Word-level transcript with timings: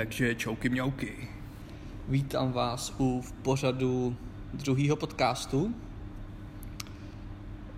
Takže 0.00 0.34
čauky 0.34 0.68
mňauky. 0.68 1.28
Vítám 2.08 2.52
vás 2.52 2.94
u 2.98 3.20
v 3.20 3.32
pořadu 3.32 4.16
druhého 4.54 4.96
podcastu. 4.96 5.74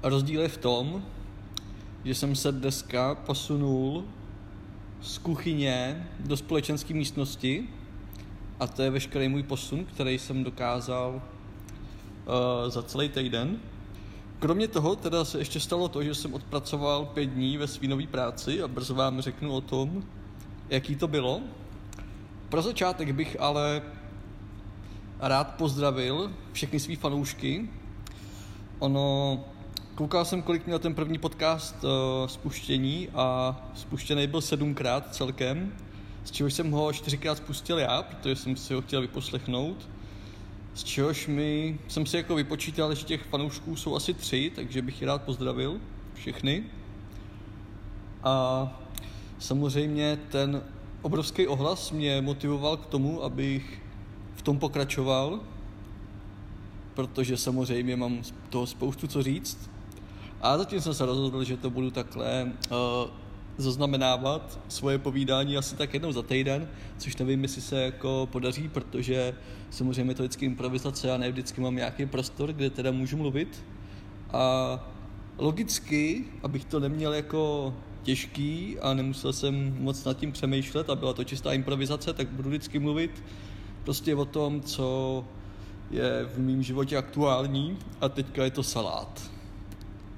Rozdíl 0.02 0.40
je 0.40 0.48
v 0.48 0.58
tom, 0.58 1.04
že 2.04 2.14
jsem 2.14 2.36
se 2.36 2.52
dneska 2.52 3.14
posunul 3.14 4.04
z 5.00 5.18
kuchyně 5.18 6.08
do 6.20 6.36
společenské 6.36 6.94
místnosti 6.94 7.68
a 8.60 8.66
to 8.66 8.82
je 8.82 8.90
veškerý 8.90 9.28
můj 9.28 9.42
posun, 9.42 9.84
který 9.84 10.18
jsem 10.18 10.44
dokázal 10.44 11.14
uh, 11.14 12.70
za 12.70 12.82
celý 12.82 13.08
týden. 13.08 13.58
Kromě 14.38 14.68
toho 14.68 14.96
teda 14.96 15.24
se 15.24 15.38
ještě 15.38 15.60
stalo 15.60 15.88
to, 15.88 16.02
že 16.02 16.14
jsem 16.14 16.34
odpracoval 16.34 17.06
pět 17.06 17.26
dní 17.26 17.56
ve 17.56 17.66
svínové 17.66 18.06
práci 18.06 18.62
a 18.62 18.68
brzo 18.68 18.94
vám 18.94 19.20
řeknu 19.20 19.52
o 19.52 19.60
tom, 19.60 20.04
jaký 20.68 20.96
to 20.96 21.08
bylo. 21.08 21.40
Pro 22.52 22.62
začátek 22.62 23.12
bych 23.12 23.40
ale 23.40 23.82
rád 25.20 25.54
pozdravil 25.54 26.32
všechny 26.52 26.80
svý 26.80 26.96
fanoušky. 26.96 27.68
Ono, 28.78 29.40
koukal 29.94 30.24
jsem, 30.24 30.42
kolik 30.42 30.66
měl 30.66 30.78
ten 30.78 30.94
první 30.94 31.18
podcast 31.18 31.84
uh, 31.84 31.90
spuštění 32.26 33.08
a 33.14 33.56
spuštěný 33.74 34.26
byl 34.26 34.40
sedmkrát 34.40 35.14
celkem, 35.14 35.72
z 36.24 36.30
čehož 36.30 36.54
jsem 36.54 36.70
ho 36.70 36.92
čtyřikrát 36.92 37.38
spustil 37.38 37.78
já, 37.78 38.02
protože 38.02 38.36
jsem 38.36 38.56
si 38.56 38.74
ho 38.74 38.82
chtěl 38.82 39.00
vyposlechnout. 39.00 39.88
Z 40.74 40.84
čehož 40.84 41.26
mi, 41.26 41.78
jsem 41.88 42.06
si 42.06 42.16
jako 42.16 42.34
vypočítal, 42.34 42.94
že 42.94 43.04
těch 43.04 43.22
fanoušků 43.22 43.76
jsou 43.76 43.96
asi 43.96 44.14
tři, 44.14 44.52
takže 44.54 44.82
bych 44.82 45.00
je 45.00 45.06
rád 45.06 45.22
pozdravil 45.22 45.80
všechny. 46.14 46.64
A 48.24 48.66
samozřejmě 49.38 50.18
ten 50.28 50.62
obrovský 51.02 51.46
ohlas 51.46 51.90
mě 51.90 52.20
motivoval 52.20 52.76
k 52.76 52.86
tomu, 52.86 53.22
abych 53.24 53.82
v 54.34 54.42
tom 54.42 54.58
pokračoval, 54.58 55.40
protože 56.94 57.36
samozřejmě 57.36 57.96
mám 57.96 58.22
toho 58.50 58.66
spoustu 58.66 59.06
co 59.06 59.22
říct. 59.22 59.70
A 60.40 60.58
zatím 60.58 60.80
jsem 60.80 60.94
se 60.94 61.06
rozhodl, 61.06 61.44
že 61.44 61.56
to 61.56 61.70
budu 61.70 61.90
takhle 61.90 62.52
uh, 62.70 62.76
zaznamenávat 63.56 64.60
svoje 64.68 64.98
povídání 64.98 65.56
asi 65.56 65.76
tak 65.76 65.94
jednou 65.94 66.12
za 66.12 66.22
týden, 66.22 66.68
což 66.98 67.16
nevím, 67.16 67.42
jestli 67.42 67.62
se 67.62 67.82
jako 67.82 68.28
podaří, 68.32 68.68
protože 68.68 69.34
samozřejmě 69.70 70.14
to 70.14 70.22
vždycky 70.22 70.46
improvizace 70.46 71.12
a 71.12 71.16
ne 71.16 71.30
vždycky 71.30 71.60
mám 71.60 71.76
nějaký 71.76 72.06
prostor, 72.06 72.52
kde 72.52 72.70
teda 72.70 72.90
můžu 72.90 73.16
mluvit. 73.16 73.64
A 74.32 74.78
logicky, 75.38 76.24
abych 76.42 76.64
to 76.64 76.80
neměl 76.80 77.14
jako 77.14 77.74
těžký 78.02 78.78
a 78.80 78.94
nemusel 78.94 79.32
jsem 79.32 79.76
moc 79.82 80.04
nad 80.04 80.16
tím 80.16 80.32
přemýšlet 80.32 80.90
a 80.90 80.96
byla 80.96 81.12
to 81.12 81.24
čistá 81.24 81.52
improvizace, 81.52 82.12
tak 82.12 82.28
budu 82.28 82.48
vždycky 82.48 82.78
mluvit 82.78 83.24
prostě 83.84 84.14
o 84.14 84.24
tom, 84.24 84.60
co 84.60 85.24
je 85.90 86.24
v 86.24 86.38
mém 86.38 86.62
životě 86.62 86.96
aktuální 86.96 87.78
a 88.00 88.08
teďka 88.08 88.44
je 88.44 88.50
to 88.50 88.62
salát. 88.62 89.30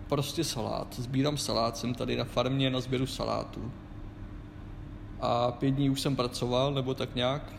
Prostě 0.08 0.44
salát. 0.44 0.94
Sbírám 0.98 1.36
salát, 1.36 1.76
jsem 1.76 1.94
tady 1.94 2.16
na 2.16 2.24
farmě 2.24 2.70
na 2.70 2.80
sběru 2.80 3.06
salátu. 3.06 3.72
A 5.20 5.52
pět 5.52 5.70
dní 5.70 5.90
už 5.90 6.00
jsem 6.00 6.16
pracoval, 6.16 6.74
nebo 6.74 6.94
tak 6.94 7.14
nějak. 7.14 7.52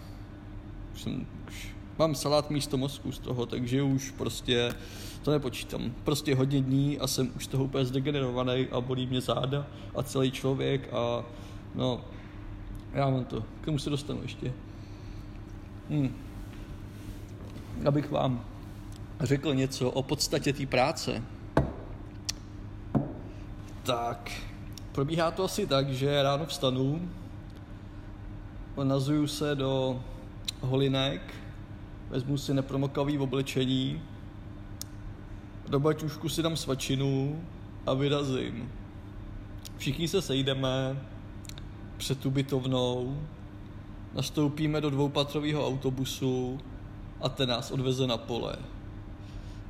Už 0.93 1.01
jsem, 1.01 1.27
už 1.47 1.74
mám 1.99 2.15
salát 2.15 2.49
místo 2.49 2.77
mozku 2.77 3.11
z 3.11 3.19
toho, 3.19 3.45
takže 3.45 3.83
už 3.83 4.11
prostě 4.11 4.73
to 5.21 5.31
nepočítám. 5.31 5.93
Prostě 6.03 6.35
hodně 6.35 6.61
dní 6.61 6.99
a 6.99 7.07
jsem 7.07 7.31
už 7.35 7.47
toho 7.47 7.63
úplně 7.63 7.85
zdegenerovaný 7.85 8.67
a 8.71 8.81
bolí 8.81 9.07
mě 9.07 9.21
záda 9.21 9.67
a 9.95 10.03
celý 10.03 10.31
člověk 10.31 10.93
a 10.93 11.23
no, 11.75 12.01
já 12.93 13.09
mám 13.09 13.25
to. 13.25 13.43
K 13.61 13.65
tomu 13.65 13.79
se 13.79 13.89
dostanu 13.89 14.21
ještě. 14.21 14.53
Hmm. 15.89 16.15
Abych 17.85 18.11
vám 18.11 18.45
řekl 19.19 19.55
něco 19.55 19.91
o 19.91 20.03
podstatě 20.03 20.53
té 20.53 20.65
práce, 20.65 21.23
tak 23.83 24.31
probíhá 24.91 25.31
to 25.31 25.43
asi 25.43 25.67
tak, 25.67 25.89
že 25.89 26.23
ráno 26.23 26.45
vstanu, 26.45 27.09
nazuju 28.83 29.27
se 29.27 29.55
do 29.55 30.03
holinek, 30.61 31.21
vezmu 32.15 32.37
si 32.37 32.53
nepromokavý 32.53 33.17
oblečení, 33.17 34.01
do 35.67 35.79
baťušku 35.79 36.29
si 36.29 36.43
dám 36.43 36.57
svačinu 36.57 37.41
a 37.85 37.93
vyrazím. 37.93 38.71
Všichni 39.77 40.07
se 40.07 40.21
sejdeme 40.21 41.03
před 41.97 42.19
tu 42.19 42.31
bytovnou, 42.31 43.19
nastoupíme 44.13 44.81
do 44.81 44.89
dvoupatrového 44.89 45.67
autobusu 45.67 46.59
a 47.21 47.29
ten 47.29 47.49
nás 47.49 47.71
odveze 47.71 48.07
na 48.07 48.17
pole. 48.17 48.55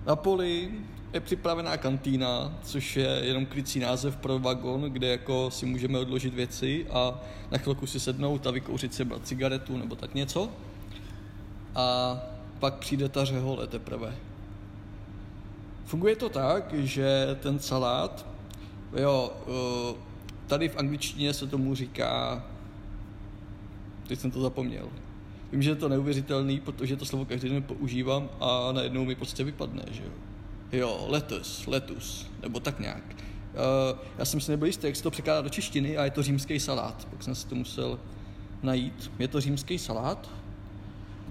Na 0.05 0.15
poli 0.15 0.71
je 1.13 1.19
připravená 1.19 1.77
kantýna, 1.77 2.59
což 2.63 2.97
je 2.97 3.07
jenom 3.23 3.45
krycí 3.45 3.79
název 3.79 4.15
pro 4.15 4.39
vagon, 4.39 4.81
kde 4.81 5.07
jako 5.07 5.51
si 5.51 5.65
můžeme 5.65 5.99
odložit 5.99 6.33
věci 6.33 6.87
a 6.89 7.19
na 7.51 7.57
chvilku 7.57 7.87
si 7.87 7.99
sednout 7.99 8.47
a 8.47 8.51
vykouřit 8.51 8.93
si 8.93 9.07
cigaretu 9.23 9.77
nebo 9.77 9.95
tak 9.95 10.15
něco. 10.15 10.49
A 11.75 12.17
pak 12.59 12.73
přijde 12.73 13.09
ta 13.09 13.25
řehole 13.25 13.67
teprve. 13.67 14.15
Funguje 15.85 16.15
to 16.15 16.29
tak, 16.29 16.73
že 16.73 17.37
ten 17.39 17.59
salát, 17.59 18.25
jo, 18.99 19.33
eh, 19.47 19.95
tady 20.47 20.69
v 20.69 20.77
angličtině 20.77 21.33
se 21.33 21.47
tomu 21.47 21.75
říká, 21.75 22.43
teď 24.07 24.19
jsem 24.19 24.31
to 24.31 24.41
zapomněl. 24.41 24.89
Vím, 25.51 25.61
že 25.61 25.69
je 25.69 25.75
to 25.75 25.89
neuvěřitelný, 25.89 26.59
protože 26.59 26.95
to 26.95 27.05
slovo 27.05 27.25
každý 27.25 27.49
den 27.49 27.63
používám 27.63 28.29
a 28.39 28.71
najednou 28.71 29.05
mi 29.05 29.15
prostě 29.15 29.43
vypadne, 29.43 29.83
že 29.91 30.03
jo. 30.03 30.09
Jo, 30.71 31.05
letus, 31.09 31.67
letus, 31.67 32.31
nebo 32.41 32.59
tak 32.59 32.79
nějak. 32.79 33.03
Uh, 33.13 33.99
já 34.17 34.25
jsem 34.25 34.41
si 34.41 34.51
nebyl 34.51 34.67
jistý, 34.67 34.87
jak 34.87 34.95
se 34.95 35.03
to 35.03 35.11
překládá 35.11 35.41
do 35.41 35.49
češtiny 35.49 35.97
a 35.97 36.05
je 36.05 36.11
to 36.11 36.23
římský 36.23 36.59
salát. 36.59 37.07
Pak 37.09 37.23
jsem 37.23 37.35
si 37.35 37.47
to 37.47 37.55
musel 37.55 37.99
najít. 38.63 39.11
Je 39.19 39.27
to 39.27 39.41
římský 39.41 39.77
salát, 39.77 40.29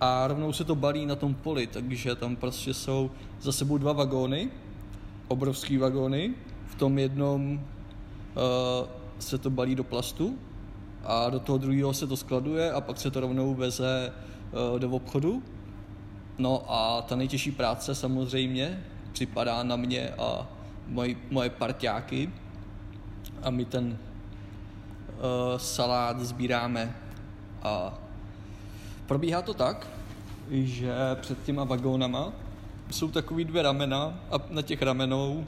a 0.00 0.27
rovnou 0.27 0.53
se 0.53 0.65
to 0.65 0.75
balí 0.75 1.06
na 1.06 1.16
tom 1.16 1.34
poli, 1.34 1.66
takže 1.66 2.15
tam 2.15 2.37
prostě 2.37 2.75
jsou 2.75 3.10
za 3.41 3.53
sebou 3.53 3.78
dva 3.78 3.93
vagóny, 3.93 4.50
obrovský 5.28 5.78
vagóny, 5.78 6.34
v 6.66 6.75
tom 6.75 6.99
jednom 6.99 7.53
uh, 7.53 8.88
se 9.19 9.38
to 9.38 9.50
balí 9.50 9.75
do 9.75 9.84
plastu 9.84 10.38
a 11.05 11.31
do 11.31 11.41
toho 11.41 11.59
druhého 11.59 11.94
se 11.94 12.06
to 12.06 12.16
skladuje 12.16 12.72
a 12.72 12.81
pak 12.81 12.99
se 12.99 13.10
to 13.10 13.21
rovnou 13.21 13.55
veze 13.55 14.12
uh, 14.72 14.78
do 14.78 14.91
obchodu. 14.91 15.43
No 16.38 16.62
a 16.69 17.03
ta 17.03 17.16
nejtěžší 17.16 17.50
práce 17.50 17.94
samozřejmě 17.94 18.84
připadá 19.12 19.62
na 19.62 19.76
mě 19.76 20.11
a 20.11 20.49
moj, 20.88 21.16
moje 21.31 21.50
parťáky 21.50 22.31
a 23.43 23.50
my 23.50 23.65
ten 23.65 23.87
uh, 23.87 25.59
salát 25.59 26.21
sbíráme 26.21 26.97
a 27.62 27.99
Probíhá 29.06 29.42
to 29.42 29.54
tak, 29.54 29.87
že 30.50 30.92
před 31.20 31.42
těma 31.44 31.65
vagónama 31.65 32.32
jsou 32.91 33.10
takový 33.10 33.44
dvě 33.44 33.62
ramena 33.62 34.20
a 34.31 34.37
na 34.50 34.62
těch 34.62 34.82
ramenou 34.82 35.47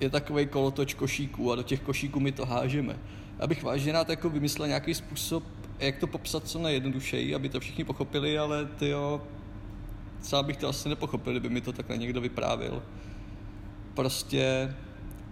je 0.00 0.10
takový 0.10 0.46
kolotoč 0.46 0.94
košíků 0.94 1.52
a 1.52 1.56
do 1.56 1.62
těch 1.62 1.80
košíků 1.80 2.20
my 2.20 2.32
to 2.32 2.46
hážeme. 2.46 2.96
Abych 3.40 3.62
vážně 3.62 3.92
rád 3.92 4.08
jako 4.08 4.30
vymyslel 4.30 4.68
nějaký 4.68 4.94
způsob, 4.94 5.44
jak 5.78 5.98
to 5.98 6.06
popsat 6.06 6.48
co 6.48 6.58
nejjednodušeji, 6.58 7.34
aby 7.34 7.48
to 7.48 7.60
všichni 7.60 7.84
pochopili, 7.84 8.38
ale 8.38 8.64
ty 8.64 8.88
jo, 8.88 9.22
sám 10.22 10.44
bych 10.44 10.56
to 10.56 10.68
asi 10.68 10.88
nepochopil, 10.88 11.32
kdyby 11.32 11.48
mi 11.48 11.60
to 11.60 11.72
takhle 11.72 11.98
někdo 11.98 12.20
vyprávil. 12.20 12.82
Prostě 13.94 14.74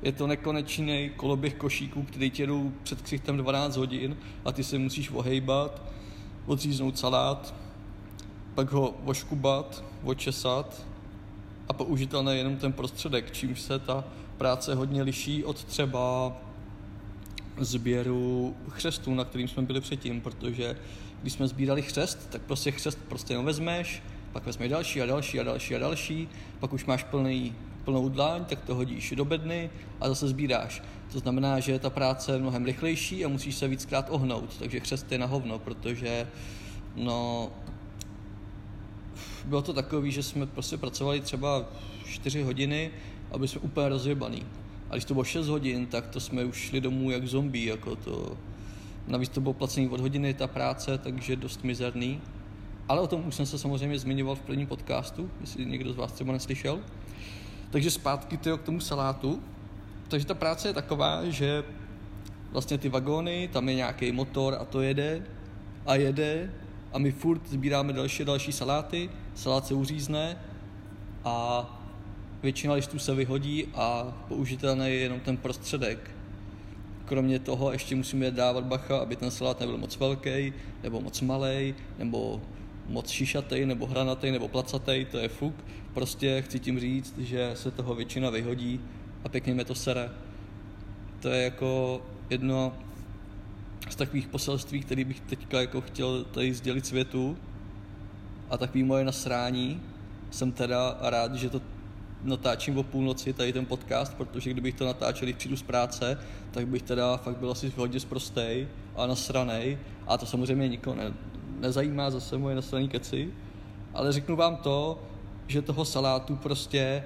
je 0.02 0.12
to 0.12 0.26
nekonečný 0.26 1.10
koloběh 1.16 1.54
košíků, 1.54 2.02
který 2.02 2.30
tě 2.30 2.46
jdou 2.46 2.72
před 2.82 3.02
křichtem 3.02 3.36
12 3.36 3.76
hodin 3.76 4.16
a 4.44 4.52
ty 4.52 4.64
se 4.64 4.78
musíš 4.78 5.10
ohejbat 5.10 5.82
odříznout 6.46 6.98
salát, 6.98 7.54
pak 8.54 8.72
ho 8.72 8.94
oškubat, 9.04 9.84
očesat 10.04 10.86
a 11.68 11.72
použitelný 11.72 12.36
jenom 12.36 12.56
ten 12.56 12.72
prostředek, 12.72 13.32
čímž 13.32 13.60
se 13.60 13.78
ta 13.78 14.04
práce 14.38 14.74
hodně 14.74 15.02
liší 15.02 15.44
od 15.44 15.64
třeba 15.64 16.32
sběru 17.58 18.56
chřestů, 18.68 19.14
na 19.14 19.24
kterým 19.24 19.48
jsme 19.48 19.62
byli 19.62 19.80
předtím, 19.80 20.20
protože 20.20 20.76
když 21.22 21.32
jsme 21.32 21.48
sbírali 21.48 21.82
chřest, 21.82 22.30
tak 22.30 22.42
prostě 22.42 22.70
chřest 22.70 22.98
prostě 23.08 23.32
jenom 23.32 23.46
vezmeš, 23.46 24.02
pak 24.32 24.46
vezmeš 24.46 24.70
další 24.70 25.02
a 25.02 25.06
další 25.06 25.40
a 25.40 25.42
další 25.42 25.76
a 25.76 25.78
další, 25.78 26.28
pak 26.60 26.72
už 26.72 26.84
máš 26.84 27.04
plný, 27.04 27.54
plnou 27.84 28.08
dláň, 28.08 28.44
tak 28.44 28.60
to 28.60 28.74
hodíš 28.74 29.12
do 29.16 29.24
bedny 29.24 29.70
a 30.00 30.08
zase 30.08 30.28
sbíráš. 30.28 30.82
To 31.14 31.20
znamená, 31.20 31.60
že 31.60 31.78
ta 31.78 31.90
práce 31.90 32.32
je 32.32 32.38
mnohem 32.38 32.64
rychlejší 32.64 33.24
a 33.24 33.28
musíš 33.28 33.54
se 33.54 33.68
víckrát 33.68 34.06
ohnout, 34.10 34.56
takže 34.58 34.80
chřest 34.80 35.12
je 35.12 35.18
na 35.18 35.26
hovno, 35.26 35.58
protože 35.58 36.26
no, 36.96 37.50
bylo 39.44 39.62
to 39.62 39.72
takový, 39.72 40.10
že 40.10 40.22
jsme 40.22 40.46
prostě 40.46 40.76
pracovali 40.76 41.20
třeba 41.20 41.64
4 42.06 42.42
hodiny, 42.42 42.90
aby 43.30 43.48
jsme 43.48 43.60
úplně 43.60 43.88
rozjebaný. 43.88 44.42
A 44.90 44.94
když 44.94 45.04
to 45.04 45.14
bylo 45.14 45.24
6 45.24 45.48
hodin, 45.48 45.86
tak 45.86 46.06
to 46.06 46.20
jsme 46.20 46.44
už 46.44 46.56
šli 46.56 46.80
domů 46.80 47.10
jak 47.10 47.26
zombie, 47.26 47.70
jako 47.70 47.96
to 47.96 48.36
Navíc 49.08 49.28
to 49.28 49.40
bylo 49.40 49.54
placený 49.54 49.88
od 49.88 50.00
hodiny, 50.00 50.34
ta 50.34 50.46
práce, 50.46 50.98
takže 50.98 51.36
dost 51.36 51.64
mizerný. 51.64 52.20
Ale 52.88 53.00
o 53.00 53.06
tom 53.06 53.26
už 53.26 53.34
jsem 53.34 53.46
se 53.46 53.58
samozřejmě 53.58 53.98
zmiňoval 53.98 54.34
v 54.34 54.40
prvním 54.40 54.66
podcastu, 54.66 55.30
jestli 55.40 55.66
někdo 55.66 55.92
z 55.92 55.96
vás 55.96 56.12
třeba 56.12 56.32
neslyšel. 56.32 56.80
Takže 57.70 57.90
zpátky 57.90 58.36
tyjo, 58.36 58.58
k 58.58 58.62
tomu 58.62 58.80
salátu. 58.80 59.42
Takže 60.08 60.26
ta 60.26 60.34
práce 60.34 60.68
je 60.68 60.72
taková, 60.74 61.24
že 61.24 61.64
vlastně 62.52 62.78
ty 62.78 62.88
vagóny, 62.88 63.48
tam 63.52 63.68
je 63.68 63.74
nějaký 63.74 64.12
motor 64.12 64.56
a 64.60 64.64
to 64.64 64.82
jede 64.82 65.22
a 65.86 65.94
jede 65.94 66.52
a 66.92 66.98
my 66.98 67.12
furt 67.12 67.48
sbíráme 67.48 67.92
další 67.92 68.24
další 68.24 68.52
saláty, 68.52 69.10
salát 69.34 69.66
se 69.66 69.74
uřízne 69.74 70.36
a 71.24 71.66
většina 72.42 72.74
listů 72.74 72.98
se 72.98 73.14
vyhodí 73.14 73.66
a 73.74 74.12
použitelný 74.28 74.86
je 74.86 74.94
jenom 74.94 75.20
ten 75.20 75.36
prostředek. 75.36 76.10
Kromě 77.04 77.38
toho 77.38 77.72
ještě 77.72 77.96
musíme 77.96 78.30
dávat 78.30 78.64
bacha, 78.64 78.98
aby 78.98 79.16
ten 79.16 79.30
salát 79.30 79.60
nebyl 79.60 79.78
moc 79.78 79.96
velký, 79.96 80.52
nebo 80.82 81.00
moc 81.00 81.20
malý, 81.20 81.74
nebo 81.98 82.40
moc 82.88 83.10
šišatý, 83.10 83.66
nebo 83.66 83.86
hranatý, 83.86 84.30
nebo 84.30 84.48
placatý, 84.48 85.06
to 85.10 85.18
je 85.18 85.28
fuk. 85.28 85.54
Prostě 85.94 86.42
chci 86.42 86.60
tím 86.60 86.80
říct, 86.80 87.18
že 87.18 87.50
se 87.54 87.70
toho 87.70 87.94
většina 87.94 88.30
vyhodí 88.30 88.80
a 89.24 89.28
pěkně 89.28 89.54
mě 89.54 89.64
to 89.64 89.74
sere. 89.74 90.10
To 91.20 91.28
je 91.28 91.44
jako 91.44 92.02
jedno 92.30 92.72
z 93.90 93.96
takových 93.96 94.28
poselství, 94.28 94.80
který 94.80 95.04
bych 95.04 95.20
teďka 95.20 95.60
jako 95.60 95.80
chtěl 95.80 96.24
tady 96.24 96.54
sdělit 96.54 96.86
světu 96.86 97.36
a 98.50 98.56
takový 98.56 98.82
moje 98.82 99.04
nasrání. 99.04 99.80
Jsem 100.30 100.52
teda 100.52 100.96
rád, 101.00 101.34
že 101.34 101.50
to 101.50 101.60
natáčím 102.22 102.78
o 102.78 102.82
půlnoci 102.82 103.32
tady 103.32 103.52
ten 103.52 103.66
podcast, 103.66 104.14
protože 104.14 104.50
kdybych 104.50 104.74
to 104.74 104.86
natáčel, 104.86 105.26
když 105.26 105.36
přijdu 105.36 105.56
z 105.56 105.62
práce, 105.62 106.18
tak 106.50 106.68
bych 106.68 106.82
teda 106.82 107.16
fakt 107.16 107.36
byl 107.36 107.50
asi 107.50 107.72
hodně 107.76 108.00
zprostej 108.00 108.68
a 108.96 109.06
nasranej. 109.06 109.78
A 110.06 110.18
to 110.18 110.26
samozřejmě 110.26 110.68
nikoho 110.68 110.96
ne, 110.96 111.12
nezajímá 111.60 112.10
zase 112.10 112.38
moje 112.38 112.56
nasraný 112.56 112.88
keci. 112.88 113.32
Ale 113.94 114.12
řeknu 114.12 114.36
vám 114.36 114.56
to, 114.56 115.02
že 115.46 115.62
toho 115.62 115.84
salátu 115.84 116.36
prostě 116.36 117.04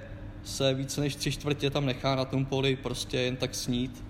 se 0.48 0.74
více 0.74 1.00
než 1.00 1.16
tři 1.16 1.32
čtvrtě 1.32 1.70
tam 1.70 1.86
nechá 1.86 2.14
na 2.14 2.24
tom 2.24 2.44
poli 2.44 2.76
prostě 2.76 3.16
jen 3.16 3.36
tak 3.36 3.54
snít. 3.54 4.04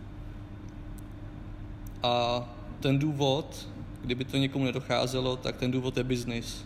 A 2.02 2.44
ten 2.80 2.98
důvod, 2.98 3.68
kdyby 4.00 4.24
to 4.24 4.36
někomu 4.36 4.64
nedocházelo, 4.64 5.36
tak 5.36 5.56
ten 5.56 5.70
důvod 5.70 5.96
je 5.96 6.04
biznis. 6.04 6.64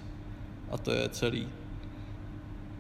A 0.71 0.79
to 0.79 0.93
je 0.93 1.09
celý. 1.09 1.49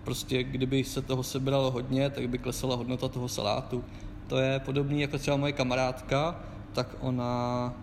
Prostě 0.05 0.43
kdyby 0.43 0.85
se 0.85 1.03
toho 1.03 1.23
sebralo 1.23 1.71
hodně, 1.71 2.11
tak 2.11 2.29
by 2.29 2.39
klesala 2.39 2.77
hodnota 2.77 3.09
toho 3.09 3.29
salátu. 3.29 3.85
To 4.27 4.39
je 4.39 4.61
podobný 4.61 5.01
jako 5.01 5.19
třeba 5.19 5.37
moje 5.37 5.53
kamarádka, 5.53 6.41
tak 6.73 6.97
ona 7.01 7.75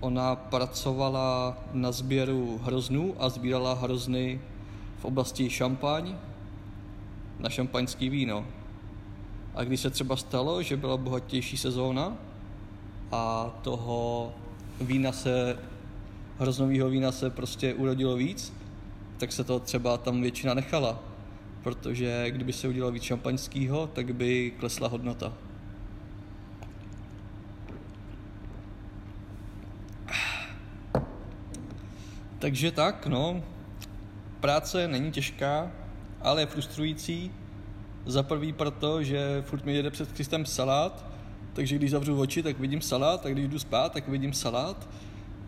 ona 0.00 0.36
pracovala 0.36 1.58
na 1.72 1.92
sběru 1.92 2.60
hroznů 2.64 3.14
a 3.18 3.28
sbírala 3.28 3.74
hrozny 3.74 4.40
v 4.98 5.04
oblasti 5.04 5.50
šampaň 5.50 6.14
na 7.38 7.50
šampaňský 7.50 8.08
víno. 8.08 8.46
A 9.54 9.64
když 9.64 9.80
se 9.80 9.90
třeba 9.90 10.16
stalo, 10.16 10.62
že 10.62 10.76
byla 10.76 10.96
bohatější 10.96 11.56
sezóna 11.56 12.16
a 13.12 13.50
toho 13.62 14.32
vína 14.80 15.12
se, 15.12 15.58
hroznového 16.38 16.90
vína 16.90 17.12
se 17.12 17.30
prostě 17.30 17.74
urodilo 17.74 18.16
víc, 18.16 18.52
tak 19.18 19.32
se 19.32 19.44
to 19.44 19.60
třeba 19.60 19.98
tam 19.98 20.22
většina 20.22 20.54
nechala. 20.54 20.98
Protože 21.62 22.30
kdyby 22.30 22.52
se 22.52 22.68
udělalo 22.68 22.92
víc 22.92 23.02
šampaňského, 23.02 23.86
tak 23.86 24.14
by 24.14 24.52
klesla 24.58 24.88
hodnota. 24.88 25.32
Takže 32.38 32.70
tak, 32.70 33.06
no. 33.06 33.42
Práce 34.40 34.88
není 34.88 35.12
těžká, 35.12 35.70
ale 36.24 36.42
je 36.42 36.46
frustrující. 36.46 37.32
Za 38.06 38.22
prvý 38.22 38.52
proto, 38.52 39.02
že 39.02 39.42
furt 39.46 39.64
mi 39.64 39.74
jede 39.74 39.90
před 39.90 40.12
Kristem 40.12 40.46
salát, 40.46 41.04
takže 41.52 41.76
když 41.76 41.90
zavřu 41.90 42.20
oči, 42.20 42.42
tak 42.42 42.60
vidím 42.60 42.80
salát, 42.80 43.26
a 43.26 43.28
když 43.28 43.48
jdu 43.48 43.58
spát, 43.58 43.92
tak 43.92 44.08
vidím 44.08 44.32
salát. 44.32 44.88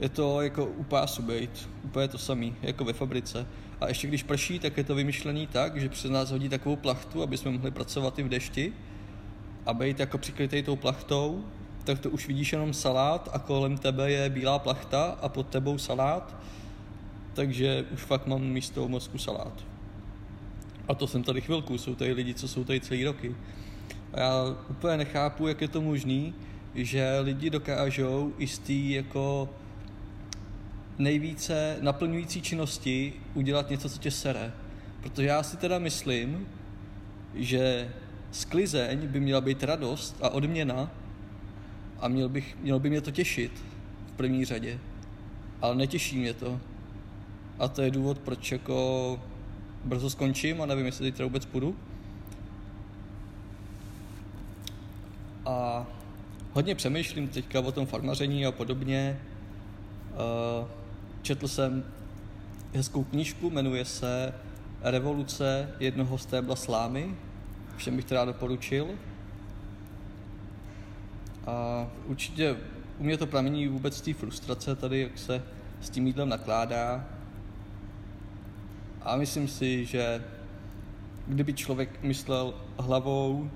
Je 0.00 0.08
to 0.08 0.42
jako 0.42 0.66
u 0.66 0.84
pásu 0.84 1.22
bejt, 1.22 1.68
úplně 1.84 2.08
to 2.08 2.18
samý, 2.18 2.54
jako 2.62 2.84
ve 2.84 2.92
fabrice. 2.92 3.46
A 3.80 3.88
ještě 3.88 4.06
když 4.06 4.22
prší, 4.22 4.58
tak 4.58 4.76
je 4.76 4.84
to 4.84 4.94
vymyšlený 4.94 5.46
tak, 5.46 5.80
že 5.80 5.88
přes 5.88 6.10
nás 6.10 6.30
hodí 6.30 6.48
takovou 6.48 6.76
plachtu, 6.76 7.22
aby 7.22 7.36
jsme 7.36 7.50
mohli 7.50 7.70
pracovat 7.70 8.18
i 8.18 8.22
v 8.22 8.28
dešti 8.28 8.72
a 9.66 9.74
být 9.74 10.00
jako 10.00 10.18
přikrytý 10.18 10.62
tou 10.62 10.76
plachtou, 10.76 11.44
tak 11.84 11.98
to 11.98 12.10
už 12.10 12.26
vidíš 12.26 12.52
jenom 12.52 12.74
salát 12.74 13.28
a 13.32 13.38
kolem 13.38 13.78
tebe 13.78 14.10
je 14.10 14.30
bílá 14.30 14.58
plachta 14.58 15.18
a 15.22 15.28
pod 15.28 15.46
tebou 15.46 15.78
salát, 15.78 16.36
takže 17.34 17.84
už 17.94 18.00
fakt 18.00 18.26
mám 18.26 18.42
místo 18.42 18.88
mozku 18.88 19.18
salát. 19.18 19.75
A 20.88 20.94
to 20.94 21.06
jsem 21.06 21.22
tady 21.22 21.40
chvilku, 21.40 21.78
jsou 21.78 21.94
tady 21.94 22.12
lidi, 22.12 22.34
co 22.34 22.48
jsou 22.48 22.64
tady 22.64 22.80
celý 22.80 23.04
roky. 23.04 23.36
A 24.12 24.20
já 24.20 24.56
úplně 24.70 24.96
nechápu, 24.96 25.48
jak 25.48 25.60
je 25.60 25.68
to 25.68 25.80
možný, 25.80 26.34
že 26.74 27.18
lidi 27.20 27.50
dokážou 27.50 28.32
i 28.38 28.46
z 28.46 28.58
tý 28.58 28.90
jako 28.90 29.48
nejvíce 30.98 31.78
naplňující 31.80 32.42
činnosti 32.42 33.12
udělat 33.34 33.70
něco, 33.70 33.88
co 33.88 33.98
tě 33.98 34.10
sere. 34.10 34.52
Protože 35.00 35.26
já 35.26 35.42
si 35.42 35.56
teda 35.56 35.78
myslím, 35.78 36.48
že 37.34 37.92
sklizeň 38.30 39.06
by 39.06 39.20
měla 39.20 39.40
být 39.40 39.62
radost 39.62 40.16
a 40.22 40.28
odměna 40.28 40.90
a 42.00 42.08
měl, 42.08 42.28
bych, 42.28 42.56
mělo 42.60 42.78
by 42.78 42.90
mě 42.90 43.00
to 43.00 43.10
těšit 43.10 43.52
v 44.06 44.16
první 44.16 44.44
řadě. 44.44 44.78
Ale 45.62 45.74
netěší 45.74 46.18
mě 46.18 46.34
to. 46.34 46.60
A 47.58 47.68
to 47.68 47.82
je 47.82 47.90
důvod, 47.90 48.18
proč 48.18 48.52
jako 48.52 49.20
brzo 49.86 50.10
skončím 50.10 50.62
a 50.62 50.66
nevím, 50.66 50.86
jestli 50.86 51.12
teď 51.12 51.22
vůbec 51.22 51.46
půjdu. 51.46 51.76
A 55.46 55.86
hodně 56.52 56.74
přemýšlím 56.74 57.28
teďka 57.28 57.60
o 57.60 57.72
tom 57.72 57.86
farmaření 57.86 58.46
a 58.46 58.52
podobně. 58.52 59.20
Uh, 60.10 60.68
četl 61.22 61.48
jsem 61.48 61.84
hezkou 62.74 63.04
knížku, 63.04 63.50
jmenuje 63.50 63.84
se 63.84 64.34
Revoluce 64.82 65.70
jednoho 65.80 66.18
stébla 66.18 66.56
slámy. 66.56 67.14
Všem 67.76 67.96
bych 67.96 68.04
teda 68.04 68.24
doporučil. 68.24 68.88
A 71.46 71.86
určitě 72.06 72.56
u 72.98 73.04
mě 73.04 73.16
to 73.16 73.26
pramení 73.26 73.68
vůbec 73.68 74.00
té 74.00 74.14
frustrace 74.14 74.76
tady, 74.76 75.00
jak 75.00 75.18
se 75.18 75.42
s 75.80 75.90
tím 75.90 76.06
jídlem 76.06 76.28
nakládá. 76.28 77.04
A 79.06 79.16
myslím 79.16 79.48
si, 79.48 79.84
že 79.84 80.24
kdyby 81.26 81.52
člověk 81.52 82.02
myslel 82.02 82.54
hlavou, 82.78 83.50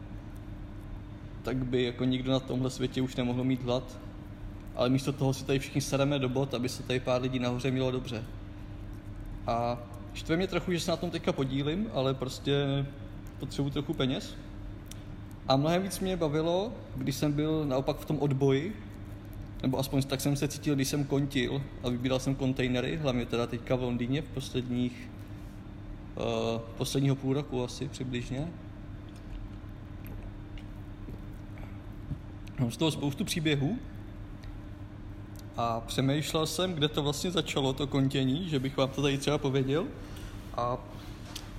tak 1.43 1.57
by 1.57 1.83
jako 1.83 2.05
nikdo 2.05 2.33
na 2.33 2.41
tomhle 2.41 2.71
světě 2.71 3.03
už 3.03 3.17
nemohl 3.17 3.45
mít 3.45 3.63
hlad. 3.63 3.99
Ale 4.75 4.89
místo 4.89 5.13
toho 5.13 5.35
si 5.35 5.45
tady 5.45 5.59
všichni 5.59 5.81
sedeme 5.81 6.19
do 6.19 6.29
bot, 6.29 6.55
aby 6.55 6.69
se 6.69 6.83
tady 6.83 7.01
pár 7.01 7.23
lidí 7.23 7.39
nahoře 7.39 7.71
mělo 7.71 7.91
dobře. 7.91 8.25
A 9.47 9.79
štve 10.15 10.37
mě 10.37 10.47
trochu, 10.47 10.73
že 10.73 10.81
se 10.81 10.91
na 10.91 10.97
tom 10.97 11.11
teďka 11.11 11.33
podílím, 11.33 11.87
ale 11.93 12.15
prostě 12.15 12.87
potřebuji 13.39 13.71
trochu 13.71 13.95
peněz. 13.95 14.37
A 15.49 15.57
mnohem 15.57 15.83
víc 15.83 16.01
mě 16.01 16.17
bavilo, 16.17 16.73
když 16.97 17.17
jsem 17.17 17.33
byl 17.33 17.65
naopak 17.67 17.97
v 17.97 18.05
tom 18.05 18.19
odboji, 18.19 18.77
nebo 19.63 19.79
aspoň 19.79 20.03
tak 20.03 20.21
jsem 20.21 20.37
se 20.37 20.49
cítil, 20.49 20.75
když 20.75 20.89
jsem 20.89 21.05
kontil 21.05 21.63
a 21.83 21.89
vybíral 21.89 22.19
jsem 22.19 22.35
kontejnery, 22.35 22.97
hlavně 22.97 23.27
teda 23.27 23.47
teďka 23.47 23.77
v 23.77 23.83
Londýně 23.83 24.23
v 24.23 24.29
posledních 24.29 25.11
uh, 26.17 26.61
posledního 26.77 27.17
půl 27.17 27.35
roku 27.35 27.65
asi 27.65 27.89
přibližně. 27.89 28.49
Mám 32.59 32.71
z 32.71 32.77
toho 32.77 32.91
spoustu 32.91 33.25
příběhů 33.25 33.79
a 35.57 35.81
přemýšlel 35.81 36.47
jsem, 36.47 36.75
kde 36.75 36.89
to 36.89 37.03
vlastně 37.03 37.31
začalo, 37.31 37.73
to 37.73 37.87
kontění, 37.87 38.49
že 38.49 38.59
bych 38.59 38.77
vám 38.77 38.89
to 38.89 39.03
tady 39.03 39.19
třeba 39.19 39.39
pověděl. 39.39 39.87
A 40.57 40.79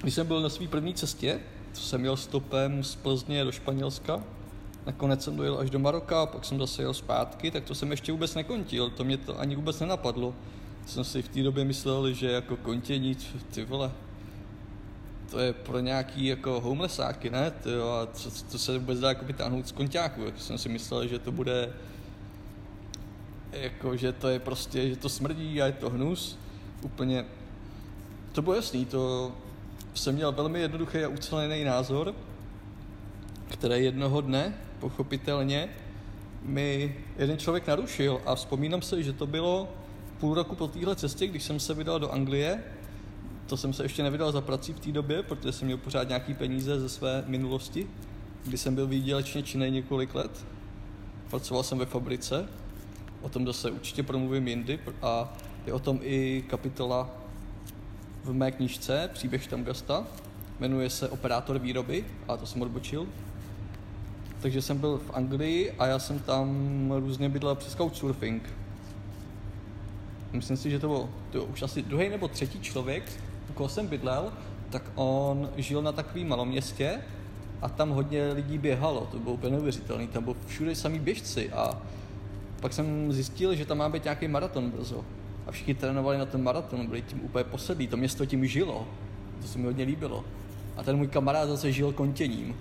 když 0.02 0.14
jsem 0.14 0.28
byl 0.28 0.42
na 0.42 0.50
své 0.50 0.68
první 0.68 0.94
cestě, 0.94 1.40
co 1.74 1.82
jsem 1.82 2.04
jel 2.04 2.18
stopem 2.18 2.84
z 2.84 2.96
Plzně 2.96 3.44
do 3.44 3.52
Španělska, 3.52 4.24
nakonec 4.86 5.24
jsem 5.24 5.36
dojel 5.36 5.58
až 5.60 5.70
do 5.70 5.80
Maroka, 5.80 6.26
pak 6.26 6.46
jsem 6.46 6.60
zase 6.60 6.82
jel 6.82 6.94
zpátky, 6.94 7.52
tak 7.52 7.64
to 7.64 7.76
jsem 7.76 7.92
ještě 7.92 8.12
vůbec 8.12 8.36
nekontil, 8.36 8.90
to 8.90 9.04
mě 9.04 9.18
to 9.18 9.40
ani 9.40 9.56
vůbec 9.56 9.80
nenapadlo. 9.80 10.34
Jsem 10.86 11.04
si 11.04 11.22
v 11.22 11.28
té 11.28 11.44
době 11.44 11.66
myslel, 11.66 12.12
že 12.12 12.32
jako 12.32 12.58
kontění, 12.58 13.18
ty 13.54 13.66
vole, 13.66 13.92
to 15.32 15.40
je 15.40 15.54
pro 15.54 15.80
nějaký 15.80 16.26
jako 16.26 16.62
homelessáky, 16.62 17.30
ne? 17.30 17.52
To, 17.52 17.94
a 17.94 18.08
co, 18.14 18.32
to 18.52 18.58
se 18.58 18.78
vůbec 18.80 19.00
dá 19.00 19.10
jako 19.10 19.26
vytáhnout 19.26 19.68
z 19.68 19.72
konťáku. 19.72 20.22
Jak 20.22 20.42
jsem 20.42 20.58
si 20.58 20.70
myslel, 20.70 21.08
že 21.08 21.20
to 21.20 21.32
bude 21.32 21.74
jako, 23.52 23.98
že 23.98 24.12
to 24.12 24.28
je 24.28 24.40
prostě, 24.40 24.90
že 24.90 24.96
to 24.96 25.10
smrdí 25.10 25.62
a 25.62 25.66
je 25.66 25.72
to 25.72 25.90
hnus. 25.90 26.38
Úplně, 26.82 27.26
to 28.32 28.42
bylo 28.42 28.56
jasný, 28.56 28.86
to 28.86 29.32
jsem 29.94 30.16
měl 30.16 30.32
velmi 30.32 30.60
jednoduchý 30.60 30.98
a 30.98 31.08
ucelený 31.08 31.64
názor, 31.64 32.16
který 33.48 33.86
jednoho 33.86 34.22
dne, 34.22 34.54
pochopitelně, 34.80 35.70
mi 36.42 36.96
jeden 37.18 37.38
člověk 37.38 37.68
narušil 37.68 38.22
a 38.26 38.36
vzpomínám 38.36 38.82
se, 38.82 39.04
že 39.04 39.14
to 39.14 39.28
bylo 39.28 39.70
půl 40.20 40.34
roku 40.34 40.56
po 40.56 40.68
téhle 40.68 40.96
cestě, 40.96 41.28
když 41.28 41.44
jsem 41.44 41.60
se 41.60 41.74
vydal 41.74 42.00
do 42.00 42.12
Anglie. 42.12 42.64
To 43.52 43.58
jsem 43.58 43.74
se 43.74 43.84
ještě 43.84 44.04
nevydal 44.04 44.32
za 44.32 44.42
prací 44.42 44.74
v 44.74 44.80
té 44.80 44.92
době, 44.92 45.24
protože 45.24 45.52
jsem 45.52 45.66
měl 45.66 45.78
pořád 45.78 46.08
nějaký 46.08 46.34
peníze 46.34 46.80
ze 46.80 46.90
své 46.90 47.24
minulosti, 47.28 47.88
kdy 48.46 48.58
jsem 48.58 48.76
byl 48.76 48.88
výdělečně 48.88 49.44
činný 49.44 49.72
několik 49.72 50.16
let. 50.16 50.46
Pracoval 51.30 51.64
jsem 51.64 51.78
ve 51.78 51.86
fabrice, 51.86 52.48
o 53.22 53.30
tom 53.30 53.46
zase 53.46 53.72
určitě 53.72 54.04
promluvím 54.04 54.48
jindy 54.48 54.80
a 55.02 55.34
je 55.66 55.74
o 55.74 55.80
tom 55.80 56.00
i 56.04 56.44
kapitola 56.48 57.10
v 58.24 58.34
mé 58.34 58.52
knižce 58.52 59.10
Příběh 59.14 59.44
Štamgasta. 59.44 60.08
Jmenuje 60.60 60.90
se 60.90 61.10
Operátor 61.10 61.60
výroby 61.60 62.06
a 62.28 62.38
to 62.38 62.46
jsem 62.46 62.62
odbočil. 62.62 63.08
Takže 64.42 64.62
jsem 64.62 64.78
byl 64.78 64.98
v 64.98 65.12
Anglii 65.14 65.72
a 65.72 65.86
já 65.86 66.00
jsem 66.00 66.20
tam 66.20 66.92
různě 66.92 67.30
bydlel 67.30 67.56
přes 67.56 67.76
couchsurfing. 67.76 68.44
Myslím 70.32 70.58
si, 70.58 70.70
že 70.70 70.80
to 70.80 70.88
byl 70.88 71.10
to 71.32 71.46
už 71.46 71.62
asi 71.62 71.82
druhý 71.82 72.10
nebo 72.10 72.28
třetí 72.28 72.60
člověk, 72.60 73.04
koho 73.54 73.70
jsem 73.70 73.88
bydlel, 73.88 74.34
tak 74.70 74.84
on 74.96 75.50
žil 75.58 75.82
na 75.82 75.92
takovém 75.92 76.28
malom 76.28 76.48
městě 76.48 77.00
a 77.62 77.70
tam 77.70 77.90
hodně 77.90 78.34
lidí 78.34 78.58
běhalo, 78.58 79.08
to 79.12 79.20
bylo 79.20 79.34
úplně 79.34 79.52
neuvěřitelné, 79.52 80.08
tam 80.08 80.24
bylo 80.24 80.36
všude 80.48 80.76
samý 80.76 81.00
běžci 81.00 81.50
a 81.52 81.82
pak 82.62 82.74
jsem 82.74 83.14
zjistil, 83.14 83.56
že 83.56 83.66
tam 83.66 83.78
má 83.78 83.90
být 83.90 84.04
nějaký 84.04 84.28
maraton 84.28 84.72
brzo. 84.72 85.06
A 85.48 85.52
všichni 85.52 85.74
trénovali 85.74 86.18
na 86.18 86.26
ten 86.26 86.44
maraton, 86.44 86.88
byli 86.88 87.02
tím 87.02 87.24
úplně 87.24 87.44
posedlí, 87.44 87.88
to 87.88 87.98
město 87.98 88.26
tím 88.26 88.46
žilo. 88.46 88.88
To 89.42 89.48
se 89.48 89.58
mi 89.58 89.66
hodně 89.66 89.84
líbilo. 89.84 90.26
A 90.78 90.84
ten 90.84 90.98
můj 90.98 91.08
kamarád 91.08 91.50
zase 91.50 91.72
žil 91.72 91.92
kontěním. 91.92 92.56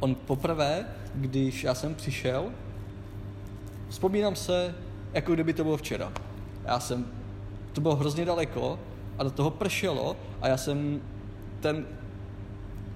On 0.00 0.14
poprvé, 0.14 0.86
když 1.14 1.64
já 1.64 1.74
jsem 1.74 1.94
přišel, 1.94 2.52
vzpomínám 3.88 4.36
se, 4.36 4.74
jako 5.12 5.34
kdyby 5.34 5.52
to 5.52 5.64
bylo 5.64 5.76
včera. 5.76 6.12
Já 6.64 6.80
jsem, 6.80 7.06
to 7.72 7.80
bylo 7.80 7.96
hrozně 7.96 8.24
daleko 8.24 8.78
a 9.18 9.24
do 9.24 9.30
toho 9.30 9.50
pršelo 9.50 10.16
a 10.40 10.48
já 10.48 10.56
jsem 10.56 11.00
ten 11.60 11.86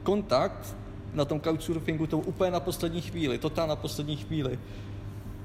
kontakt 0.02 0.76
na 1.14 1.24
tom 1.24 1.40
couchsurfingu 1.40 2.06
to 2.06 2.18
úplně 2.18 2.50
na 2.50 2.60
poslední 2.60 3.00
chvíli, 3.00 3.38
totál 3.38 3.68
na 3.68 3.76
poslední 3.76 4.16
chvíli. 4.16 4.58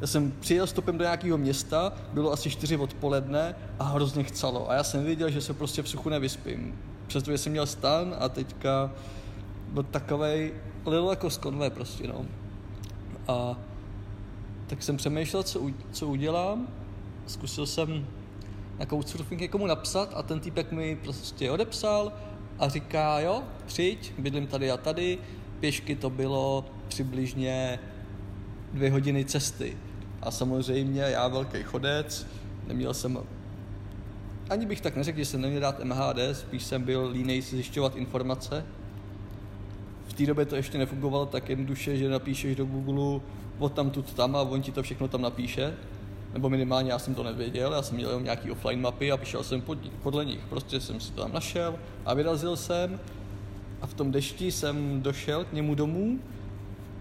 Já 0.01 0.07
jsem 0.07 0.31
přijel 0.39 0.67
stopem 0.67 0.97
do 0.97 1.03
nějakého 1.03 1.37
města, 1.37 1.93
bylo 2.13 2.31
asi 2.31 2.49
4 2.49 2.77
odpoledne 2.77 3.55
a 3.79 3.83
hrozně 3.83 4.23
chcelo. 4.23 4.69
A 4.69 4.73
já 4.73 4.83
jsem 4.83 5.03
věděl, 5.03 5.29
že 5.29 5.41
se 5.41 5.53
prostě 5.53 5.81
v 5.81 5.89
suchu 5.89 6.09
nevyspím. 6.09 6.79
Přestože 7.07 7.37
jsem 7.37 7.51
měl 7.51 7.65
stan 7.65 8.15
a 8.19 8.29
teďka 8.29 8.91
byl 9.71 9.83
takovej 9.83 10.53
lil 10.85 11.09
jako 11.09 11.29
z 11.29 11.37
konve 11.37 11.69
prostě, 11.69 12.07
no. 12.07 12.25
A 13.27 13.57
tak 14.67 14.83
jsem 14.83 14.97
přemýšlel, 14.97 15.43
co, 15.43 15.61
co 15.91 16.07
udělám. 16.07 16.67
Zkusil 17.27 17.65
jsem 17.65 18.05
na 18.81 18.87
Couchsurfing 18.87 19.41
někomu 19.41 19.67
napsat 19.67 20.13
a 20.15 20.23
ten 20.23 20.39
týpek 20.39 20.71
mi 20.71 20.95
prostě 20.95 21.51
odepsal 21.51 22.11
a 22.59 22.69
říká, 22.69 23.19
jo, 23.19 23.43
přijď, 23.65 24.13
bydlím 24.17 24.47
tady 24.47 24.71
a 24.71 24.77
tady, 24.77 25.17
pěšky 25.59 25.95
to 25.95 26.09
bylo 26.09 26.65
přibližně 26.87 27.79
dvě 28.73 28.91
hodiny 28.91 29.25
cesty. 29.25 29.77
A 30.21 30.31
samozřejmě 30.31 31.01
já 31.01 31.27
velký 31.27 31.63
chodec, 31.63 32.27
neměl 32.67 32.93
jsem 32.93 33.19
ani 34.49 34.65
bych 34.65 34.81
tak 34.81 34.95
neřekl, 34.95 35.17
že 35.17 35.25
jsem 35.25 35.41
neměl 35.41 35.61
dát 35.61 35.83
MHD, 35.83 36.19
spíš 36.33 36.63
jsem 36.63 36.83
byl 36.83 37.09
línej 37.13 37.41
zjišťovat 37.41 37.95
informace. 37.95 38.65
V 40.07 40.13
té 40.13 40.25
době 40.25 40.45
to 40.45 40.55
ještě 40.55 40.77
nefungovalo 40.77 41.25
tak 41.25 41.49
jednoduše, 41.49 41.97
že 41.97 42.09
napíšeš 42.09 42.55
do 42.55 42.65
Google 42.65 43.21
od 43.59 43.73
tam 43.73 43.89
tu 43.89 44.01
tam 44.01 44.35
a 44.35 44.41
on 44.41 44.61
ti 44.61 44.71
to 44.71 44.83
všechno 44.83 45.07
tam 45.07 45.21
napíše. 45.21 45.73
Nebo 46.33 46.49
minimálně 46.49 46.91
já 46.91 46.99
jsem 46.99 47.15
to 47.15 47.23
nevěděl, 47.23 47.73
já 47.73 47.81
jsem 47.81 47.95
měl 47.95 48.09
jenom 48.09 48.23
nějaký 48.23 48.51
offline 48.51 48.81
mapy 48.81 49.11
a 49.11 49.17
píšel 49.17 49.43
jsem 49.43 49.61
pod, 49.61 49.77
podle 50.03 50.25
nich. 50.25 50.39
Prostě 50.49 50.79
jsem 50.79 50.99
si 50.99 51.11
to 51.11 51.21
tam 51.21 51.33
našel 51.33 51.75
a 52.05 52.13
vyrazil 52.13 52.57
jsem 52.57 52.99
a 53.81 53.87
v 53.87 53.93
tom 53.93 54.11
dešti 54.11 54.51
jsem 54.51 55.01
došel 55.01 55.45
k 55.45 55.53
němu 55.53 55.75
domů 55.75 56.19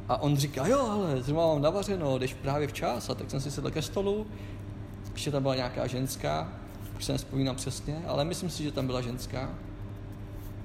a 0.09 0.23
on 0.23 0.37
říká, 0.37 0.67
jo, 0.67 0.87
ale 0.91 1.23
zrovna 1.23 1.47
mám 1.47 1.63
navařeno, 1.63 2.19
jdeš 2.19 2.35
právě 2.35 2.69
včas. 2.69 3.11
A 3.11 3.15
tak 3.15 3.31
jsem 3.31 3.41
si 3.41 3.51
sedl 3.51 3.71
ke 3.71 3.83
stolu, 3.83 4.27
ještě 5.13 5.31
tam 5.31 5.43
byla 5.43 5.55
nějaká 5.55 5.87
ženská, 5.87 6.53
už 6.97 7.05
se 7.05 7.13
nespomínám 7.13 7.57
přesně, 7.57 8.03
ale 8.07 8.25
myslím 8.25 8.51
si, 8.51 8.63
že 8.63 8.73
tam 8.73 8.87
byla 8.87 9.01
ženská. 9.01 9.51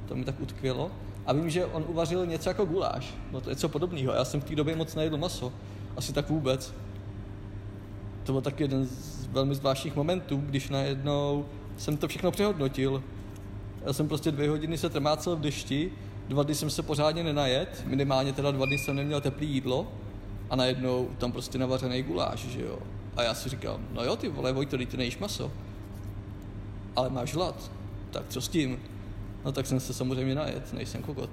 To 0.07 0.15
mi 0.15 0.25
tak 0.25 0.41
utkvělo. 0.41 0.91
A 1.25 1.33
vím, 1.33 1.49
že 1.49 1.65
on 1.65 1.85
uvařil 1.87 2.25
něco 2.25 2.49
jako 2.49 2.65
guláš, 2.65 3.13
no 3.31 3.41
to 3.41 3.49
je 3.49 3.55
něco 3.55 3.69
podobného. 3.69 4.13
Já 4.13 4.25
jsem 4.25 4.41
v 4.41 4.43
té 4.43 4.55
době 4.55 4.75
moc 4.75 4.95
nejedl 4.95 5.17
maso, 5.17 5.53
asi 5.97 6.13
tak 6.13 6.29
vůbec. 6.29 6.73
To 8.25 8.31
byl 8.31 8.41
taky 8.41 8.63
jeden 8.63 8.85
z 8.85 9.27
velmi 9.27 9.55
zvláštních 9.55 9.95
momentů, 9.95 10.37
když 10.37 10.69
najednou 10.69 11.45
jsem 11.77 11.97
to 11.97 12.07
všechno 12.07 12.31
přehodnotil. 12.31 13.03
Já 13.85 13.93
jsem 13.93 14.07
prostě 14.07 14.31
dvě 14.31 14.49
hodiny 14.49 14.77
se 14.77 14.89
trmácel 14.89 15.35
v 15.35 15.41
dešti 15.41 15.91
dva 16.27 16.43
dny 16.43 16.55
jsem 16.55 16.69
se 16.69 16.83
pořádně 16.83 17.23
nenajet, 17.23 17.83
minimálně 17.85 18.33
teda 18.33 18.51
dva 18.51 18.65
dny 18.65 18.77
jsem 18.77 18.95
neměl 18.95 19.21
teplý 19.21 19.47
jídlo 19.47 19.87
a 20.49 20.55
najednou 20.55 21.09
tam 21.17 21.31
prostě 21.31 21.57
navařený 21.57 22.03
guláš, 22.03 22.39
že 22.39 22.61
jo. 22.61 22.79
A 23.15 23.23
já 23.23 23.33
si 23.33 23.49
říkal, 23.49 23.79
no 23.93 24.03
jo 24.03 24.15
ty 24.15 24.29
vole 24.29 24.53
Vojto, 24.53 24.77
ty 24.77 24.97
nejíš 24.97 25.17
maso. 25.17 25.51
Ale 26.95 27.09
máš 27.09 27.33
hlad, 27.33 27.71
tak 28.11 28.23
co 28.29 28.41
s 28.41 28.47
tím? 28.47 28.79
No 29.45 29.51
tak 29.51 29.67
jsem 29.67 29.79
se 29.79 29.93
samozřejmě 29.93 30.35
najet, 30.35 30.73
nejsem 30.73 31.01
kokot. 31.01 31.29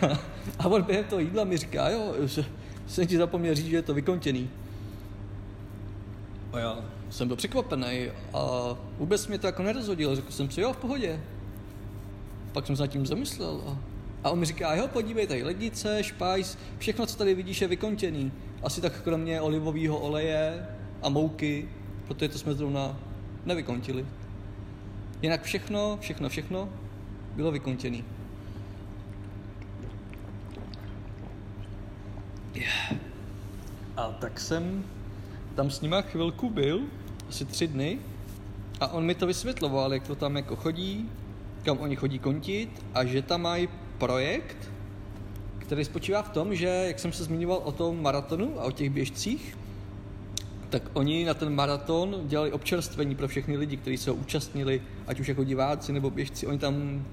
a 0.58 0.68
on 0.68 0.82
během 0.82 1.04
toho 1.04 1.20
jídla 1.20 1.44
mi 1.44 1.56
říká, 1.56 1.88
jo, 1.88 2.14
že 2.24 2.44
jsem 2.86 3.06
ti 3.06 3.16
zapomněl 3.16 3.54
říct, 3.54 3.66
že 3.66 3.76
je 3.76 3.82
to 3.82 3.94
vykontěný. 3.94 4.50
A 6.52 6.58
já 6.58 6.78
jsem 7.10 7.28
byl 7.28 7.36
překvapený 7.36 8.08
a 8.34 8.40
vůbec 8.98 9.26
mě 9.26 9.38
to 9.38 9.46
jako 9.46 9.62
nerozhodilo. 9.62 10.16
Řekl 10.16 10.32
jsem 10.32 10.50
si, 10.50 10.60
jo, 10.60 10.72
v 10.72 10.76
pohodě, 10.76 11.20
pak 12.52 12.66
jsem 12.66 12.76
se 12.76 12.82
nad 12.82 12.86
tím 12.86 13.06
zamyslel 13.06 13.60
a, 13.66 13.78
a 14.24 14.30
on 14.30 14.38
mi 14.38 14.46
říká, 14.46 14.74
jo, 14.74 14.88
podívej, 14.88 15.26
tady 15.26 15.42
lednice, 15.42 16.04
špajs, 16.04 16.58
všechno, 16.78 17.06
co 17.06 17.16
tady 17.16 17.34
vidíš, 17.34 17.60
je 17.60 17.68
vykontěný. 17.68 18.32
Asi 18.62 18.80
tak 18.80 19.02
kromě 19.02 19.40
olivového 19.40 19.98
oleje 19.98 20.66
a 21.02 21.08
mouky, 21.08 21.68
protože 22.08 22.28
to 22.28 22.38
jsme 22.38 22.54
zrovna 22.54 22.96
nevykontili. 23.44 24.06
Jinak 25.22 25.42
všechno, 25.42 25.98
všechno, 26.00 26.28
všechno 26.28 26.68
bylo 27.36 27.52
vykontěný. 27.52 28.04
Yeah. 32.54 32.92
A 33.96 34.08
tak 34.20 34.40
jsem 34.40 34.84
tam 35.52 35.70
s 35.70 35.80
nima 35.80 36.02
chvilku 36.02 36.50
byl, 36.50 36.80
asi 37.28 37.44
tři 37.44 37.66
dny, 37.66 37.98
a 38.80 38.86
on 38.86 39.04
mi 39.04 39.14
to 39.14 39.26
vysvětloval, 39.26 39.94
jak 39.94 40.06
to 40.06 40.14
tam 40.14 40.36
jako 40.36 40.56
chodí, 40.56 41.10
kam 41.62 41.78
oni 41.78 41.96
chodí 41.96 42.18
kontit 42.18 42.84
a 42.94 43.04
že 43.04 43.22
tam 43.22 43.42
mají 43.42 43.68
projekt, 43.98 44.70
který 45.58 45.84
spočívá 45.84 46.22
v 46.22 46.28
tom, 46.28 46.54
že, 46.54 46.66
jak 46.66 46.98
jsem 46.98 47.12
se 47.12 47.24
zmiňoval 47.24 47.60
o 47.64 47.72
tom 47.72 48.02
maratonu 48.02 48.60
a 48.60 48.64
o 48.64 48.70
těch 48.70 48.90
běžcích, 48.90 49.58
tak 50.70 50.82
oni 50.92 51.24
na 51.24 51.34
ten 51.34 51.54
maraton 51.54 52.16
dělali 52.24 52.52
občerstvení 52.52 53.14
pro 53.14 53.28
všechny 53.28 53.56
lidi, 53.56 53.76
kteří 53.76 53.96
se 53.96 54.10
ho 54.10 54.16
účastnili, 54.16 54.82
ať 55.06 55.20
už 55.20 55.28
jako 55.28 55.44
diváci 55.44 55.92
nebo 55.92 56.10
běžci. 56.10 56.46
Oni 56.46 56.58
tam 56.58 57.04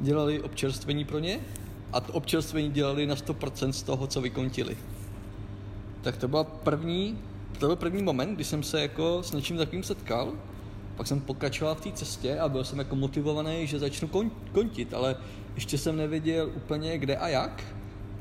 dělali 0.00 0.42
občerstvení 0.42 1.04
pro 1.04 1.18
ně 1.18 1.40
a 1.92 2.00
to 2.00 2.12
občerstvení 2.12 2.70
dělali 2.70 3.06
na 3.06 3.14
100% 3.14 3.70
z 3.70 3.82
toho, 3.82 4.06
co 4.06 4.20
vykontili. 4.20 4.76
Tak 6.02 6.16
to 6.16 6.28
byl 6.28 6.44
první, 6.44 7.18
to 7.56 7.66
byl 7.66 7.76
první 7.76 8.02
moment, 8.02 8.34
kdy 8.34 8.44
jsem 8.44 8.62
se 8.62 8.80
jako 8.80 9.22
s 9.22 9.32
něčím 9.32 9.56
takovým 9.56 9.82
setkal 9.82 10.32
pak 10.96 11.06
jsem 11.06 11.20
pokračoval 11.20 11.74
v 11.74 11.80
té 11.80 11.92
cestě 11.92 12.38
a 12.38 12.48
byl 12.48 12.64
jsem 12.64 12.78
jako 12.78 12.96
motivovaný, 12.96 13.66
že 13.66 13.78
začnu 13.78 14.08
kon- 14.08 14.30
kontit, 14.52 14.94
ale 14.94 15.16
ještě 15.54 15.78
jsem 15.78 15.96
nevěděl 15.96 16.50
úplně 16.56 16.98
kde 16.98 17.16
a 17.16 17.28
jak, 17.28 17.64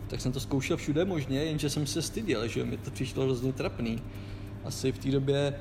tak 0.07 0.21
jsem 0.21 0.31
to 0.31 0.39
zkoušel 0.39 0.77
všude 0.77 1.05
možně, 1.05 1.39
jenže 1.43 1.69
jsem 1.69 1.87
se 1.87 2.01
styděl, 2.01 2.47
že 2.47 2.65
mi 2.65 2.77
to 2.77 2.91
přišlo 2.91 3.23
hrozně 3.23 3.53
trapný. 3.53 4.01
Asi 4.63 4.91
v 4.91 4.97
té 4.97 5.11
době 5.11 5.59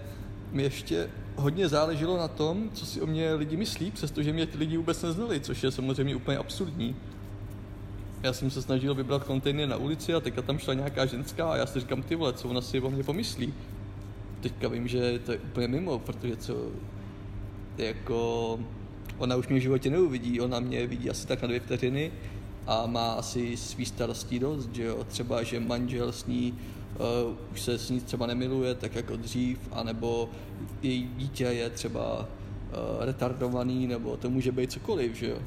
mi 0.52 0.62
ještě 0.62 1.11
hodně 1.37 1.69
záleželo 1.69 2.16
na 2.16 2.28
tom, 2.28 2.71
co 2.75 2.87
si 2.87 3.00
o 3.00 3.07
mě 3.07 3.35
lidi 3.35 3.57
myslí, 3.57 3.90
přestože 3.90 4.33
mě 4.33 4.47
ty 4.47 4.59
lidi 4.59 4.76
vůbec 4.76 5.02
neznali, 5.02 5.40
což 5.40 5.62
je 5.62 5.71
samozřejmě 5.71 6.16
úplně 6.16 6.38
absurdní. 6.38 6.97
Já 8.25 8.33
jsem 8.33 8.50
se 8.50 8.62
snažil 8.62 8.95
vybrat 8.95 9.25
kontejner 9.25 9.69
na 9.69 9.76
ulici 9.76 10.14
a 10.14 10.21
teďka 10.21 10.43
tam 10.43 10.59
šla 10.59 10.75
nějaká 10.75 11.07
ženská 11.07 11.52
a 11.52 11.57
já 11.57 11.66
si 11.66 11.81
říkám, 11.81 12.02
ty 12.02 12.14
vole, 12.14 12.33
co 12.33 12.49
ona 12.49 12.61
si 12.61 12.81
o 12.81 12.90
mě 12.90 13.02
pomyslí. 13.02 13.54
Teďka 14.40 14.69
vím, 14.69 14.88
že 14.88 15.19
to 15.19 15.33
je 15.33 15.38
úplně 15.38 15.69
mimo, 15.69 15.99
protože 15.99 16.37
co, 16.37 16.57
jako 17.78 18.59
ona 19.19 19.37
už 19.37 19.49
mě 19.49 19.59
v 19.59 19.62
životě 19.62 19.90
neuvidí, 19.90 20.40
ona 20.40 20.61
mě 20.61 20.87
vidí 20.87 21.11
asi 21.11 21.26
tak 21.26 21.43
na 21.43 21.49
dvě 21.49 21.61
vteřiny 21.61 22.12
a 22.66 22.87
má 22.87 23.12
asi 23.12 23.57
svý 23.57 23.87
starostí 23.87 24.38
dost, 24.38 24.75
že 24.75 24.85
jo, 24.85 25.04
třeba, 25.04 25.43
že 25.43 25.61
manžel 25.61 26.12
s 26.12 26.26
ní 26.26 26.54
uh, 27.28 27.37
už 27.52 27.61
se 27.61 27.78
s 27.78 27.90
ní 27.90 28.00
třeba 28.00 28.26
nemiluje 28.26 28.75
tak 28.75 28.95
jako 28.95 29.16
dřív, 29.16 29.59
anebo 29.73 30.28
její 30.83 31.11
dítě 31.16 31.45
je 31.45 31.71
třeba 31.71 32.21
uh, 32.21 33.04
retardovaný, 33.04 33.87
nebo 33.87 34.16
to 34.16 34.31
může 34.31 34.52
být 34.52 34.73
cokoliv, 34.73 35.14
že 35.14 35.26
jo. 35.28 35.38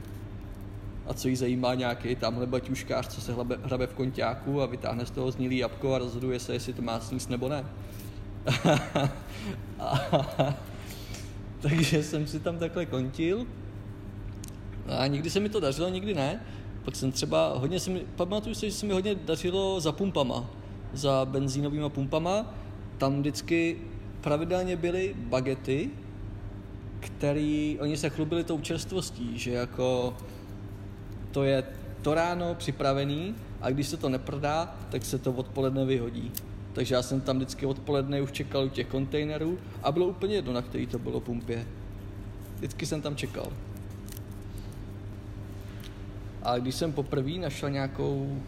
A 1.07 1.13
co 1.13 1.27
jí 1.27 1.35
zajímá 1.35 1.75
nějaký 1.75 2.15
tamhle 2.15 2.45
baťuškář, 2.45 3.07
co 3.07 3.21
se 3.21 3.33
hrabe, 3.33 3.57
hrabe 3.63 3.87
v 3.87 3.93
konťáku 3.93 4.61
a 4.61 4.65
vytáhne 4.65 5.05
z 5.05 5.11
toho 5.11 5.31
znílý 5.31 5.57
jabko 5.57 5.93
a 5.93 5.97
rozhoduje 5.97 6.39
se, 6.39 6.53
jestli 6.53 6.73
to 6.73 6.81
má 6.81 6.99
sníst 6.99 7.29
nebo 7.29 7.49
ne. 7.49 7.65
takže 11.59 12.03
jsem 12.03 12.27
si 12.27 12.39
tam 12.39 12.57
takhle 12.57 12.85
kontil 12.85 13.47
a 14.87 15.07
nikdy 15.07 15.29
se 15.29 15.39
mi 15.39 15.49
to 15.49 15.59
dařilo, 15.59 15.89
nikdy 15.89 16.13
ne. 16.13 16.45
Pak 16.85 16.95
jsem 16.95 17.11
třeba 17.11 17.53
hodně, 17.57 17.79
se 17.79 17.89
mi, 17.89 18.01
pamatuju 18.15 18.55
si, 18.55 18.69
že 18.69 18.75
se 18.75 18.85
mi 18.85 18.93
hodně 18.93 19.15
dařilo 19.15 19.79
za 19.79 19.91
pumpama, 19.91 20.49
za 20.93 21.25
benzínovými 21.25 21.89
pumpama. 21.89 22.53
Tam 22.97 23.19
vždycky 23.19 23.77
pravidelně 24.21 24.75
byly 24.75 25.15
bagety, 25.17 25.89
který, 26.99 27.77
oni 27.81 27.97
se 27.97 28.09
chlubili 28.09 28.43
tou 28.43 28.59
čerstvostí, 28.59 29.37
že 29.37 29.51
jako 29.51 30.17
to 31.37 31.43
je 31.43 31.63
to 32.01 32.13
ráno 32.13 32.55
připravený 32.55 33.35
a 33.61 33.69
když 33.69 33.87
se 33.87 33.97
to 33.97 34.09
neprodá, 34.09 34.75
tak 34.89 35.05
se 35.05 35.17
to 35.17 35.31
odpoledne 35.31 35.85
vyhodí. 35.85 36.31
Takže 36.73 36.95
já 36.95 37.01
jsem 37.01 37.21
tam 37.21 37.37
vždycky 37.37 37.65
odpoledne 37.65 38.21
už 38.21 38.31
čekal 38.31 38.65
u 38.65 38.69
těch 38.69 38.87
kontejnerů 38.87 39.57
a 39.83 39.91
bylo 39.91 40.07
úplně 40.07 40.35
jedno, 40.35 40.53
na 40.53 40.61
který 40.61 40.87
to 40.87 40.99
bylo 40.99 41.19
pumpě. 41.19 41.67
Vždycky 42.55 42.85
jsem 42.85 43.01
tam 43.01 43.15
čekal. 43.15 43.53
A 46.43 46.57
když 46.57 46.75
jsem 46.75 46.93
poprvé 46.93 47.31
našel 47.31 47.69
nějakou 47.69 48.41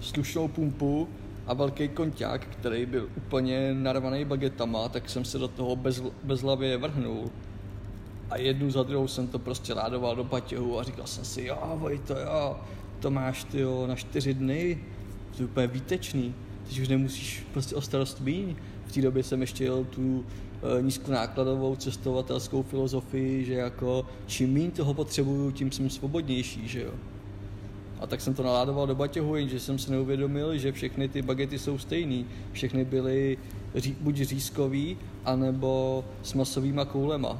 slušnou 0.00 0.48
pumpu 0.48 1.08
a 1.46 1.54
velký 1.54 1.88
konťák, 1.88 2.46
který 2.46 2.86
byl 2.86 3.08
úplně 3.16 3.74
narvaný 3.74 4.24
bagetama, 4.24 4.88
tak 4.88 5.10
jsem 5.10 5.24
se 5.24 5.38
do 5.38 5.48
toho 5.48 5.76
bez, 5.76 6.02
bezlavě 6.22 6.76
vrhnul. 6.76 7.30
A 8.32 8.38
jednu 8.38 8.70
za 8.70 8.82
druhou 8.82 9.08
jsem 9.08 9.26
to 9.26 9.38
prostě 9.38 9.74
ládoval 9.74 10.16
do 10.16 10.24
batěhu 10.24 10.78
a 10.78 10.82
říkal 10.82 11.06
jsem 11.06 11.24
si, 11.24 11.44
jo, 11.44 11.80
to 12.06 12.18
jo, 12.18 12.56
to 13.00 13.10
máš 13.10 13.44
ty 13.44 13.60
jo, 13.60 13.86
na 13.86 13.94
čtyři 13.94 14.34
dny, 14.34 14.84
to 15.36 15.42
je 15.42 15.46
úplně 15.46 15.66
výtečný, 15.66 16.34
teď 16.68 16.78
už 16.78 16.88
nemusíš 16.88 17.46
prostě 17.52 17.74
o 17.74 17.80
starost 17.80 18.20
míň. 18.20 18.56
V 18.86 18.92
té 18.92 19.02
době 19.02 19.22
jsem 19.22 19.40
ještě 19.40 19.64
jel 19.64 19.84
tu 19.84 20.24
e, 20.78 20.82
nízkonákladovou 20.82 21.76
cestovatelskou 21.76 22.62
filozofii, 22.62 23.44
že 23.44 23.54
jako 23.54 24.06
čím 24.26 24.52
méně 24.52 24.70
toho 24.70 24.94
potřebuju, 24.94 25.50
tím 25.50 25.72
jsem 25.72 25.90
svobodnější, 25.90 26.68
že 26.68 26.82
jo. 26.82 26.92
A 28.00 28.06
tak 28.06 28.20
jsem 28.20 28.34
to 28.34 28.42
naládoval 28.42 28.86
do 28.86 28.94
batěhu, 28.94 29.36
jenže 29.36 29.60
jsem 29.60 29.78
si 29.78 29.90
neuvědomil, 29.90 30.58
že 30.58 30.72
všechny 30.72 31.08
ty 31.08 31.22
bagety 31.22 31.58
jsou 31.58 31.78
stejný. 31.78 32.26
Všechny 32.52 32.84
byly 32.84 33.38
ří, 33.74 33.96
buď 34.00 34.16
řízkový, 34.16 34.96
anebo 35.24 36.04
s 36.22 36.34
masovýma 36.34 36.84
koulema. 36.84 37.38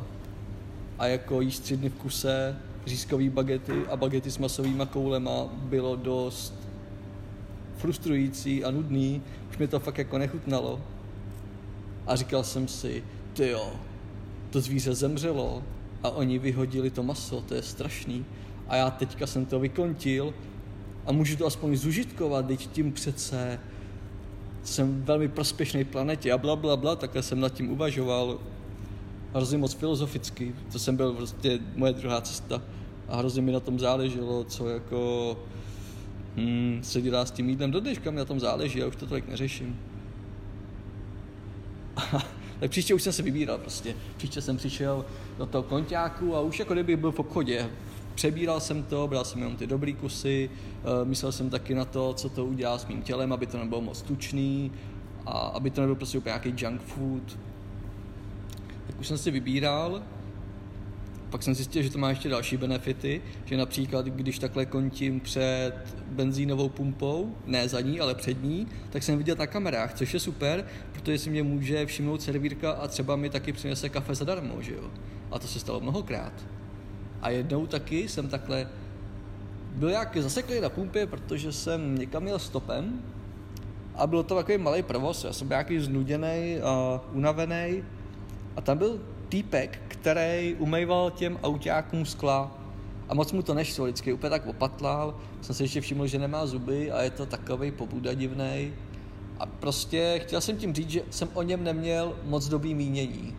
A 1.03 1.07
jako 1.07 1.41
jíst 1.41 1.61
tři 1.61 1.77
dny 1.77 1.89
v 1.89 1.95
kuse 1.95 2.57
řízkový 2.87 3.29
bagety 3.29 3.73
a 3.91 3.97
bagety 3.97 4.31
s 4.31 4.39
masovýma 4.39 4.87
koulema 4.87 5.49
bylo 5.53 5.97
dost 5.97 6.55
frustrující 7.77 8.65
a 8.65 8.71
nudný, 8.71 9.23
už 9.51 9.59
mi 9.59 9.69
to 9.69 9.81
fakt 9.81 9.99
jako 9.99 10.19
nechutnalo. 10.19 10.81
A 12.07 12.17
říkal 12.17 12.45
jsem 12.45 12.69
si, 12.69 13.05
ty 13.33 13.49
jo, 13.49 13.73
to 14.51 14.61
zvíře 14.61 14.95
zemřelo 14.95 15.63
a 16.03 16.11
oni 16.11 16.39
vyhodili 16.39 16.91
to 16.91 17.03
maso, 17.03 17.41
to 17.41 17.55
je 17.55 17.63
strašný. 17.63 18.25
A 18.69 18.77
já 18.77 18.91
teďka 18.91 19.27
jsem 19.27 19.47
to 19.47 19.61
vykontil 19.61 20.35
a 21.07 21.13
můžu 21.13 21.37
to 21.37 21.47
aspoň 21.47 21.77
zužitkovat, 21.77 22.47
teď 22.47 22.67
tím 22.67 22.93
přece 22.93 23.61
jsem 24.63 25.03
velmi 25.03 25.29
prospěšný 25.29 25.85
planetě 25.85 26.33
a 26.33 26.39
bla, 26.39 26.57
bla, 26.57 26.77
bla, 26.77 26.97
takhle 26.97 27.23
jsem 27.23 27.41
nad 27.41 27.53
tím 27.53 27.71
uvažoval 27.71 28.39
hrozně 29.35 29.59
moc 29.59 29.75
filozoficky, 29.75 30.55
to 30.73 30.79
jsem 30.79 30.97
byl 30.97 31.13
prostě 31.13 31.59
moje 31.77 31.93
druhá 31.93 32.21
cesta 32.21 32.63
a 33.09 33.17
hrozně 33.17 33.43
mi 33.43 33.53
na 33.53 33.61
tom 33.61 33.79
záleželo, 33.79 34.45
co 34.45 34.69
jako 34.69 35.37
hmm, 36.37 36.81
se 36.83 37.03
dělá 37.03 37.25
s 37.25 37.31
tím 37.31 37.49
jídlem. 37.49 37.71
Do 37.71 37.81
dneška 37.81 38.11
mi 38.11 38.17
na 38.17 38.25
tom 38.25 38.41
záleží, 38.41 38.79
já 38.79 38.87
už 38.87 38.97
to 38.97 39.07
tolik 39.07 39.29
neřeším. 39.29 39.81
tak 42.61 42.71
příště 42.71 42.95
už 42.95 43.03
jsem 43.03 43.13
se 43.13 43.23
vybíral 43.23 43.59
prostě. 43.59 43.97
Příště 44.17 44.43
jsem 44.43 44.57
přišel 44.57 45.05
do 45.39 45.47
toho 45.47 45.63
konťáku 45.63 46.37
a 46.37 46.41
už 46.41 46.59
jako 46.59 46.73
kdyby 46.73 46.97
byl 46.97 47.13
v 47.13 47.19
obchodě 47.19 47.71
přebíral 48.15 48.61
jsem 48.61 48.83
to, 48.83 49.09
bral 49.09 49.25
jsem 49.25 49.39
jenom 49.39 49.57
ty 49.57 49.67
dobrý 49.67 49.95
kusy, 49.95 50.51
eh, 50.51 51.05
myslel 51.05 51.33
jsem 51.33 51.51
taky 51.51 51.75
na 51.75 51.85
to, 51.85 52.15
co 52.15 52.29
to 52.29 52.45
udělá 52.45 52.79
s 52.79 52.87
mým 52.87 53.03
tělem, 53.03 53.33
aby 53.33 53.47
to 53.47 53.59
nebylo 53.59 53.81
moc 53.81 54.03
tučný 54.03 54.73
a 55.27 55.31
aby 55.31 55.71
to 55.71 55.81
nebyl 55.81 55.95
prostě 55.95 56.19
úplně 56.19 56.31
nějaký 56.31 56.65
junk 56.65 56.81
food. 56.83 57.39
Tak 58.93 59.01
už 59.01 59.09
jsem 59.09 59.19
si 59.19 59.31
vybíral, 59.31 60.03
pak 61.31 61.43
jsem 61.43 61.55
zjistil, 61.55 61.83
že 61.83 61.91
to 61.91 61.99
má 61.99 62.11
ještě 62.11 62.29
další 62.29 62.57
benefity, 62.57 63.23
že 63.45 63.57
například, 63.57 64.07
když 64.07 64.39
takhle 64.39 64.67
kontím 64.67 65.21
před 65.21 65.73
benzínovou 66.09 66.69
pumpou, 66.69 67.35
ne 67.47 67.69
za 67.69 67.81
ní, 67.81 68.01
ale 68.01 68.15
před 68.15 68.43
ní, 68.43 68.67
tak 68.91 69.03
jsem 69.03 69.19
viděl 69.19 69.37
na 69.39 69.47
kamerách, 69.47 69.95
což 69.95 70.15
je 70.15 70.21
super, 70.21 70.65
protože 70.93 71.19
si 71.19 71.31
mě 71.31 71.43
může 71.43 71.87
všimnout 71.87 72.23
servírka 72.23 72.73
a 72.73 72.89
třeba 72.89 73.17
mi 73.17 73.31
taky 73.31 73.53
přinese 73.53 73.89
kafe 73.89 74.15
zadarmo, 74.15 74.63
že 74.63 74.75
jo. 74.75 74.91
A 75.31 75.39
to 75.39 75.47
se 75.47 75.61
stalo 75.61 75.81
mnohokrát. 75.81 76.33
A 77.23 77.31
jednou 77.31 77.67
taky 77.67 78.09
jsem 78.09 78.29
takhle 78.29 78.69
byl 79.75 79.89
jak 79.89 80.17
zaseklý 80.17 80.61
na 80.61 80.69
pumpě, 80.69 81.07
protože 81.07 81.53
jsem 81.53 81.99
někam 81.99 82.23
měl 82.23 82.39
stopem 82.39 83.03
a 83.95 84.07
byl 84.07 84.23
to 84.23 84.35
takový 84.35 84.59
malý 84.59 84.83
provoz. 84.83 85.25
Já 85.25 85.33
jsem 85.33 85.49
byl 85.49 85.55
nějaký 85.55 85.81
znuděný 85.81 86.59
a 86.63 87.01
unavený 87.13 87.83
a 88.57 88.61
tam 88.61 88.79
byl 88.79 89.01
týpek, 89.29 89.81
který 89.89 90.57
umýval 90.59 91.11
těm 91.11 91.39
autákům 91.43 92.07
skla 92.07 92.51
a 93.09 93.15
moc 93.15 93.33
mu 93.33 93.43
to 93.43 93.55
nešlo, 93.55 93.85
vždycky 93.85 94.13
úplně 94.13 94.31
tak 94.31 94.47
opatlal. 94.47 95.15
Jsem 95.41 95.55
si 95.55 95.63
ještě 95.63 95.81
všiml, 95.81 96.07
že 96.07 96.19
nemá 96.19 96.47
zuby 96.47 96.93
a 96.93 97.03
je 97.03 97.11
to 97.11 97.27
takový 97.27 97.71
pobuda 97.71 98.15
divný. 98.15 98.73
A 99.39 99.47
prostě 99.47 100.21
chtěl 100.23 100.41
jsem 100.41 100.57
tím 100.57 100.75
říct, 100.75 100.91
že 100.91 101.03
jsem 101.11 101.29
o 101.35 101.43
něm 101.43 101.65
neměl 101.65 102.17
moc 102.25 102.49
dobrý 102.49 102.75
mínění. 102.75 103.37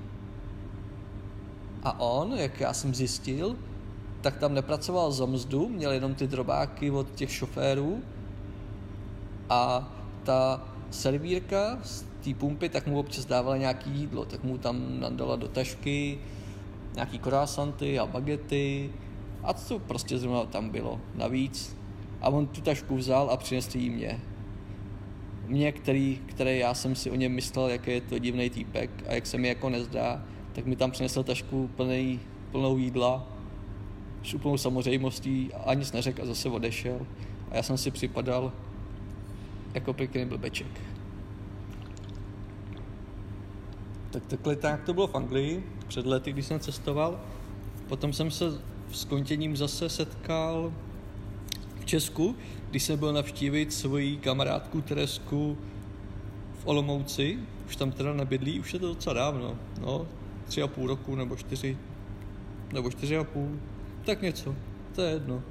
A 1.83 1.99
on, 1.99 2.33
jak 2.33 2.59
já 2.59 2.73
jsem 2.73 2.95
zjistil, 2.95 3.55
tak 4.21 4.37
tam 4.37 4.53
nepracoval 4.53 5.11
za 5.11 5.25
mzdu, 5.25 5.69
měl 5.69 5.91
jenom 5.91 6.15
ty 6.15 6.27
drobáky 6.27 6.91
od 6.91 7.15
těch 7.15 7.31
šoférů 7.31 8.01
a 9.49 9.91
ta 10.23 10.67
servírka 10.91 11.79
z 11.83 12.05
té 12.23 12.33
pumpy 12.33 12.69
tak 12.69 12.87
mu 12.87 12.99
občas 12.99 13.25
dávala 13.25 13.57
nějaký 13.57 13.89
jídlo, 13.89 14.25
tak 14.25 14.43
mu 14.43 14.57
tam 14.57 14.99
nadala 14.99 15.35
do 15.35 15.47
tašky 15.47 16.19
nějaký 16.95 17.19
kroasanty 17.19 17.99
a 17.99 18.05
bagety 18.05 18.89
a 19.43 19.53
co 19.53 19.79
prostě 19.79 20.17
zrovna 20.17 20.45
tam 20.45 20.69
bylo 20.69 21.01
navíc. 21.15 21.77
A 22.21 22.29
on 22.29 22.47
tu 22.47 22.61
tašku 22.61 22.97
vzal 22.97 23.29
a 23.29 23.37
přinesl 23.37 23.77
jí 23.77 23.89
mě. 23.89 24.19
Mě, 25.47 25.71
který, 25.71 26.21
který 26.25 26.59
já 26.59 26.73
jsem 26.73 26.95
si 26.95 27.11
o 27.11 27.15
něm 27.15 27.31
myslel, 27.31 27.69
jaký 27.69 27.91
je 27.91 28.01
to 28.01 28.19
divný 28.19 28.49
týpek 28.49 28.89
a 29.07 29.13
jak 29.13 29.25
se 29.25 29.37
mi 29.37 29.47
jako 29.47 29.69
nezdá, 29.69 30.25
tak 30.53 30.65
mi 30.65 30.75
tam 30.75 30.91
přinesl 30.91 31.23
tašku 31.23 31.69
plný, 31.75 32.19
plnou 32.51 32.77
jídla 32.77 33.27
s 34.23 34.33
úplnou 34.33 34.57
samozřejmostí 34.57 35.51
a 35.65 35.73
nic 35.73 35.91
neřekl 35.91 36.21
a 36.21 36.25
zase 36.25 36.49
odešel. 36.49 37.07
A 37.51 37.55
já 37.55 37.63
jsem 37.63 37.77
si 37.77 37.91
připadal 37.91 38.51
jako 39.73 39.93
pěkný 39.93 40.25
blbeček. 40.25 40.92
Tak 44.13 44.25
takhle 44.25 44.55
tak 44.55 44.83
to 44.83 44.93
bylo 44.93 45.07
v 45.07 45.15
Anglii 45.15 45.63
před 45.87 46.05
lety, 46.05 46.31
když 46.31 46.45
jsem 46.45 46.59
cestoval. 46.59 47.21
Potom 47.87 48.13
jsem 48.13 48.31
se 48.31 48.45
s 48.91 49.05
kontěním 49.05 49.57
zase 49.57 49.89
setkal 49.89 50.73
v 51.79 51.85
Česku, 51.85 52.35
když 52.69 52.83
jsem 52.83 52.99
byl 52.99 53.13
navštívit 53.13 53.73
svoji 53.73 54.17
kamarádku 54.17 54.81
Teresku 54.81 55.57
v 56.59 56.67
Olomouci. 56.67 57.39
Už 57.65 57.75
tam 57.75 57.91
teda 57.91 58.13
nebydlí, 58.13 58.59
už 58.59 58.73
je 58.73 58.79
to 58.79 58.87
docela 58.87 59.13
dávno. 59.13 59.57
No, 59.81 60.07
tři 60.45 60.61
a 60.61 60.67
půl 60.67 60.87
roku 60.87 61.15
nebo 61.15 61.35
čtyři, 61.35 61.77
nebo 62.73 62.91
čtyři 62.91 63.17
a 63.17 63.23
půl, 63.23 63.59
tak 64.05 64.21
něco, 64.21 64.55
to 64.95 65.01
je 65.01 65.11
jedno. 65.11 65.43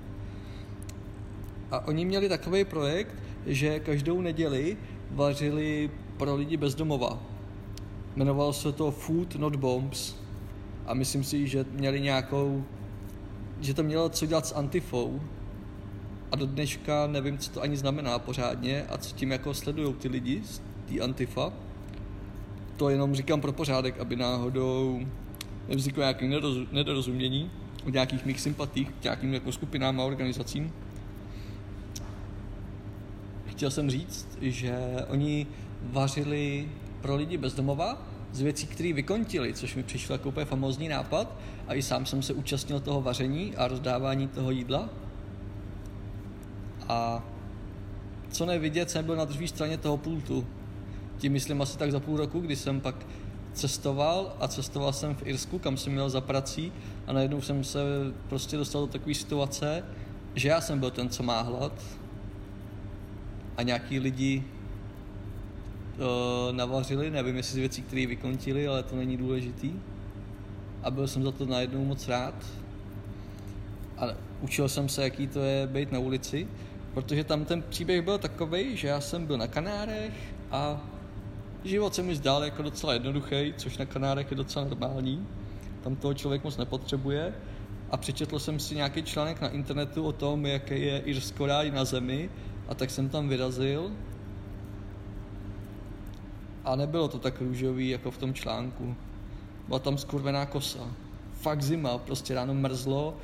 A 1.71 1.87
oni 1.87 2.05
měli 2.05 2.29
takový 2.29 2.65
projekt, 2.65 3.15
že 3.47 3.81
každou 3.81 4.21
neděli 4.21 4.77
vařili 5.11 5.91
pro 6.17 6.35
lidi 6.37 6.57
bezdomova. 6.57 7.32
Jmenovalo 8.17 8.53
se 8.53 8.73
to 8.73 8.91
Food 8.91 9.35
Not 9.35 9.57
Bombs. 9.57 10.15
A 10.87 10.95
myslím 10.95 11.25
si, 11.25 11.49
že 11.49 11.65
měli 11.73 12.01
nějakou, 12.01 12.65
že 13.61 13.75
to 13.75 13.83
mělo 13.83 14.09
co 14.09 14.27
dělat 14.27 14.47
s 14.47 14.55
antifou. 14.55 15.21
A 16.33 16.37
do 16.37 16.47
dneška 16.47 17.07
nevím, 17.07 17.39
co 17.39 17.51
to 17.51 17.63
ani 17.63 17.77
znamená 17.77 18.19
pořádně 18.19 18.83
a 18.83 18.99
co 18.99 19.15
tím 19.15 19.31
jako 19.31 19.55
sledují 19.55 19.95
ty 19.95 20.09
lidi 20.09 20.43
z 20.45 20.63
té 20.89 21.01
antifa. 21.01 21.53
To 22.77 22.89
jenom 22.89 23.15
říkám 23.15 23.41
pro 23.41 23.53
pořádek, 23.53 24.01
aby 24.01 24.17
náhodou 24.17 25.01
nevzniklo 25.69 26.01
nějaké 26.01 26.29
nedorozumění 26.73 27.51
o 27.87 27.91
nějakých 27.91 28.25
mých 28.25 28.41
sympatích 28.41 28.91
k 28.91 29.03
nějakým 29.03 29.35
jako 29.35 29.53
skupinám 29.53 30.01
a 30.01 30.05
organizacím. 30.05 30.73
Chtěl 33.47 33.71
jsem 33.71 33.91
říct, 33.91 34.39
že 34.41 34.79
oni 35.09 35.47
vařili 35.83 36.69
pro 37.03 37.17
lidi 37.17 37.37
bezdomova 37.37 38.03
z 38.33 38.41
věcí, 38.41 38.67
které 38.67 38.93
vykontili, 38.93 39.55
což 39.55 39.75
mi 39.75 39.83
přišlo 39.83 40.13
jako 40.13 40.29
úplně 40.29 40.47
famózní 40.47 40.89
nápad 40.89 41.35
a 41.69 41.75
i 41.75 41.83
sám 41.83 42.07
jsem 42.07 42.23
se 42.23 42.33
účastnil 42.33 42.81
toho 42.81 43.03
vaření 43.03 43.57
a 43.57 43.69
rozdávání 43.69 44.29
toho 44.29 44.51
jídla. 44.51 44.89
A 46.89 47.23
co 48.31 48.47
nevidět, 48.47 48.91
jsem 48.91 49.05
byl 49.05 49.17
na 49.17 49.25
druhé 49.25 49.49
straně 49.49 49.79
toho 49.79 49.97
pultu. 49.97 50.47
Tím 51.19 51.33
myslím 51.33 51.63
asi 51.63 51.79
tak 51.79 51.93
za 51.93 52.01
půl 52.01 52.17
roku, 52.17 52.41
kdy 52.41 52.57
jsem 52.57 52.81
pak 52.81 53.07
cestoval 53.53 54.37
a 54.41 54.49
cestoval 54.49 54.93
jsem 54.93 55.15
v 55.15 55.27
Irsku, 55.27 55.59
kam 55.59 55.77
jsem 55.77 55.93
měl 55.93 56.11
za 56.11 56.21
prací 56.21 56.73
a 57.07 57.13
najednou 57.13 57.41
jsem 57.41 57.65
se 57.65 57.79
prostě 58.29 58.57
dostal 58.57 58.81
do 58.81 58.87
takové 58.87 59.15
situace, 59.15 59.85
že 60.35 60.49
já 60.49 60.61
jsem 60.61 60.79
byl 60.79 60.91
ten, 60.91 61.09
co 61.09 61.23
má 61.23 61.41
hlad 61.41 61.73
a 63.57 63.63
nějaký 63.63 63.99
lidi 63.99 64.45
navařili, 66.53 67.11
nevím 67.11 67.37
jestli 67.37 67.53
z 67.53 67.57
věcí, 67.57 67.83
které 67.83 68.07
vykontili, 68.07 68.69
ale 68.69 68.83
to 68.83 68.97
není 68.97 69.17
důležitý. 69.17 69.73
A 70.83 70.91
byl 70.91 71.09
jsem 71.09 71.23
za 71.23 71.33
to 71.33 71.47
najednou 71.47 71.85
moc 71.85 72.09
rád. 72.09 72.35
A 73.99 74.07
učil 74.41 74.69
jsem 74.69 74.89
se, 74.89 75.03
jaký 75.03 75.27
to 75.27 75.41
je 75.41 75.67
být 75.67 75.93
na 75.93 75.99
ulici, 75.99 76.49
protože 76.95 77.25
tam 77.25 77.45
ten 77.45 77.63
příběh 77.63 78.03
byl 78.03 78.19
takový, 78.19 78.77
že 78.77 78.89
já 78.89 79.01
jsem 79.01 79.27
byl 79.27 79.39
na 79.39 79.47
Kanárech 79.47 80.35
a 80.51 80.81
život 81.65 81.95
se 81.95 82.03
mi 82.03 82.17
zdál 82.17 82.45
jako 82.45 82.63
docela 82.63 82.93
jednoduchý, 82.93 83.55
což 83.57 83.79
na 83.79 83.87
Kanárech 83.87 84.31
je 84.31 84.37
docela 84.37 84.65
normální. 84.65 85.27
Tam 85.83 85.97
toho 85.97 86.15
člověk 86.15 86.45
moc 86.45 86.57
nepotřebuje. 86.57 87.35
A 87.91 87.97
přečetl 87.97 88.39
jsem 88.39 88.61
si 88.61 88.75
nějaký 88.75 89.03
článek 89.03 89.41
na 89.41 89.49
internetu 89.49 90.05
o 90.05 90.13
tom, 90.13 90.47
jaký 90.47 90.83
je 90.83 90.99
Irsko 90.99 91.47
ráj 91.47 91.71
na 91.71 91.85
zemi 91.85 92.31
a 92.69 92.75
tak 92.75 92.91
jsem 92.91 93.09
tam 93.09 93.29
vyrazil 93.29 93.91
a 96.65 96.77
nebylo 96.77 97.09
to 97.09 97.19
tak 97.19 97.41
růžový 97.41 97.89
jako 97.89 98.11
v 98.11 98.19
tom 98.19 98.35
článku. 98.35 98.95
Byla 99.67 99.79
tam 99.79 99.99
skurvená 99.99 100.47
kosa. 100.47 100.89
Fakt 101.33 101.63
zima, 101.63 101.99
prostě 101.99 102.35
ráno 102.35 102.55
mrzlo 102.55 103.17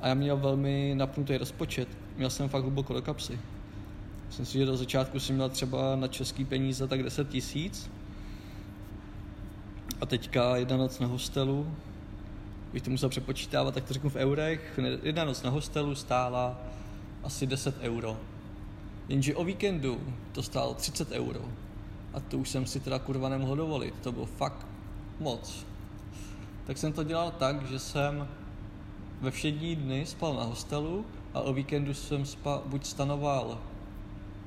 a 0.00 0.08
já 0.08 0.14
měl 0.14 0.36
velmi 0.36 0.94
napnutý 0.96 1.36
rozpočet. 1.36 1.88
Měl 2.16 2.30
jsem 2.30 2.48
fakt 2.48 2.62
hluboko 2.62 2.92
do 2.92 3.02
kapsy. 3.02 3.38
Myslím 4.26 4.46
si, 4.46 4.58
že 4.58 4.66
do 4.66 4.76
začátku 4.76 5.20
jsem 5.20 5.36
měl 5.36 5.48
třeba 5.48 5.96
na 5.96 6.08
český 6.08 6.44
peníze 6.44 6.88
tak 6.88 7.02
10 7.02 7.28
tisíc. 7.28 7.90
A 10.00 10.06
teďka 10.06 10.56
jedna 10.56 10.76
noc 10.76 10.98
na 10.98 11.06
hostelu, 11.06 11.66
bych 12.72 12.82
to 12.82 12.90
musel 12.90 13.08
přepočítávat, 13.08 13.74
tak 13.74 13.84
to 13.84 13.94
řeknu 13.94 14.10
v 14.10 14.16
eurech, 14.16 14.80
jedna 15.02 15.24
noc 15.24 15.42
na 15.42 15.50
hostelu 15.50 15.94
stála 15.94 16.58
asi 17.22 17.46
10 17.46 17.78
euro. 17.80 18.16
Jenže 19.08 19.34
o 19.34 19.44
víkendu 19.44 20.00
to 20.32 20.42
stálo 20.42 20.74
30 20.74 21.10
euro. 21.10 21.40
A 22.14 22.20
to 22.20 22.38
už 22.38 22.48
jsem 22.48 22.66
si 22.66 22.80
teda 22.80 22.98
kurva 22.98 23.28
nemohl 23.28 23.56
dovolit. 23.56 23.94
To 24.02 24.12
bylo 24.12 24.26
fakt 24.26 24.66
moc. 25.20 25.66
Tak 26.66 26.78
jsem 26.78 26.92
to 26.92 27.04
dělal 27.04 27.30
tak, 27.30 27.66
že 27.66 27.78
jsem 27.78 28.28
ve 29.20 29.30
všední 29.30 29.76
dny 29.76 30.06
spal 30.06 30.34
na 30.34 30.42
hostelu 30.42 31.04
a 31.34 31.40
o 31.40 31.52
víkendu 31.52 31.94
jsem 31.94 32.26
spal, 32.26 32.62
buď 32.66 32.86
stanoval 32.86 33.58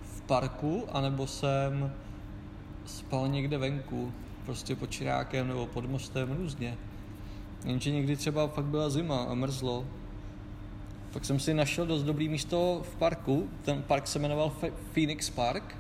v 0.01 0.21
parku, 0.21 0.83
anebo 0.91 1.27
jsem 1.27 1.93
spal 2.85 3.27
někde 3.27 3.57
venku, 3.57 4.13
prostě 4.45 4.75
pod 4.75 4.91
čirákem 4.91 5.47
nebo 5.47 5.67
pod 5.67 5.85
mostem, 5.85 6.31
různě. 6.31 6.77
Jenže 7.65 7.91
někdy 7.91 8.15
třeba 8.15 8.47
fakt 8.47 8.65
byla 8.65 8.89
zima 8.89 9.23
a 9.23 9.33
mrzlo. 9.33 9.85
Tak 11.11 11.25
jsem 11.25 11.39
si 11.39 11.53
našel 11.53 11.85
dost 11.85 12.03
dobrý 12.03 12.29
místo 12.29 12.81
v 12.83 12.95
parku. 12.95 13.49
Ten 13.61 13.83
park 13.83 14.07
se 14.07 14.19
jmenoval 14.19 14.51
Phoenix 14.93 15.29
Park 15.29 15.77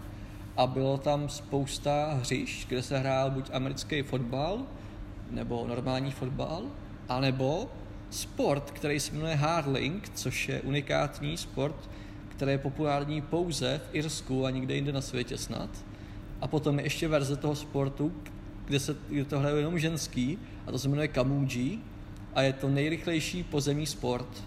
a 0.57 0.67
bylo 0.67 0.97
tam 0.97 1.29
spousta 1.29 2.13
hřišť, 2.13 2.67
kde 2.67 2.83
se 2.83 2.99
hrál 2.99 3.31
buď 3.31 3.49
americký 3.53 4.01
fotbal, 4.01 4.59
nebo 5.31 5.67
normální 5.67 6.11
fotbal, 6.11 6.63
anebo 7.09 7.69
sport, 8.09 8.71
který 8.71 8.99
se 8.99 9.13
jmenuje 9.13 9.35
hardling, 9.35 10.09
což 10.13 10.49
je 10.49 10.61
unikátní 10.61 11.37
sport, 11.37 11.89
který 12.29 12.51
je 12.51 12.57
populární 12.57 13.21
pouze 13.21 13.81
v 13.89 13.95
Irsku 13.95 14.45
a 14.45 14.49
nikde 14.49 14.75
jinde 14.75 14.91
na 14.91 15.01
světě 15.01 15.37
snad. 15.37 15.69
A 16.41 16.47
potom 16.47 16.79
je 16.79 16.85
ještě 16.85 17.07
verze 17.07 17.35
toho 17.35 17.55
sportu, 17.55 18.13
kde, 18.65 18.79
se, 18.79 18.95
kde 19.09 19.25
to 19.25 19.39
hraje 19.39 19.55
jenom 19.55 19.79
ženský, 19.79 20.37
a 20.67 20.71
to 20.71 20.79
se 20.79 20.89
jmenuje 20.89 21.07
kamuji, 21.07 21.79
a 22.35 22.41
je 22.41 22.53
to 22.53 22.69
nejrychlejší 22.69 23.43
pozemní 23.43 23.85
sport, 23.85 24.43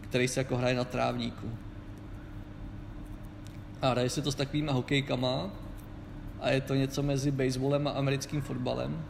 který 0.00 0.28
se 0.28 0.40
jako 0.40 0.56
hraje 0.56 0.74
na 0.74 0.84
trávníku. 0.84 1.50
A 3.82 3.88
hraje 3.88 4.10
se 4.10 4.22
to 4.22 4.32
s 4.32 4.34
takovýma 4.34 4.72
hokejkama 4.72 5.50
a 6.40 6.50
je 6.50 6.60
to 6.60 6.74
něco 6.74 7.02
mezi 7.02 7.30
baseballem 7.30 7.86
a 7.86 7.90
americkým 7.90 8.42
fotbalem. 8.42 9.04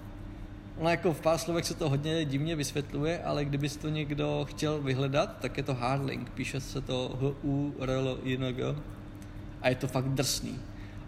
No 0.83 0.89
jako 0.89 1.13
v 1.13 1.21
pár 1.21 1.39
slovech 1.39 1.65
se 1.65 1.75
to 1.75 1.89
hodně 1.89 2.25
divně 2.25 2.57
vysvětluje, 2.57 3.23
ale 3.23 3.45
kdyby 3.45 3.69
to 3.69 3.89
někdo 3.89 4.47
chtěl 4.49 4.83
vyhledat, 4.83 5.37
tak 5.41 5.57
je 5.57 5.63
to 5.63 5.75
hardling. 5.75 6.31
Píše 6.31 6.61
se 6.61 6.81
to 6.81 7.19
h 7.21 7.35
u 7.45 7.75
r 7.81 7.91
l 7.91 8.19
i 8.25 8.37
n 8.37 8.53
g 8.53 8.75
a 9.63 9.69
je 9.69 9.75
to 9.75 9.89
fakt 9.89 10.09
drsný. 10.09 10.59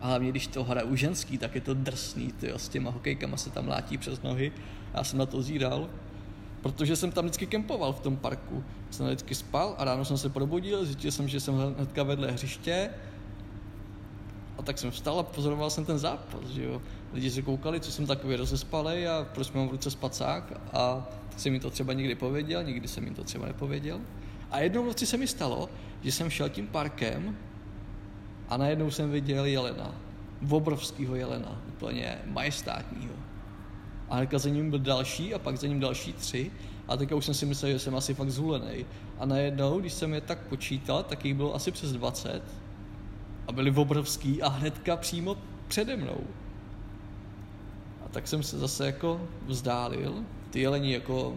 A 0.00 0.06
hlavně, 0.06 0.30
když 0.30 0.46
to 0.46 0.64
hraju 0.64 0.96
ženský, 0.96 1.38
tak 1.38 1.54
je 1.54 1.60
to 1.60 1.74
drsný, 1.74 2.32
ty 2.32 2.52
s 2.56 2.68
těma 2.68 2.90
hokejkama 2.90 3.36
se 3.36 3.50
tam 3.50 3.68
látí 3.68 3.98
přes 3.98 4.22
nohy. 4.22 4.52
Já 4.94 5.04
jsem 5.04 5.18
na 5.18 5.26
to 5.26 5.42
zíral, 5.42 5.88
protože 6.60 6.96
jsem 6.96 7.12
tam 7.12 7.24
vždycky 7.24 7.46
kempoval 7.46 7.92
v 7.92 8.00
tom 8.00 8.16
parku. 8.16 8.64
Jsem 8.90 9.06
vždycky 9.06 9.34
spal 9.34 9.74
a 9.78 9.84
ráno 9.84 10.04
jsem 10.04 10.18
se 10.18 10.28
probudil, 10.28 10.84
zjistil 10.84 11.10
jsem, 11.10 11.28
že 11.28 11.40
jsem 11.40 11.54
hnedka 11.54 12.02
vedle 12.02 12.30
hřiště, 12.30 12.90
tak 14.64 14.78
jsem 14.78 14.90
vstal 14.90 15.18
a 15.18 15.22
pozoroval 15.22 15.70
jsem 15.70 15.84
ten 15.84 15.98
zápas, 15.98 16.48
že 16.48 16.64
jo. 16.64 16.82
Lidi 17.12 17.30
se 17.30 17.42
koukali, 17.42 17.80
co 17.80 17.92
jsem 17.92 18.06
takový 18.06 18.36
rozespalej 18.36 19.08
a 19.08 19.26
proč 19.34 19.52
mám 19.52 19.68
v 19.68 19.70
ruce 19.70 19.90
spacák 19.90 20.52
a 20.72 21.08
tak 21.28 21.40
jsem 21.40 21.52
mi 21.52 21.60
to 21.60 21.70
třeba 21.70 21.92
někdy 21.92 22.14
pověděl, 22.14 22.64
někdy 22.64 22.88
jsem 22.88 23.04
mi 23.04 23.10
to 23.10 23.24
třeba 23.24 23.46
nepověděl. 23.46 24.00
A 24.50 24.60
jednou 24.60 24.84
noci 24.84 25.06
se 25.06 25.16
mi 25.16 25.26
stalo, 25.26 25.68
že 26.02 26.12
jsem 26.12 26.30
šel 26.30 26.48
tím 26.48 26.66
parkem 26.66 27.36
a 28.48 28.56
najednou 28.56 28.90
jsem 28.90 29.10
viděl 29.10 29.44
jelena. 29.44 29.94
Obrovského 30.50 31.16
jelena, 31.16 31.62
úplně 31.68 32.18
majestátního. 32.26 33.14
A 34.08 34.16
hnedka 34.16 34.38
za 34.38 34.48
ním 34.48 34.70
byl 34.70 34.78
další 34.78 35.34
a 35.34 35.38
pak 35.38 35.56
za 35.56 35.66
ním 35.66 35.80
další 35.80 36.12
tři. 36.12 36.50
A 36.88 36.96
teďka 36.96 37.14
už 37.14 37.24
jsem 37.24 37.34
si 37.34 37.46
myslel, 37.46 37.72
že 37.72 37.78
jsem 37.78 37.96
asi 37.96 38.14
fakt 38.14 38.30
zhulený. 38.30 38.86
A 39.18 39.26
najednou, 39.26 39.80
když 39.80 39.92
jsem 39.92 40.14
je 40.14 40.20
tak 40.20 40.38
počítal, 40.38 41.02
tak 41.02 41.24
jich 41.24 41.34
bylo 41.34 41.54
asi 41.54 41.70
přes 41.70 41.92
20 41.92 42.42
a 43.46 43.52
byli 43.52 43.70
obrovský 43.70 44.42
a 44.42 44.48
hnedka 44.48 44.96
přímo 44.96 45.36
přede 45.68 45.96
mnou. 45.96 46.20
A 48.06 48.08
tak 48.08 48.28
jsem 48.28 48.42
se 48.42 48.58
zase 48.58 48.86
jako 48.86 49.20
vzdálil. 49.46 50.14
Ty 50.50 50.60
jelení 50.60 50.92
jako, 50.92 51.34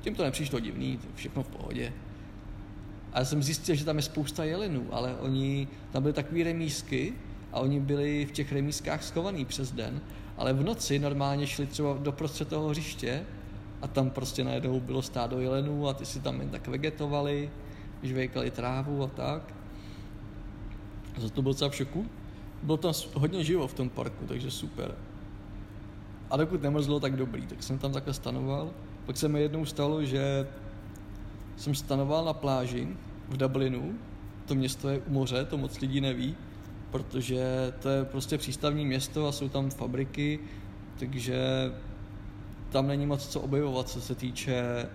tím 0.00 0.14
to 0.14 0.22
nepřišlo 0.24 0.60
divný, 0.60 0.98
všechno 1.14 1.42
v 1.42 1.48
pohodě. 1.48 1.92
A 3.12 3.18
já 3.18 3.24
jsem 3.24 3.42
zjistil, 3.42 3.74
že 3.74 3.84
tam 3.84 3.96
je 3.96 4.02
spousta 4.02 4.44
jelenů, 4.44 4.86
ale 4.90 5.14
oni, 5.14 5.68
tam 5.90 6.02
byly 6.02 6.12
takové 6.12 6.44
remísky 6.44 7.14
a 7.52 7.60
oni 7.60 7.80
byli 7.80 8.26
v 8.26 8.32
těch 8.32 8.52
remískách 8.52 9.02
schovaný 9.02 9.44
přes 9.44 9.72
den, 9.72 10.00
ale 10.36 10.52
v 10.52 10.64
noci 10.64 10.98
normálně 10.98 11.46
šli 11.46 11.66
třeba 11.66 11.98
do 12.00 12.12
prostřed 12.12 12.48
toho 12.48 12.68
hřiště 12.68 13.26
a 13.82 13.88
tam 13.88 14.10
prostě 14.10 14.44
najednou 14.44 14.80
bylo 14.80 15.02
stádo 15.02 15.40
jelenů 15.40 15.88
a 15.88 15.94
ty 15.94 16.06
si 16.06 16.20
tam 16.20 16.40
jen 16.40 16.50
tak 16.50 16.68
vegetovali, 16.68 17.50
žvejkali 18.02 18.50
trávu 18.50 19.02
a 19.02 19.06
tak. 19.06 19.54
Za 21.16 21.28
to 21.28 21.42
byl 21.42 21.52
docela 21.52 21.70
v 21.70 21.74
šoku. 21.74 22.06
Bylo 22.62 22.76
tam 22.76 22.92
hodně 23.14 23.44
živo 23.44 23.66
v 23.66 23.74
tom 23.74 23.88
parku, 23.88 24.26
takže 24.26 24.50
super. 24.50 24.94
A 26.30 26.36
dokud 26.36 26.62
nemrzlo, 26.62 27.00
tak 27.00 27.16
dobrý, 27.16 27.46
tak 27.46 27.62
jsem 27.62 27.78
tam 27.78 27.92
takhle 27.92 28.14
stanoval. 28.14 28.70
Pak 29.06 29.16
se 29.16 29.28
mi 29.28 29.40
jednou 29.40 29.64
stalo, 29.64 30.04
že 30.04 30.46
jsem 31.56 31.74
stanoval 31.74 32.24
na 32.24 32.32
pláži 32.32 32.88
v 33.28 33.36
Dublinu. 33.36 33.94
To 34.46 34.54
město 34.54 34.88
je 34.88 34.98
u 34.98 35.12
moře, 35.12 35.44
to 35.44 35.58
moc 35.58 35.80
lidí 35.80 36.00
neví, 36.00 36.36
protože 36.90 37.72
to 37.82 37.88
je 37.88 38.04
prostě 38.04 38.38
přístavní 38.38 38.86
město 38.86 39.26
a 39.26 39.32
jsou 39.32 39.48
tam 39.48 39.70
fabriky, 39.70 40.38
takže 40.98 41.72
tam 42.70 42.86
není 42.86 43.06
moc 43.06 43.28
co 43.28 43.40
objevovat, 43.40 43.88
co 43.88 44.00
se 44.00 44.14
týče 44.14 44.86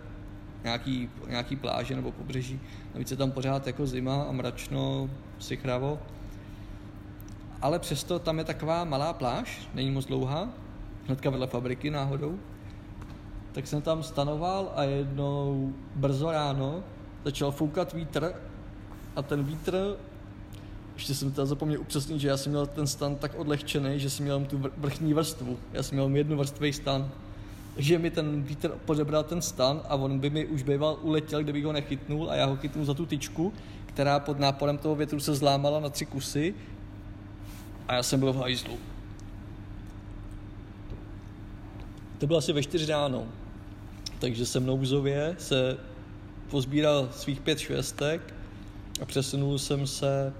nějaký, 0.63 1.09
nějaký 1.27 1.55
pláže 1.55 1.95
nebo 1.95 2.11
pobřeží. 2.11 2.59
Navíc 2.93 3.11
je 3.11 3.17
tam 3.17 3.31
pořád 3.31 3.67
jako 3.67 3.87
zima 3.87 4.23
a 4.23 4.31
mračno, 4.31 5.09
sichravo. 5.39 5.99
Ale 7.61 7.79
přesto 7.79 8.19
tam 8.19 8.37
je 8.37 8.43
taková 8.43 8.83
malá 8.83 9.13
pláž, 9.13 9.69
není 9.73 9.91
moc 9.91 10.05
dlouhá, 10.05 10.49
hnedka 11.05 11.29
vedle 11.29 11.47
fabriky 11.47 11.89
náhodou. 11.89 12.39
Tak 13.51 13.67
jsem 13.67 13.81
tam 13.81 14.03
stanoval 14.03 14.71
a 14.75 14.83
jednou 14.83 15.73
brzo 15.95 16.31
ráno 16.31 16.83
začal 17.25 17.51
foukat 17.51 17.93
vítr 17.93 18.33
a 19.15 19.21
ten 19.21 19.43
vítr, 19.43 19.95
ještě 20.93 21.15
jsem 21.15 21.31
teda 21.31 21.45
zapomněl 21.45 21.81
upřesnit, 21.81 22.21
že 22.21 22.27
já 22.27 22.37
jsem 22.37 22.51
měl 22.51 22.67
ten 22.67 22.87
stan 22.87 23.15
tak 23.15 23.31
odlehčený, 23.35 23.99
že 23.99 24.09
jsem 24.09 24.23
měl 24.23 24.45
tu 24.45 24.63
vrchní 24.77 25.13
vrstvu. 25.13 25.57
Já 25.73 25.83
jsem 25.83 25.95
měl 25.95 26.15
jednu 26.15 26.37
vrstvý 26.37 26.73
stan 26.73 27.11
že 27.77 27.99
mi 27.99 28.11
ten 28.11 28.43
vítr 28.43 28.71
podebral 28.85 29.23
ten 29.23 29.41
stan 29.41 29.81
a 29.89 29.95
on 29.95 30.19
by 30.19 30.29
mi 30.29 30.45
už 30.45 30.63
býval 30.63 30.99
uletěl, 31.01 31.43
kdybych 31.43 31.65
ho 31.65 31.71
nechytnul 31.71 32.29
a 32.29 32.35
já 32.35 32.45
ho 32.45 32.55
chytnul 32.55 32.85
za 32.85 32.93
tu 32.93 33.05
tyčku, 33.05 33.53
která 33.85 34.19
pod 34.19 34.39
náporem 34.39 34.77
toho 34.77 34.95
větru 34.95 35.19
se 35.19 35.35
zlámala 35.35 35.79
na 35.79 35.89
tři 35.89 36.05
kusy 36.05 36.53
a 37.87 37.93
já 37.93 38.03
jsem 38.03 38.19
byl 38.19 38.33
v 38.33 38.37
hajzlu. 38.37 38.77
To 42.17 42.27
bylo 42.27 42.39
asi 42.39 42.53
ve 42.53 42.63
čtyři 42.63 42.85
ráno, 42.85 43.25
takže 44.19 44.45
jsem 44.45 44.65
nouzově 44.65 45.35
se 45.39 45.77
pozbíral 46.49 47.09
svých 47.11 47.41
pět 47.41 47.59
švestek 47.59 48.33
a 49.01 49.05
přesunul 49.05 49.59
jsem 49.59 49.87
se 49.87 50.33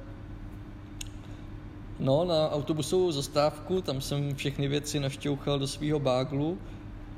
no, 1.99 2.25
na 2.25 2.51
autobusovou 2.51 3.11
zastávku, 3.11 3.81
tam 3.81 4.01
jsem 4.01 4.35
všechny 4.35 4.67
věci 4.67 4.99
naštěuchal 4.99 5.59
do 5.59 5.67
svého 5.67 5.99
báglu 5.99 6.57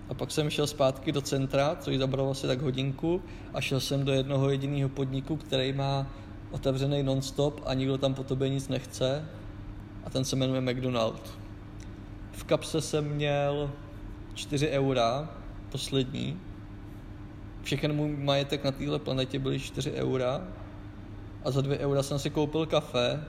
a 0.10 0.14
pak 0.14 0.32
jsem 0.32 0.50
šel 0.50 0.68
zpátky 0.68 1.12
do 1.12 1.22
centra, 1.22 1.76
což 1.80 1.98
zabralo 1.98 2.32
asi 2.32 2.48
tak 2.48 2.62
hodinku 2.62 3.22
a 3.54 3.62
šel 3.62 3.80
jsem 3.80 4.06
do 4.06 4.12
jednoho 4.12 4.50
jediného 4.50 4.90
podniku, 4.90 5.36
který 5.36 5.74
má 5.74 6.08
otevřený 6.52 7.04
non-stop 7.04 7.62
a 7.66 7.74
nikdo 7.74 7.98
tam 7.98 8.14
po 8.14 8.24
tobě 8.24 8.50
nic 8.50 8.68
nechce 8.68 9.26
a 10.04 10.10
ten 10.10 10.26
se 10.26 10.36
jmenuje 10.36 10.62
McDonald. 10.62 11.40
V 12.32 12.44
kapse 12.44 12.82
jsem 12.82 13.06
měl 13.10 13.72
4 14.34 14.70
eura, 14.70 15.30
poslední. 15.72 16.40
Všechen 17.64 17.96
můj 17.96 18.16
majetek 18.18 18.64
na 18.64 18.72
téhle 18.72 19.00
planetě 19.00 19.40
byly 19.40 19.60
4 19.60 19.92
eura 19.92 20.48
a 21.44 21.52
za 21.52 21.62
2 21.62 21.78
eura 21.78 22.04
jsem 22.04 22.20
si 22.20 22.30
koupil 22.30 22.66
kafe 22.66 23.24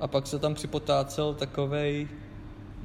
a 0.00 0.08
pak 0.08 0.26
se 0.26 0.38
tam 0.38 0.54
připotácel 0.54 1.34
takovej 1.34 2.08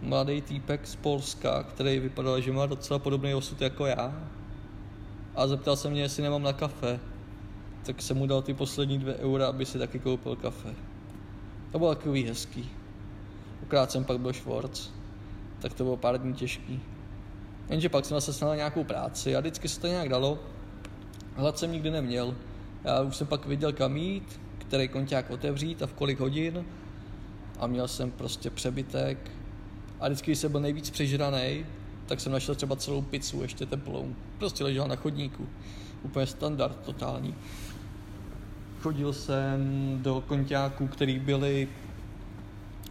mladý 0.01 0.41
týpek 0.41 0.87
z 0.87 0.95
Polska, 0.95 1.63
který 1.63 1.99
vypadal, 1.99 2.41
že 2.41 2.51
má 2.51 2.65
docela 2.65 2.99
podobný 2.99 3.33
osud 3.33 3.61
jako 3.61 3.85
já. 3.85 4.29
A 5.35 5.47
zeptal 5.47 5.75
se 5.75 5.89
mě, 5.89 6.01
jestli 6.01 6.23
nemám 6.23 6.43
na 6.43 6.53
kafe. 6.53 6.99
Tak 7.85 8.01
jsem 8.01 8.17
mu 8.17 8.27
dal 8.27 8.41
ty 8.41 8.53
poslední 8.53 8.99
dvě 8.99 9.15
eura, 9.15 9.47
aby 9.47 9.65
si 9.65 9.79
taky 9.79 9.99
koupil 9.99 10.35
kafe. 10.35 10.69
To 11.71 11.79
bylo 11.79 11.95
takový 11.95 12.23
hezký. 12.23 12.69
Akorát 13.63 13.91
jsem 13.91 14.05
pak 14.05 14.19
byl 14.19 14.33
Schwarz, 14.33 14.89
tak 15.59 15.73
to 15.73 15.83
bylo 15.83 15.97
pár 15.97 16.17
dní 16.21 16.33
těžký. 16.33 16.81
Jenže 17.69 17.89
pak 17.89 18.05
jsem 18.05 18.21
se 18.21 18.33
snal 18.33 18.55
nějakou 18.55 18.83
práci 18.83 19.35
a 19.35 19.39
vždycky 19.39 19.67
se 19.69 19.81
to 19.81 19.87
nějak 19.87 20.09
dalo. 20.09 20.39
Hlad 21.35 21.57
jsem 21.57 21.71
nikdy 21.71 21.91
neměl. 21.91 22.35
Já 22.83 23.01
už 23.01 23.15
jsem 23.15 23.27
pak 23.27 23.45
viděl 23.45 23.73
kam 23.73 23.97
jít, 23.97 24.39
který 24.57 24.87
konťák 24.87 25.29
otevřít 25.29 25.83
a 25.83 25.87
v 25.87 25.93
kolik 25.93 26.19
hodin. 26.19 26.65
A 27.59 27.67
měl 27.67 27.87
jsem 27.87 28.11
prostě 28.11 28.49
přebytek. 28.49 29.31
A 29.99 30.07
vždycky, 30.07 30.31
když 30.31 30.39
jsem 30.39 30.51
byl 30.51 30.61
nejvíc 30.61 30.89
přežraný, 30.89 31.65
tak 32.05 32.19
jsem 32.19 32.31
našel 32.31 32.55
třeba 32.55 32.75
celou 32.75 33.01
pizzu 33.01 33.41
ještě 33.41 33.65
teplou. 33.65 34.15
Prostě 34.37 34.63
ležel 34.63 34.87
na 34.87 34.95
chodníku. 34.95 35.47
Úplně 36.03 36.25
standard, 36.25 36.79
totální. 36.85 37.35
Chodil 38.79 39.13
jsem 39.13 39.59
do 40.01 40.23
konťáků, 40.27 40.87
který 40.87 41.19
byly 41.19 41.67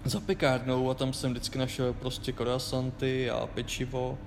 za 0.05 0.21
pekárnou 0.21 0.91
a 0.91 0.95
tam 0.95 1.13
jsem 1.13 1.31
vždycky 1.31 1.59
našel 1.59 1.93
prostě 1.93 2.33
croissanty 2.33 3.31
a 3.31 3.47
pečivo 3.47 4.19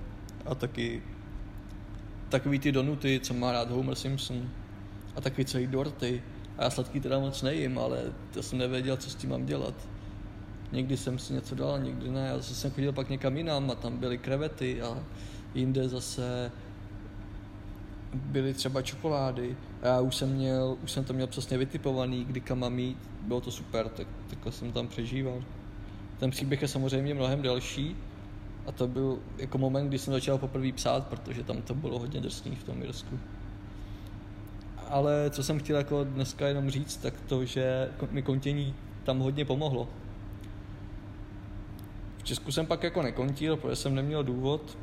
a 0.46 0.54
taky 0.54 1.02
takový 2.28 2.58
ty 2.58 2.72
donuty, 2.72 3.20
co 3.22 3.34
má 3.34 3.52
rád 3.52 3.70
Homer 3.70 3.94
Simpson 3.94 4.50
a 5.16 5.20
takový 5.20 5.44
celý 5.44 5.66
dorty. 5.66 6.22
A 6.58 6.64
já 6.64 6.70
sladký 6.70 7.00
teda 7.00 7.18
moc 7.18 7.42
nejím, 7.42 7.78
ale 7.78 8.02
to 8.30 8.42
jsem 8.42 8.58
nevěděl, 8.58 8.96
co 8.96 9.10
s 9.10 9.14
tím 9.14 9.30
mám 9.30 9.46
dělat. 9.46 9.74
Někdy 10.72 10.96
jsem 10.96 11.18
si 11.18 11.32
něco 11.32 11.54
dal, 11.54 11.80
někdy 11.80 12.10
ne. 12.10 12.26
Já 12.26 12.42
jsem 12.42 12.70
chodil 12.70 12.92
pak 12.92 13.08
někam 13.08 13.36
jinam 13.36 13.70
a 13.70 13.74
tam 13.74 13.98
byly 13.98 14.18
krevety 14.18 14.82
a 14.82 14.98
jinde 15.54 15.88
zase 15.88 16.52
byly 18.14 18.54
třeba 18.54 18.82
čokolády. 18.82 19.56
A 19.82 19.86
já 19.86 20.00
už 20.00 20.16
jsem, 20.16 20.32
měl, 20.32 20.76
už 20.84 20.90
jsem 20.92 21.04
to 21.04 21.12
měl 21.12 21.26
přesně 21.26 21.58
vytipovaný, 21.58 22.24
kdy 22.24 22.40
kam 22.40 22.58
mám 22.58 22.78
jít. 22.78 22.98
Bylo 23.22 23.40
to 23.40 23.50
super, 23.50 23.88
tak 23.88 24.06
takhle 24.30 24.52
jsem 24.52 24.72
tam 24.72 24.88
přežíval. 24.88 25.42
Ten 26.18 26.30
příběh 26.30 26.62
je 26.62 26.68
samozřejmě 26.68 27.14
mnohem 27.14 27.42
delší 27.42 27.96
a 28.66 28.72
to 28.72 28.88
byl 28.88 29.18
jako 29.38 29.58
moment, 29.58 29.88
kdy 29.88 29.98
jsem 29.98 30.12
začal 30.12 30.38
poprvé 30.38 30.72
psát, 30.72 31.06
protože 31.06 31.44
tam 31.44 31.62
to 31.62 31.74
bylo 31.74 31.98
hodně 31.98 32.20
drsný 32.20 32.56
v 32.56 32.64
tom 32.64 32.82
Irsku. 32.82 33.18
Ale 34.88 35.30
co 35.30 35.42
jsem 35.42 35.58
chtěl 35.58 35.76
jako 35.76 36.04
dneska 36.04 36.48
jenom 36.48 36.70
říct, 36.70 36.96
tak 36.96 37.14
to, 37.20 37.44
že 37.44 37.88
mi 38.10 38.22
kontění 38.22 38.74
tam 39.04 39.18
hodně 39.18 39.44
pomohlo. 39.44 39.88
V 42.22 42.24
Česku 42.24 42.52
jsem 42.52 42.66
pak 42.66 42.82
jako 42.82 43.02
nekontil, 43.02 43.56
protože 43.56 43.76
jsem 43.76 43.94
neměl 43.94 44.24
důvod. 44.24 44.78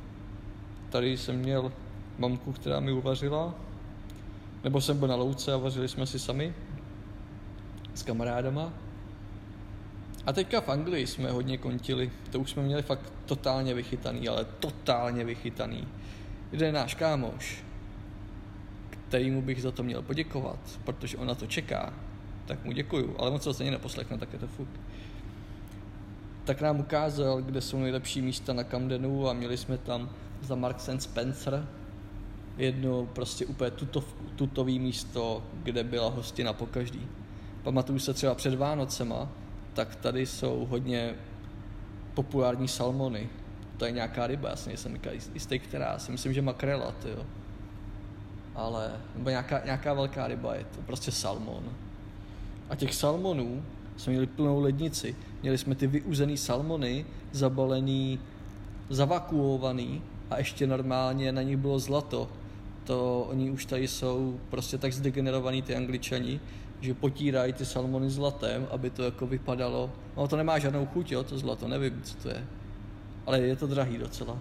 Tady 0.89 1.17
jsem 1.17 1.35
měl 1.35 1.71
mamku, 2.17 2.51
která 2.51 2.79
mi 2.79 2.91
uvařila. 2.91 3.55
Nebo 4.63 4.81
jsem 4.81 4.99
byl 4.99 5.07
na 5.07 5.15
louce 5.15 5.53
a 5.53 5.57
vařili 5.57 5.87
jsme 5.87 6.05
si 6.05 6.19
sami 6.19 6.53
s 7.93 8.03
kamarádama. 8.03 8.73
A 10.25 10.33
teďka 10.33 10.61
v 10.61 10.69
Anglii 10.69 11.07
jsme 11.07 11.31
hodně 11.31 11.57
kontili, 11.57 12.11
to 12.31 12.39
už 12.39 12.49
jsme 12.49 12.63
měli 12.63 12.81
fakt 12.81 13.13
totálně 13.25 13.73
vychytaný, 13.73 14.29
ale 14.29 14.45
totálně 14.45 15.25
vychytaný. 15.25 15.87
Jde 16.51 16.71
náš 16.71 16.95
kámoš, 16.95 17.63
kterýmu 18.89 19.41
bych 19.41 19.61
za 19.61 19.71
to 19.71 19.83
měl 19.83 20.01
poděkovat, 20.01 20.59
protože 20.83 21.17
ona 21.17 21.35
to 21.35 21.47
čeká, 21.47 21.93
tak 22.45 22.65
mu 22.65 22.71
děkuju, 22.71 23.15
ale 23.19 23.31
moc 23.31 23.43
se 23.43 23.53
stejně 23.53 23.71
neposlechne, 23.71 24.17
tak 24.17 24.33
je 24.33 24.39
to 24.39 24.47
fuk. 24.47 24.69
Tak 26.49 26.61
nám 26.61 26.79
ukázal, 26.79 27.41
kde 27.41 27.61
jsou 27.61 27.79
nejlepší 27.79 28.21
místa 28.21 28.53
na 28.53 28.63
Camdenu 28.63 29.29
a 29.29 29.33
měli 29.33 29.57
jsme 29.57 29.77
tam 29.77 30.09
za 30.41 30.55
Marks 30.55 30.89
and 30.89 30.99
Spencer 30.99 31.67
jedno 32.57 33.05
prostě 33.05 33.45
úplně 33.45 33.71
tuto, 33.71 34.03
tutový 34.35 34.79
místo, 34.79 35.43
kde 35.63 35.83
byla 35.83 36.09
hostina 36.09 36.53
po 36.53 36.65
každý. 36.65 37.07
Pamatuju 37.63 37.99
se 37.99 38.13
třeba 38.13 38.35
před 38.35 38.55
Vánocema, 38.55 39.29
tak 39.73 39.95
tady 39.95 40.25
jsou 40.25 40.65
hodně 40.69 41.15
populární 42.13 42.67
salmony. 42.67 43.29
To 43.77 43.85
je 43.85 43.91
nějaká 43.91 44.27
ryba, 44.27 44.49
já 44.49 44.55
si 44.55 44.69
nejsem 44.69 44.99
jistý, 45.33 45.59
která. 45.59 45.99
Si 45.99 46.11
myslím, 46.11 46.33
že 46.33 46.41
makrela, 46.41 46.93
jo. 47.05 47.25
Ale, 48.55 48.91
nebo 49.15 49.29
nějaká, 49.29 49.61
nějaká 49.65 49.93
velká 49.93 50.27
ryba 50.27 50.55
je 50.55 50.63
to, 50.63 50.81
prostě 50.81 51.11
salmon. 51.11 51.63
A 52.69 52.75
těch 52.75 52.95
salmonů 52.95 53.63
jsme 53.99 54.11
měli 54.11 54.27
plnou 54.27 54.59
lednici. 54.59 55.15
Měli 55.41 55.57
jsme 55.57 55.75
ty 55.75 55.87
vyuzený 55.87 56.37
salmony, 56.37 57.05
zabalený, 57.31 58.19
zavakuovaný 58.89 60.01
a 60.29 60.37
ještě 60.37 60.67
normálně 60.67 61.31
na 61.31 61.41
nich 61.41 61.57
bylo 61.57 61.79
zlato. 61.79 62.29
To 62.83 63.27
oni 63.29 63.51
už 63.51 63.65
tady 63.65 63.87
jsou 63.87 64.39
prostě 64.49 64.77
tak 64.77 64.93
zdegenerovaný 64.93 65.61
ty 65.61 65.75
angličani, 65.75 66.39
že 66.81 66.93
potírají 66.93 67.53
ty 67.53 67.65
salmony 67.65 68.09
zlatem, 68.09 68.67
aby 68.71 68.89
to 68.89 69.03
jako 69.03 69.27
vypadalo. 69.27 69.91
No 70.17 70.27
to 70.27 70.37
nemá 70.37 70.59
žádnou 70.59 70.85
chuť, 70.85 71.11
jo, 71.11 71.23
to 71.23 71.37
zlato, 71.37 71.67
nevím, 71.67 72.01
co 72.03 72.17
to 72.17 72.29
je. 72.29 72.47
Ale 73.25 73.41
je 73.41 73.55
to 73.55 73.67
drahý 73.67 73.97
docela. 73.97 74.37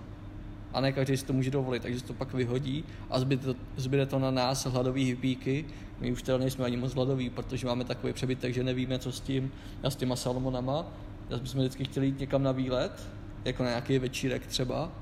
A 0.72 0.80
ne 0.80 0.92
každý 0.92 1.16
si 1.16 1.24
to 1.24 1.32
může 1.32 1.50
dovolit, 1.50 1.82
takže 1.82 2.02
to 2.02 2.12
pak 2.12 2.34
vyhodí 2.34 2.84
a 3.10 3.20
zbyde 3.20 3.42
to, 3.42 3.54
zbyde 3.76 4.06
to 4.06 4.18
na 4.18 4.30
nás, 4.30 4.66
hladový 4.66 5.04
hypíky. 5.04 5.64
My 6.00 6.12
už 6.12 6.22
teda 6.22 6.38
nejsme 6.38 6.64
ani 6.64 6.76
moc 6.76 6.94
hladoví, 6.94 7.30
protože 7.30 7.66
máme 7.66 7.84
takový 7.84 8.12
přebytek, 8.12 8.54
že 8.54 8.64
nevíme, 8.64 8.98
co 8.98 9.12
s 9.12 9.20
tím 9.20 9.52
a 9.82 9.90
s 9.90 9.96
těma 9.96 10.16
salmonama. 10.16 10.86
Já 11.30 11.38
jsme 11.38 11.60
vždycky 11.60 11.84
chtěli 11.84 12.06
jít 12.06 12.18
někam 12.18 12.42
na 12.42 12.52
výlet, 12.52 13.08
jako 13.44 13.62
na 13.62 13.68
nějaký 13.68 13.98
večírek 13.98 14.46
třeba. 14.46 14.92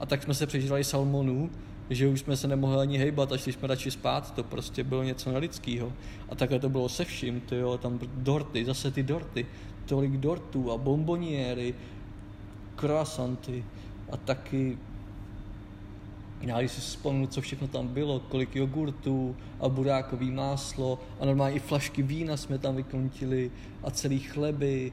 A 0.00 0.06
tak 0.06 0.22
jsme 0.22 0.34
se 0.34 0.46
přežívali 0.46 0.84
salmonů 0.84 1.50
že 1.90 2.08
už 2.08 2.20
jsme 2.20 2.36
se 2.36 2.48
nemohli 2.48 2.80
ani 2.80 2.98
hejbat 2.98 3.32
a 3.32 3.36
šli 3.36 3.52
jsme 3.52 3.68
radši 3.68 3.90
spát, 3.90 4.34
to 4.34 4.44
prostě 4.44 4.84
bylo 4.84 5.02
něco 5.02 5.32
nelidského. 5.32 5.92
A 6.28 6.34
takhle 6.34 6.58
to 6.58 6.68
bylo 6.68 6.88
se 6.88 7.04
vším, 7.04 7.40
ty 7.40 7.56
jo, 7.56 7.78
tam 7.78 8.00
dorty, 8.14 8.64
zase 8.64 8.90
ty 8.90 9.02
dorty, 9.02 9.46
tolik 9.86 10.16
dortů 10.16 10.72
a 10.72 10.78
bomboniery, 10.78 11.74
croissanty 12.76 13.64
a 14.12 14.16
taky 14.16 14.78
já 16.42 16.60
když 16.60 16.72
si 16.72 16.80
vzpomnu, 16.80 17.26
co 17.26 17.40
všechno 17.40 17.68
tam 17.68 17.88
bylo, 17.88 18.20
kolik 18.20 18.56
jogurtů 18.56 19.36
a 19.60 19.68
burákový 19.68 20.30
máslo 20.30 20.98
a 21.20 21.24
normálně 21.24 21.56
i 21.56 21.60
flašky 21.60 22.02
vína 22.02 22.36
jsme 22.36 22.58
tam 22.58 22.76
vykontili 22.76 23.50
a 23.82 23.90
celý 23.90 24.18
chleby 24.18 24.92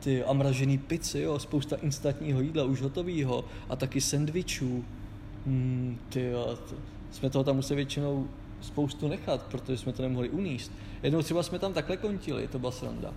ty 0.00 0.24
a 0.24 0.32
mražený 0.32 0.78
pici, 0.78 1.20
jo, 1.20 1.38
spousta 1.38 1.76
instantního 1.76 2.40
jídla 2.40 2.64
už 2.64 2.80
hotového 2.80 3.44
a 3.68 3.76
taky 3.76 4.00
sendvičů 4.00 4.84
Hmm, 5.46 5.98
ty 6.08 6.24
jo, 6.24 6.58
to, 6.68 6.74
jsme 7.10 7.30
toho 7.30 7.44
tam 7.44 7.56
museli 7.56 7.76
většinou 7.76 8.28
spoustu 8.60 9.08
nechat, 9.08 9.42
protože 9.42 9.78
jsme 9.78 9.92
to 9.92 10.02
nemohli 10.02 10.28
uníst. 10.28 10.72
Jednou 11.02 11.22
třeba 11.22 11.42
jsme 11.42 11.58
tam 11.58 11.72
takhle 11.72 11.96
kontili, 11.96 12.48
to 12.48 12.58
byla 12.58 12.72
sranda. 12.72 13.14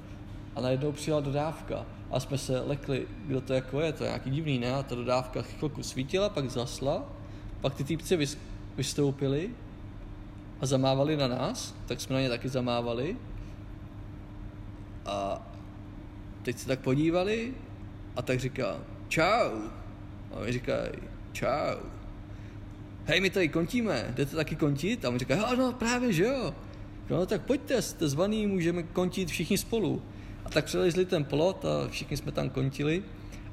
A 0.55 0.61
najednou 0.61 0.91
přijela 0.91 1.21
dodávka 1.21 1.85
a 2.11 2.19
jsme 2.19 2.37
se 2.37 2.59
lekli, 2.59 3.07
kdo 3.25 3.41
to 3.41 3.53
jako 3.53 3.81
je, 3.81 3.93
to 3.93 4.03
je 4.03 4.09
nějaký 4.09 4.29
divný, 4.29 4.59
ne? 4.59 4.73
A 4.73 4.83
ta 4.83 4.95
dodávka 4.95 5.41
chvilku 5.41 5.83
svítila, 5.83 6.29
pak 6.29 6.49
zasla, 6.49 7.03
pak 7.61 7.75
ty 7.75 7.83
týpci 7.83 8.17
vys- 8.17 8.37
vystoupili 8.77 9.49
a 10.61 10.65
zamávali 10.65 11.17
na 11.17 11.27
nás, 11.27 11.75
tak 11.85 12.01
jsme 12.01 12.15
na 12.15 12.21
ně 12.21 12.29
taky 12.29 12.49
zamávali. 12.49 13.17
A 15.05 15.47
teď 16.43 16.57
se 16.57 16.67
tak 16.67 16.79
podívali 16.79 17.53
a 18.15 18.21
tak 18.21 18.39
říká, 18.39 18.77
čau. 19.07 19.69
A 20.31 20.39
my 20.45 20.51
říkají, 20.51 20.91
čau 21.31 21.95
hej, 23.05 23.21
my 23.21 23.29
tady 23.29 23.49
kontíme, 23.49 24.13
jdete 24.15 24.35
taky 24.35 24.55
kontit? 24.55 25.05
A 25.05 25.09
on 25.09 25.19
říká, 25.19 25.55
no 25.57 25.73
právě, 25.73 26.13
že 26.13 26.23
jo. 26.23 26.53
No 27.09 27.25
tak 27.25 27.41
pojďte, 27.41 27.81
jste 27.81 28.07
zvaný, 28.07 28.47
můžeme 28.47 28.83
kontit 28.83 29.29
všichni 29.29 29.57
spolu. 29.57 30.01
A 30.45 30.49
tak 30.49 30.65
přelezli 30.65 31.05
ten 31.05 31.23
plot 31.23 31.65
a 31.65 31.87
všichni 31.89 32.17
jsme 32.17 32.31
tam 32.31 32.49
kontili. 32.49 33.03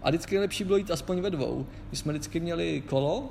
A 0.02 0.09
vždycky 0.09 0.35
nejlepší 0.35 0.64
bylo 0.64 0.76
jít 0.76 0.90
aspoň 0.90 1.20
ve 1.20 1.31
dvou. 1.31 1.66
My 1.90 1.96
jsme 1.96 2.12
vždycky 2.12 2.40
měli 2.40 2.83
kolo, 2.87 3.28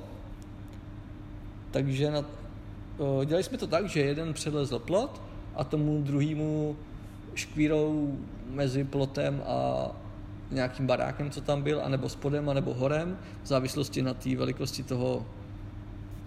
takže 1.70 2.10
na, 2.10 2.24
dělali 3.24 3.44
jsme 3.44 3.58
to 3.58 3.66
tak, 3.66 3.88
že 3.88 4.00
jeden 4.00 4.32
přelezl 4.32 4.78
plot, 4.78 5.22
a 5.54 5.64
tomu 5.64 6.02
druhému 6.02 6.76
škvírou 7.34 8.18
mezi 8.50 8.84
plotem 8.84 9.42
a 9.46 9.86
nějakým 10.50 10.86
barákem, 10.86 11.30
co 11.30 11.40
tam 11.40 11.62
byl, 11.62 11.80
anebo 11.84 12.08
spodem, 12.08 12.48
anebo 12.48 12.74
horem, 12.74 13.18
v 13.42 13.46
závislosti 13.46 14.02
na 14.02 14.14
té 14.14 14.36
velikosti 14.36 14.82
toho, 14.82 15.26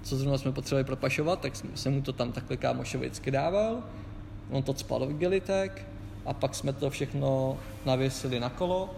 co 0.03 0.17
zrovna 0.17 0.37
jsme 0.37 0.51
potřebovali 0.51 0.83
propašovat, 0.83 1.39
tak 1.39 1.53
jsem 1.75 1.93
mu 1.93 2.01
to 2.01 2.13
tam 2.13 2.31
takhle 2.31 2.57
kámošovi 2.57 3.05
vždycky 3.05 3.31
dával. 3.31 3.83
On 4.49 4.63
to 4.63 4.73
spal 4.73 5.07
v 5.07 5.17
gelitek 5.17 5.87
a 6.25 6.33
pak 6.33 6.55
jsme 6.55 6.73
to 6.73 6.89
všechno 6.89 7.57
navěsili 7.85 8.39
na 8.39 8.49
kolo. 8.49 8.89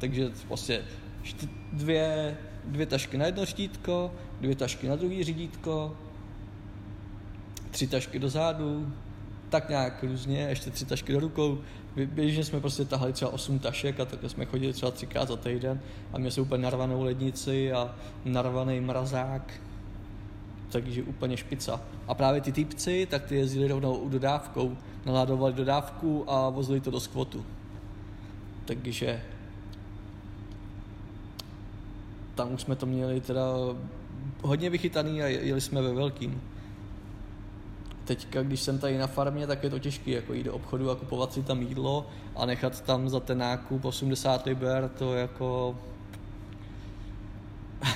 Takže 0.00 0.30
prostě 0.48 0.84
dvě, 1.72 2.36
dvě 2.64 2.86
tašky 2.86 3.18
na 3.18 3.26
jedno 3.26 3.46
štítko, 3.46 4.12
dvě 4.40 4.56
tašky 4.56 4.88
na 4.88 4.96
druhý 4.96 5.24
řídítko, 5.24 5.96
tři 7.70 7.86
tašky 7.86 8.18
do 8.18 8.28
zádu, 8.28 8.92
tak 9.48 9.68
nějak 9.68 10.04
různě, 10.04 10.38
ještě 10.38 10.70
tři 10.70 10.84
tašky 10.84 11.12
do 11.12 11.20
rukou. 11.20 11.58
Běžně 12.06 12.44
jsme 12.44 12.60
prostě 12.60 12.84
tahali 12.84 13.12
třeba 13.12 13.30
8 13.30 13.58
tašek 13.58 14.00
a 14.00 14.04
takhle 14.04 14.28
jsme 14.28 14.44
chodili 14.44 14.72
třeba 14.72 14.90
třikrát 14.90 15.28
za 15.28 15.36
týden 15.36 15.80
a 16.12 16.18
měli 16.18 16.32
jsme 16.32 16.42
úplně 16.42 16.62
narvanou 16.62 17.02
lednici 17.02 17.72
a 17.72 17.94
narvaný 18.24 18.80
mrazák. 18.80 19.60
Takže 20.76 21.02
úplně 21.02 21.36
špica. 21.36 21.80
A 22.08 22.14
právě 22.14 22.40
ty 22.40 22.52
typci, 22.52 23.06
tak 23.10 23.24
ty 23.24 23.36
jezdili 23.36 23.68
rovnou 23.68 24.08
dodávkou, 24.08 24.76
naládovali 25.06 25.54
dodávku 25.54 26.24
a 26.30 26.50
vozili 26.50 26.80
to 26.80 26.90
do 26.90 27.00
skvotu. 27.00 27.44
Takže 28.64 29.22
tam 32.34 32.52
už 32.52 32.60
jsme 32.60 32.76
to 32.76 32.86
měli 32.86 33.20
teda 33.20 33.44
hodně 34.42 34.70
vychytaný 34.70 35.22
a 35.22 35.26
jeli 35.26 35.60
jsme 35.60 35.82
ve 35.82 35.94
velkým. 35.94 36.42
Teďka, 38.04 38.42
když 38.42 38.60
jsem 38.60 38.78
tady 38.78 38.98
na 38.98 39.06
farmě, 39.06 39.46
tak 39.46 39.64
je 39.64 39.70
to 39.70 39.78
těžké 39.78 40.10
jako 40.10 40.34
jít 40.34 40.42
do 40.42 40.54
obchodu 40.54 40.90
a 40.90 40.96
kupovat 40.96 41.32
si 41.32 41.42
tam 41.42 41.62
jídlo 41.62 42.06
a 42.36 42.46
nechat 42.46 42.80
tam 42.80 43.08
za 43.08 43.20
ten 43.20 43.38
nákup 43.38 43.84
80 43.84 44.46
liber, 44.46 44.90
to 44.98 45.14
jako... 45.14 45.78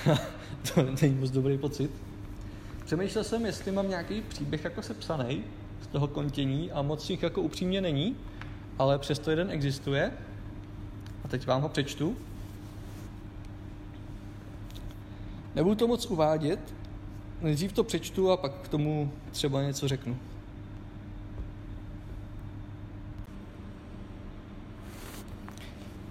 to 0.75 0.83
není 1.03 1.15
moc 1.15 1.31
dobrý 1.31 1.59
pocit. 1.59 2.10
Přemýšlel 2.91 3.25
jsem, 3.25 3.47
jestli 3.47 3.73
mám 3.73 3.89
nějaký 3.89 4.21
příběh 4.21 4.65
jako 4.65 4.83
sepsaný 4.83 5.45
z 5.83 5.87
toho 5.87 6.09
kontění 6.09 6.73
a 6.73 6.83
moc 6.83 7.11
jich 7.11 7.23
jako 7.23 7.43
upřímně 7.43 7.81
není, 7.81 8.17
ale 8.79 8.99
přesto 8.99 9.31
jeden 9.31 9.51
existuje. 9.51 10.13
A 11.25 11.29
teď 11.29 11.47
vám 11.47 11.63
ho 11.63 11.69
přečtu. 11.69 12.17
Nebudu 15.55 15.75
to 15.75 15.87
moc 15.87 16.07
uvádět, 16.07 16.75
nejdřív 17.41 17.73
to 17.73 17.85
přečtu 17.85 18.31
a 18.31 18.37
pak 18.37 18.53
k 18.53 18.69
tomu 18.69 19.13
třeba 19.31 19.63
něco 19.63 19.89
řeknu. 19.89 20.19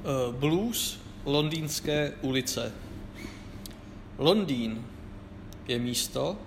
Uh, 0.03 0.35
blues 0.35 0.99
londýnské 1.25 2.13
ulice. 2.21 2.71
Londýn 4.17 4.85
je 5.67 5.79
místo, 5.79 6.37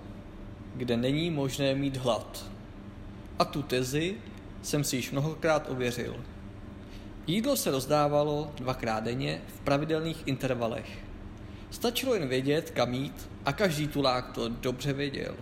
kde 0.76 0.96
není 0.96 1.30
možné 1.30 1.74
mít 1.74 1.96
hlad. 1.96 2.46
A 3.38 3.44
tu 3.44 3.62
tezi 3.62 4.14
jsem 4.62 4.84
si 4.84 4.96
již 4.96 5.10
mnohokrát 5.10 5.70
ověřil. 5.70 6.16
Jídlo 7.26 7.56
se 7.56 7.70
rozdávalo 7.70 8.52
dvakrát 8.56 9.04
denně 9.04 9.40
v 9.56 9.60
pravidelných 9.60 10.22
intervalech. 10.26 10.98
Stačilo 11.70 12.14
jen 12.14 12.28
vědět, 12.28 12.70
kam 12.70 12.94
jít 12.94 13.30
a 13.44 13.52
každý 13.52 13.88
tulák 13.88 14.32
to 14.32 14.48
dobře 14.48 14.92
věděl. 14.92 15.34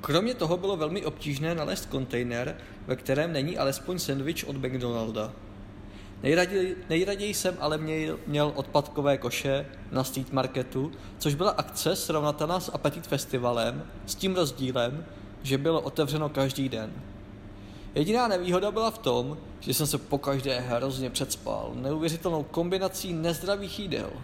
Kromě 0.00 0.34
toho 0.34 0.56
bylo 0.56 0.76
velmi 0.76 1.04
obtížné 1.04 1.54
nalézt 1.54 1.86
kontejner, 1.86 2.56
ve 2.86 2.96
kterém 2.96 3.32
není 3.32 3.58
alespoň 3.58 3.98
sendvič 3.98 4.44
od 4.44 4.56
McDonalda. 4.56 5.32
Nejraději, 6.22 6.76
nejraději 6.88 7.34
jsem 7.34 7.56
ale 7.60 7.78
měl, 7.78 8.18
měl 8.26 8.52
odpadkové 8.54 9.18
koše 9.18 9.66
na 9.92 10.04
street 10.04 10.32
marketu, 10.32 10.92
což 11.18 11.34
byla 11.34 11.50
akce 11.50 11.96
srovnatelná 11.96 12.60
s 12.60 12.72
Appetit 12.74 13.06
festivalem, 13.06 13.84
s 14.06 14.14
tím 14.14 14.34
rozdílem, 14.34 15.06
že 15.42 15.58
bylo 15.58 15.80
otevřeno 15.80 16.28
každý 16.28 16.68
den. 16.68 16.92
Jediná 17.94 18.28
nevýhoda 18.28 18.70
byla 18.70 18.90
v 18.90 18.98
tom, 18.98 19.38
že 19.60 19.74
jsem 19.74 19.86
se 19.86 19.98
pokaždé 19.98 20.60
hrozně 20.60 21.10
předspal 21.10 21.72
neuvěřitelnou 21.74 22.42
kombinací 22.42 23.12
nezdravých 23.12 23.78
jídel– 23.78 24.10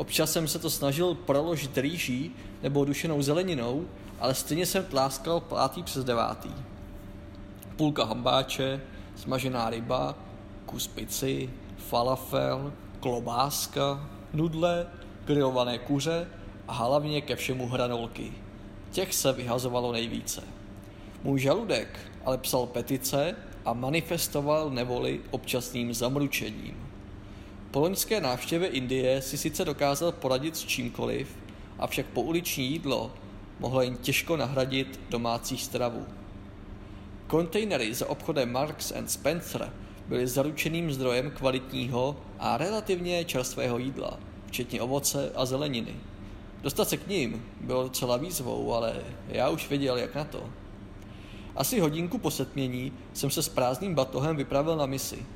Občas 0.00 0.32
jsem 0.32 0.48
se 0.48 0.58
to 0.58 0.70
snažil 0.70 1.14
proložit 1.14 1.78
rýží 1.78 2.32
nebo 2.62 2.84
dušenou 2.84 3.22
zeleninou, 3.22 3.84
ale 4.20 4.34
stejně 4.34 4.66
jsem 4.66 4.84
tláskal 4.84 5.40
pátý 5.40 5.82
přes 5.82 6.04
devátý. 6.04 6.50
Půlka 7.76 8.04
hambáče, 8.04 8.80
smažená 9.16 9.70
ryba, 9.70 10.14
kus 10.70 10.86
pici, 10.86 11.50
falafel, 11.76 12.72
klobáska, 13.00 14.10
nudle, 14.32 14.86
grilované 15.24 15.78
kuře 15.78 16.28
a 16.68 16.72
hlavně 16.72 17.20
ke 17.20 17.36
všemu 17.36 17.66
hranolky. 17.68 18.32
Těch 18.90 19.14
se 19.14 19.32
vyhazovalo 19.32 19.92
nejvíce. 19.92 20.42
Můj 21.24 21.40
žaludek 21.40 22.10
ale 22.24 22.38
psal 22.38 22.66
petice 22.66 23.36
a 23.64 23.72
manifestoval 23.72 24.70
nevoli 24.70 25.20
občasným 25.30 25.94
zamručením. 25.94 26.76
Po 27.70 27.80
loňské 27.80 28.20
návštěvě 28.20 28.68
Indie 28.68 29.22
si 29.22 29.38
sice 29.38 29.64
dokázal 29.64 30.12
poradit 30.12 30.56
s 30.56 30.64
čímkoliv, 30.64 31.36
avšak 31.78 32.06
po 32.06 32.22
uliční 32.22 32.66
jídlo 32.66 33.12
mohlo 33.58 33.82
jen 33.82 33.96
těžko 33.96 34.36
nahradit 34.36 35.00
domácí 35.10 35.58
stravu. 35.58 36.06
Kontejnery 37.26 37.94
za 37.94 38.08
obchodem 38.08 38.52
Marks 38.52 38.92
and 38.92 39.10
Spencer 39.10 39.72
byly 40.10 40.26
zaručeným 40.26 40.92
zdrojem 40.92 41.30
kvalitního 41.30 42.16
a 42.38 42.56
relativně 42.56 43.24
čerstvého 43.24 43.78
jídla, 43.78 44.18
včetně 44.46 44.82
ovoce 44.82 45.32
a 45.34 45.46
zeleniny. 45.46 45.94
Dostat 46.62 46.88
se 46.88 46.96
k 46.96 47.08
ním 47.08 47.42
bylo 47.60 47.82
docela 47.82 48.16
výzvou, 48.16 48.74
ale 48.74 48.94
já 49.28 49.48
už 49.48 49.68
věděl, 49.68 49.96
jak 49.96 50.14
na 50.14 50.24
to. 50.24 50.42
Asi 51.56 51.80
hodinku 51.80 52.18
po 52.18 52.30
setmění 52.30 52.92
jsem 53.12 53.30
se 53.30 53.42
s 53.42 53.48
prázdným 53.48 53.94
batohem 53.94 54.36
vypravil 54.36 54.76
na 54.76 54.86
misi– 54.86 55.26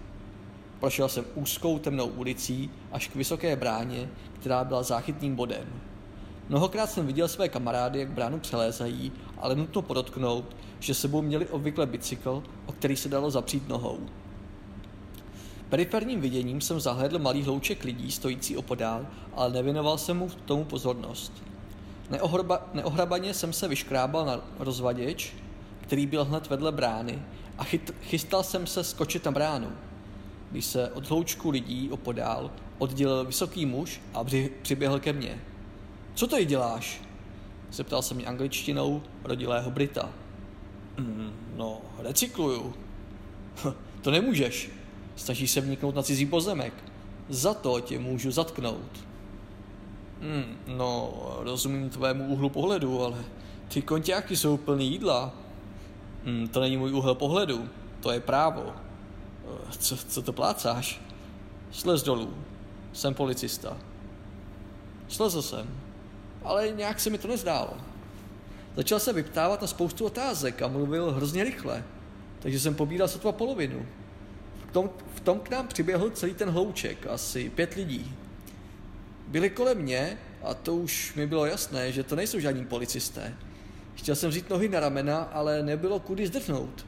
Prošel 0.85 1.09
jsem 1.09 1.25
úzkou 1.35 1.79
temnou 1.79 2.07
ulicí 2.07 2.71
až 2.93 3.09
k 3.09 3.15
vysoké 3.15 3.57
bráně, 3.57 4.09
která 4.41 4.65
byla 4.65 4.83
záchytným 4.83 5.37
bodem. 5.37 5.65
Mnohokrát 6.49 6.91
jsem 6.91 7.07
viděl 7.07 7.29
své 7.29 7.49
kamarády, 7.49 7.99
jak 7.99 8.11
bránu 8.11 8.39
přelézají, 8.39 9.13
ale 9.39 9.55
nutno 9.55 9.83
podotknout, 9.83 10.57
že 10.81 10.95
sebou 10.95 11.23
měli 11.23 11.47
obvykle 11.47 11.87
bicykl, 11.87 12.43
o 12.67 12.73
který 12.73 12.97
se 12.97 13.09
dalo 13.09 13.31
zapřít 13.31 13.69
nohou. 13.69 13.99
Periferním 15.69 16.21
viděním 16.21 16.61
jsem 16.61 16.81
zahledl 16.81 17.19
malý 17.19 17.43
hlouček 17.43 17.85
lidí 17.85 18.13
stojící 18.13 18.57
opodál, 18.57 19.07
ale 19.35 19.53
nevěnoval 19.53 19.99
jsem 19.99 20.17
mu 20.17 20.29
tomu 20.45 20.65
pozornost. 20.65 21.33
Neohroba, 22.11 22.69
neohrabaně 22.75 23.35
jsem 23.35 23.53
se 23.53 23.69
vyškrábal 23.69 24.27
na 24.27 24.41
rozvaděč, 24.59 25.33
který 25.81 26.07
byl 26.07 26.25
hned 26.25 26.51
vedle 26.51 26.73
brány 26.73 27.23
a 27.59 27.65
chyt, 27.65 27.95
chystal 28.03 28.43
jsem 28.43 28.67
se 28.67 28.85
skočit 28.85 29.25
na 29.25 29.33
bránu 29.33 29.73
když 30.55 30.65
se 30.65 30.91
od 30.91 31.09
hloučku 31.09 31.51
lidí 31.51 31.91
opodál 31.91 32.51
oddělil 32.79 33.25
vysoký 33.25 33.67
muž 33.67 34.01
a 34.15 34.25
při, 34.25 34.53
přiběhl 34.63 35.01
ke 35.01 35.13
mně. 35.13 35.43
Co 36.15 36.27
tady 36.27 36.45
děláš? 36.45 37.03
Zeptal 37.73 38.03
se 38.03 38.15
mě 38.15 38.27
angličtinou 38.27 39.03
rodilého 39.25 39.71
Brita. 39.71 40.09
Mm, 40.99 41.33
no, 41.57 41.81
recykluju. 41.99 42.75
to 44.03 44.11
nemůžeš. 44.11 44.71
Stačí 45.17 45.49
se 45.49 45.61
vniknout 45.61 45.95
na 45.95 46.03
cizí 46.03 46.27
pozemek. 46.27 46.75
Za 47.29 47.55
to 47.55 47.81
tě 47.81 47.99
můžu 47.99 48.31
zatknout. 48.31 49.05
Hmm, 50.21 50.57
no, 50.67 51.13
rozumím 51.39 51.91
tvému 51.91 52.27
úhlu 52.27 52.51
pohledu, 52.51 53.03
ale 53.03 53.25
ty 53.69 53.83
konťáky 53.83 54.37
jsou 54.37 54.57
plný 54.57 54.91
jídla. 54.91 55.33
Hmm, 56.25 56.49
to 56.49 56.61
není 56.61 56.77
můj 56.77 56.93
úhel 56.93 57.15
pohledu, 57.15 57.69
to 58.01 58.13
je 58.13 58.21
právo 58.21 58.75
co, 59.79 59.97
co 59.97 60.23
to 60.23 60.33
plácáš? 60.33 61.01
Slez 61.71 62.03
dolů. 62.03 62.35
Jsem 62.93 63.15
policista. 63.15 63.77
Slezl 65.09 65.43
jsem, 65.43 65.69
ale 66.43 66.69
nějak 66.69 67.01
se 67.01 67.11
mi 67.11 67.19
to 67.19 67.29
nezdálo. 67.29 67.77
Začal 68.77 68.99
se 68.99 69.13
vyptávat 69.13 69.61
na 69.61 69.67
spoustu 69.67 70.05
otázek 70.05 70.63
a 70.63 70.69
mluvil 70.69 71.13
hrozně 71.13 71.45
rychle, 71.45 71.85
takže 72.39 72.61
jsem 72.61 72.75
pobíral 72.75 73.09
sotva 73.09 73.33
polovinu. 73.33 73.87
Tom, 74.75 74.91
v 75.15 75.21
tom 75.21 75.41
k 75.41 75.51
nám 75.51 75.69
přiběhl 75.69 76.11
celý 76.11 76.35
ten 76.35 76.51
hlouček, 76.51 77.07
asi 77.07 77.51
pět 77.51 77.75
lidí. 77.75 78.15
Byli 79.29 79.51
kolem 79.51 79.79
mě 79.79 80.19
a 80.43 80.55
to 80.55 80.75
už 80.75 81.15
mi 81.15 81.27
bylo 81.27 81.47
jasné, 81.47 81.93
že 81.93 82.03
to 82.03 82.17
nejsou 82.17 82.39
žádní 82.39 82.65
policisté. 82.65 83.35
Chtěl 83.95 84.17
jsem 84.17 84.31
vzít 84.31 84.51
nohy 84.51 84.69
na 84.69 84.81
ramena, 84.81 85.19
ale 85.19 85.63
nebylo 85.63 86.01
kudy 86.01 86.27
zdrhnout. 86.27 86.87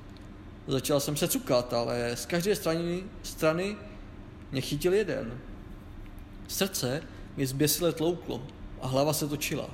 Začal 0.67 1.01
jsem 1.01 1.17
se 1.17 1.29
cukat, 1.29 1.73
ale 1.73 2.17
z 2.17 2.27
každé 2.27 2.57
strany, 2.57 3.05
strany 3.23 3.77
mě 4.53 4.61
chytil 4.61 4.95
jeden. 4.95 5.39
Srdce 6.49 7.03
mi 7.37 7.47
zběsile 7.47 7.93
tlouklo 7.93 8.43
a 8.81 8.87
hlava 8.87 9.13
se 9.13 9.29
točila. 9.29 9.71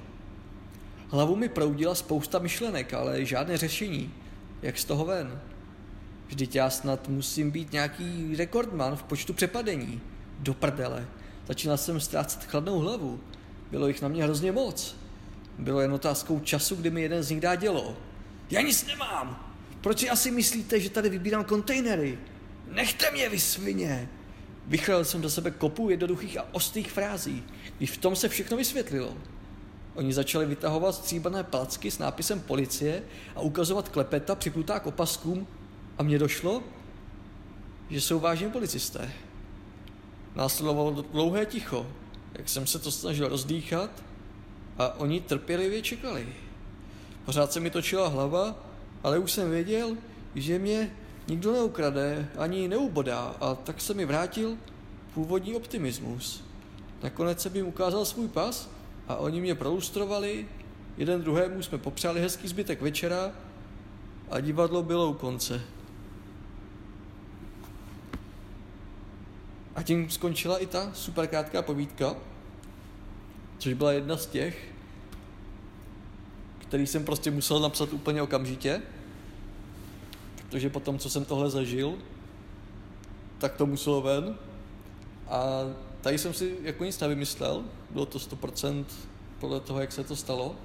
Hlavu 1.08 1.36
mi 1.36 1.48
proudila 1.48 1.94
spousta 1.94 2.38
myšlenek, 2.38 2.94
ale 2.94 3.24
žádné 3.24 3.56
řešení. 3.56 4.14
jak 4.62 4.78
z 4.78 4.84
toho 4.84 5.04
ven. 5.04 5.40
Vždyť 6.32 6.54
já 6.54 6.70
snad 6.70 7.08
musím 7.08 7.50
být 7.50 7.72
nějaký 7.72 8.36
rekordman 8.36 8.96
v 8.96 9.02
počtu 9.02 9.32
přepadení. 9.32 10.00
Do 10.38 10.54
prdele. 10.54 11.06
Začínal 11.48 11.76
jsem 11.76 12.00
ztrácet 12.00 12.44
chladnou 12.44 12.78
hlavu. 12.78 13.20
Bylo 13.70 13.88
jich 13.88 14.02
na 14.02 14.08
mě 14.08 14.24
hrozně 14.24 14.52
moc. 14.52 14.96
Bylo 15.58 15.80
jen 15.80 15.92
otázkou 15.92 16.40
času, 16.40 16.76
kdy 16.76 16.90
mi 16.90 17.02
jeden 17.02 17.22
z 17.22 17.30
nich 17.30 17.40
dá 17.40 17.54
dělo. 17.54 17.96
Já 18.50 18.60
nic 18.60 18.86
nemám. 18.86 19.54
Proč 19.80 19.98
si 19.98 20.10
asi 20.10 20.30
myslíte, 20.30 20.80
že 20.80 20.90
tady 20.90 21.08
vybírám 21.08 21.44
kontejnery? 21.44 22.18
Nechte 22.68 23.10
mě, 23.10 23.28
vy 23.28 23.38
svině! 23.38 24.08
Vychrál 24.66 25.04
jsem 25.04 25.20
do 25.20 25.30
sebe 25.30 25.50
kopu 25.50 25.90
jednoduchých 25.90 26.38
a 26.38 26.46
ostrých 26.52 26.92
frází, 26.92 27.44
když 27.78 27.90
v 27.90 27.98
tom 27.98 28.16
se 28.16 28.28
všechno 28.28 28.56
vysvětlilo. 28.56 29.16
Oni 29.94 30.12
začali 30.12 30.46
vytahovat 30.46 30.94
stříbrné 30.94 31.44
placky 31.44 31.90
s 31.90 31.98
nápisem 31.98 32.40
policie 32.40 33.02
a 33.36 33.40
ukazovat 33.40 33.88
klepeta 33.88 34.34
připnutá 34.34 34.80
k 34.80 34.86
opaskům 34.86 35.46
a 35.98 36.02
mně 36.02 36.18
došlo, 36.18 36.62
že 37.90 38.00
jsou 38.00 38.20
vážně 38.20 38.48
policisté. 38.48 39.12
Následovalo 40.34 41.02
dlouhé 41.12 41.46
ticho, 41.46 41.86
jak 42.38 42.48
jsem 42.48 42.66
se 42.66 42.78
to 42.78 42.90
snažil 42.90 43.28
rozdýchat 43.28 43.90
a 44.78 44.98
oni 44.98 45.20
trpělivě 45.20 45.82
čekali. 45.82 46.28
Pořád 47.24 47.52
se 47.52 47.60
mi 47.60 47.70
točila 47.70 48.08
hlava, 48.08 48.54
ale 49.02 49.18
už 49.18 49.32
jsem 49.32 49.50
věděl, 49.50 49.96
že 50.34 50.58
mě 50.58 50.96
nikdo 51.28 51.52
neukrade 51.52 52.28
ani 52.38 52.68
neubodá 52.68 53.36
a 53.40 53.54
tak 53.54 53.80
se 53.80 53.94
mi 53.94 54.04
vrátil 54.04 54.56
původní 55.14 55.54
optimismus. 55.54 56.44
Nakonec 57.02 57.42
se 57.42 57.50
jim 57.54 57.66
ukázal 57.66 58.04
svůj 58.04 58.28
pas 58.28 58.70
a 59.08 59.16
oni 59.16 59.40
mě 59.40 59.54
prolustrovali, 59.54 60.48
jeden 60.96 61.22
druhému 61.22 61.62
jsme 61.62 61.78
popřáli 61.78 62.20
hezký 62.20 62.48
zbytek 62.48 62.82
večera 62.82 63.32
a 64.30 64.40
divadlo 64.40 64.82
bylo 64.82 65.10
u 65.10 65.12
konce. 65.12 65.60
A 69.74 69.82
tím 69.82 70.10
skončila 70.10 70.58
i 70.58 70.66
ta 70.66 70.90
super 70.94 71.26
krátká 71.26 71.62
povídka, 71.62 72.16
což 73.58 73.72
byla 73.72 73.92
jedna 73.92 74.16
z 74.16 74.26
těch, 74.26 74.72
který 76.58 76.86
jsem 76.86 77.04
prostě 77.04 77.30
musel 77.30 77.60
napsat 77.60 77.92
úplně 77.92 78.22
okamžitě, 78.22 78.82
protože 80.36 80.70
potom, 80.70 80.98
co 80.98 81.10
jsem 81.10 81.24
tohle 81.24 81.50
zažil, 81.50 81.94
tak 83.38 83.56
to 83.56 83.66
muselo 83.66 84.00
ven. 84.00 84.36
A 85.28 85.42
tady 86.00 86.18
jsem 86.18 86.34
si 86.34 86.56
jako 86.62 86.84
nic 86.84 87.00
nevymyslel, 87.00 87.64
bylo 87.90 88.06
to 88.06 88.18
100% 88.18 88.84
podle 89.40 89.60
toho, 89.60 89.80
jak 89.80 89.92
se 89.92 90.04
to 90.04 90.16
stalo. 90.16 90.56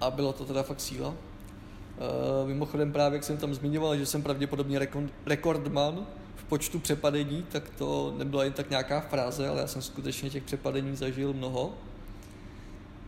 A 0.00 0.10
bylo 0.10 0.32
to 0.32 0.44
teda 0.44 0.62
fakt 0.62 0.80
síla. 0.80 1.08
Uh, 1.08 2.48
mimochodem 2.48 2.92
právě, 2.92 3.16
jak 3.16 3.24
jsem 3.24 3.36
tam 3.36 3.54
zmiňoval, 3.54 3.96
že 3.96 4.06
jsem 4.06 4.22
pravděpodobně 4.22 4.80
rekordman 5.26 6.06
v 6.36 6.44
počtu 6.44 6.78
přepadení, 6.78 7.42
tak 7.42 7.70
to 7.78 8.14
nebyla 8.18 8.44
jen 8.44 8.52
tak 8.52 8.70
nějaká 8.70 9.00
fráze, 9.00 9.48
ale 9.48 9.60
já 9.60 9.66
jsem 9.66 9.82
skutečně 9.82 10.30
těch 10.30 10.42
přepadení 10.42 10.96
zažil 10.96 11.32
mnoho. 11.32 11.74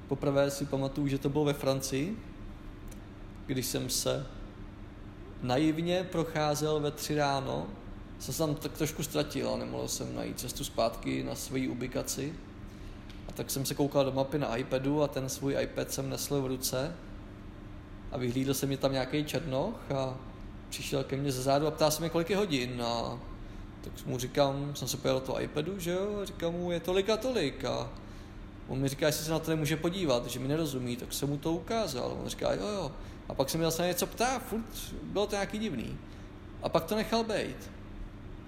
Poprvé 0.08 0.50
si 0.50 0.64
pamatuju, 0.64 1.08
že 1.08 1.18
to 1.18 1.28
bylo 1.28 1.44
ve 1.44 1.52
Francii, 1.52 2.16
když 3.46 3.66
jsem 3.66 3.90
se 3.90 4.26
naivně 5.42 6.04
procházel 6.04 6.80
ve 6.80 6.90
tři 6.90 7.14
ráno, 7.14 7.66
jsem 8.18 8.34
se 8.34 8.38
tam 8.38 8.54
tak 8.54 8.72
trošku 8.72 9.02
ztratil 9.02 9.50
a 9.50 9.56
nemohl 9.56 9.88
jsem 9.88 10.14
najít 10.14 10.40
cestu 10.40 10.64
zpátky 10.64 11.22
na 11.22 11.34
svoji 11.34 11.68
ubikaci. 11.68 12.34
A 13.28 13.32
tak 13.32 13.50
jsem 13.50 13.66
se 13.66 13.74
koukal 13.74 14.04
do 14.04 14.12
mapy 14.12 14.38
na 14.38 14.56
iPadu 14.56 15.02
a 15.02 15.08
ten 15.08 15.28
svůj 15.28 15.56
iPad 15.60 15.92
jsem 15.92 16.10
nesl 16.10 16.42
v 16.42 16.46
ruce 16.46 16.94
a 18.12 18.18
vyhlídl 18.18 18.54
se 18.54 18.66
mi 18.66 18.76
tam 18.76 18.92
nějaký 18.92 19.24
černoch 19.24 19.92
a 19.96 20.18
přišel 20.68 21.04
ke 21.04 21.16
mně 21.16 21.32
ze 21.32 21.42
zádu 21.42 21.66
a 21.66 21.70
ptá 21.70 21.90
se 21.90 22.00
mě, 22.00 22.10
kolik 22.10 22.30
je 22.30 22.36
hodin 22.36 22.82
a 22.82 23.18
tak 23.80 24.06
mu 24.06 24.18
říkám, 24.18 24.72
jsem 24.74 24.88
se 24.88 24.96
pojel 24.96 25.20
toho 25.20 25.42
iPadu, 25.42 25.78
že 25.78 25.90
jo, 25.90 26.20
a 26.22 26.24
říkám 26.24 26.52
mu, 26.52 26.72
je 26.72 26.80
tolik 26.80 27.10
a 27.10 27.16
tolik 27.16 27.64
a 27.64 27.90
On 28.68 28.78
mi 28.78 28.88
říká, 28.88 29.06
jestli 29.06 29.24
se 29.24 29.30
na 29.30 29.38
to 29.38 29.50
nemůže 29.50 29.76
podívat, 29.76 30.26
že 30.26 30.38
mi 30.38 30.48
nerozumí, 30.48 30.96
tak 30.96 31.12
jsem 31.12 31.28
mu 31.28 31.36
to 31.36 31.52
ukázal. 31.52 32.16
On 32.22 32.28
říká, 32.28 32.52
jo, 32.52 32.66
jo. 32.66 32.92
A 33.28 33.34
pak 33.34 33.50
se 33.50 33.58
mi 33.58 33.64
zase 33.64 33.86
něco 33.86 34.06
ptá, 34.06 34.38
furt 34.38 34.94
bylo 35.02 35.26
to 35.26 35.34
nějaký 35.34 35.58
divný. 35.58 35.98
A 36.62 36.68
pak 36.68 36.84
to 36.84 36.96
nechal 36.96 37.24
být. 37.24 37.70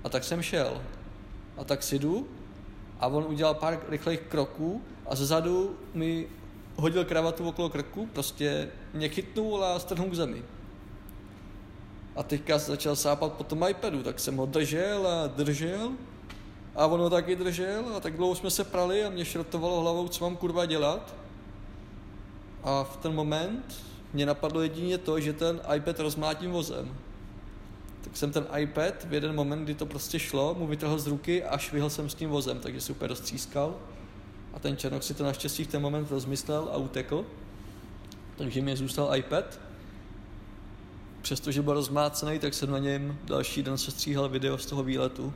A 0.04 0.08
tak 0.08 0.24
jsem 0.24 0.42
šel. 0.42 0.82
A 1.56 1.64
tak 1.64 1.82
si 1.82 1.98
jdu 1.98 2.28
a 3.00 3.06
on 3.06 3.24
udělal 3.28 3.54
pár 3.54 3.80
rychlých 3.88 4.20
kroků 4.20 4.82
a 5.06 5.16
zezadu 5.16 5.76
mi 5.94 6.28
hodil 6.76 7.04
kravatu 7.04 7.48
okolo 7.48 7.68
krku, 7.68 8.06
prostě 8.12 8.68
mě 8.92 9.08
chytnul 9.08 9.64
a 9.64 9.78
strhnul 9.78 10.10
k 10.10 10.14
zemi. 10.14 10.42
A 12.20 12.22
teďka 12.22 12.58
začal 12.58 12.96
sápat 12.96 13.32
po 13.32 13.44
tom 13.44 13.64
iPadu, 13.68 14.02
tak 14.02 14.20
jsem 14.20 14.36
ho 14.36 14.46
držel 14.46 15.06
a 15.06 15.26
držel 15.26 15.92
a 16.76 16.86
on 16.86 17.00
ho 17.00 17.10
taky 17.10 17.36
držel 17.36 17.96
a 17.96 18.00
tak 18.00 18.16
dlouho 18.16 18.34
jsme 18.34 18.50
se 18.50 18.64
prali 18.64 19.04
a 19.04 19.10
mě 19.10 19.24
šrotovalo 19.24 19.80
hlavou, 19.80 20.08
co 20.08 20.24
mám 20.24 20.36
kurva 20.36 20.66
dělat. 20.66 21.14
A 22.62 22.84
v 22.84 22.96
ten 22.96 23.14
moment 23.14 23.82
mě 24.12 24.26
napadlo 24.26 24.60
jedině 24.60 24.98
to, 24.98 25.20
že 25.20 25.32
ten 25.32 25.60
iPad 25.74 26.00
rozmátím 26.00 26.50
vozem. 26.50 26.96
Tak 28.00 28.16
jsem 28.16 28.32
ten 28.32 28.46
iPad 28.58 29.04
v 29.04 29.14
jeden 29.14 29.34
moment, 29.34 29.64
kdy 29.64 29.74
to 29.74 29.86
prostě 29.86 30.18
šlo, 30.18 30.54
mu 30.58 30.66
vytrhl 30.66 30.98
z 30.98 31.06
ruky 31.06 31.44
a 31.44 31.58
švihl 31.58 31.90
jsem 31.90 32.08
s 32.08 32.14
tím 32.14 32.30
vozem, 32.30 32.60
takže 32.60 32.80
super 32.80 33.08
roztřískal. 33.08 33.74
A 34.52 34.58
ten 34.58 34.76
Černok 34.76 35.02
si 35.02 35.14
to 35.14 35.24
naštěstí 35.24 35.64
v 35.64 35.68
ten 35.68 35.82
moment 35.82 36.10
rozmyslel 36.10 36.68
a 36.72 36.76
utekl. 36.76 37.24
Takže 38.36 38.62
mi 38.62 38.76
zůstal 38.76 39.16
iPad. 39.16 39.69
Přestože 41.22 41.62
byl 41.62 41.74
rozmácený, 41.74 42.38
tak 42.38 42.54
jsem 42.54 42.70
na 42.70 42.78
něm 42.78 43.18
další 43.24 43.62
den 43.62 43.78
sestříhal 43.78 44.28
video 44.28 44.58
z 44.58 44.66
toho 44.66 44.82
výletu. 44.82 45.32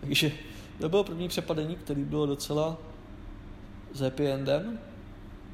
Takže 0.00 0.32
to 0.80 0.88
bylo 0.88 1.04
první 1.04 1.28
přepadení, 1.28 1.76
který 1.76 2.04
bylo 2.04 2.26
docela 2.26 2.76
s 3.92 4.00
happy 4.00 4.26
endem. 4.26 4.78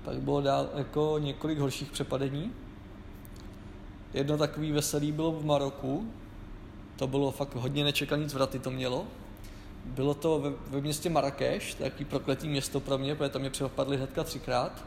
Pak 0.05 0.21
bylo 0.21 0.41
dál 0.41 0.69
jako 0.75 1.17
několik 1.19 1.59
horších 1.59 1.91
přepadení. 1.91 2.53
Jedno 4.15 4.39
takový 4.39 4.73
veselý 4.73 5.13
bylo 5.13 5.33
v 5.33 5.45
Maroku. 5.45 6.13
To 6.97 7.07
bylo 7.07 7.31
fakt 7.31 7.55
hodně 7.55 7.85
nečekaný 7.85 8.29
zvraty 8.29 8.59
to 8.59 8.71
mělo. 8.71 9.07
Bylo 9.85 10.15
to 10.15 10.39
ve, 10.39 10.51
ve 10.71 10.81
městě 10.81 11.11
Marrakeš, 11.11 11.75
taký 11.75 12.05
prokletý 12.05 12.49
město 12.49 12.81
pro 12.81 12.99
mě, 12.99 13.15
protože 13.15 13.31
tam 13.31 13.41
mě 13.41 13.51
přepadli 13.51 13.97
hnedka 13.97 14.25
třikrát. 14.25 14.85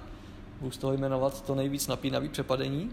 Budu 0.60 0.72
z 0.72 0.78
toho 0.78 0.94
jmenovat 0.94 1.46
to 1.46 1.56
nejvíc 1.56 1.88
napínavý 1.88 2.30
přepadení. 2.30 2.92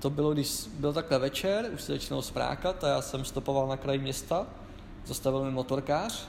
To 0.00 0.10
bylo, 0.10 0.32
když 0.32 0.66
byl 0.78 0.92
takhle 0.92 1.18
večer, 1.18 1.70
už 1.74 1.82
se 1.82 1.92
začínalo 1.92 2.22
sprákat 2.22 2.84
a 2.84 2.88
já 2.88 3.02
jsem 3.02 3.24
stopoval 3.24 3.68
na 3.68 3.76
kraji 3.76 3.98
města 3.98 4.46
zastavil 5.06 5.44
mi 5.44 5.50
motorkář, 5.50 6.28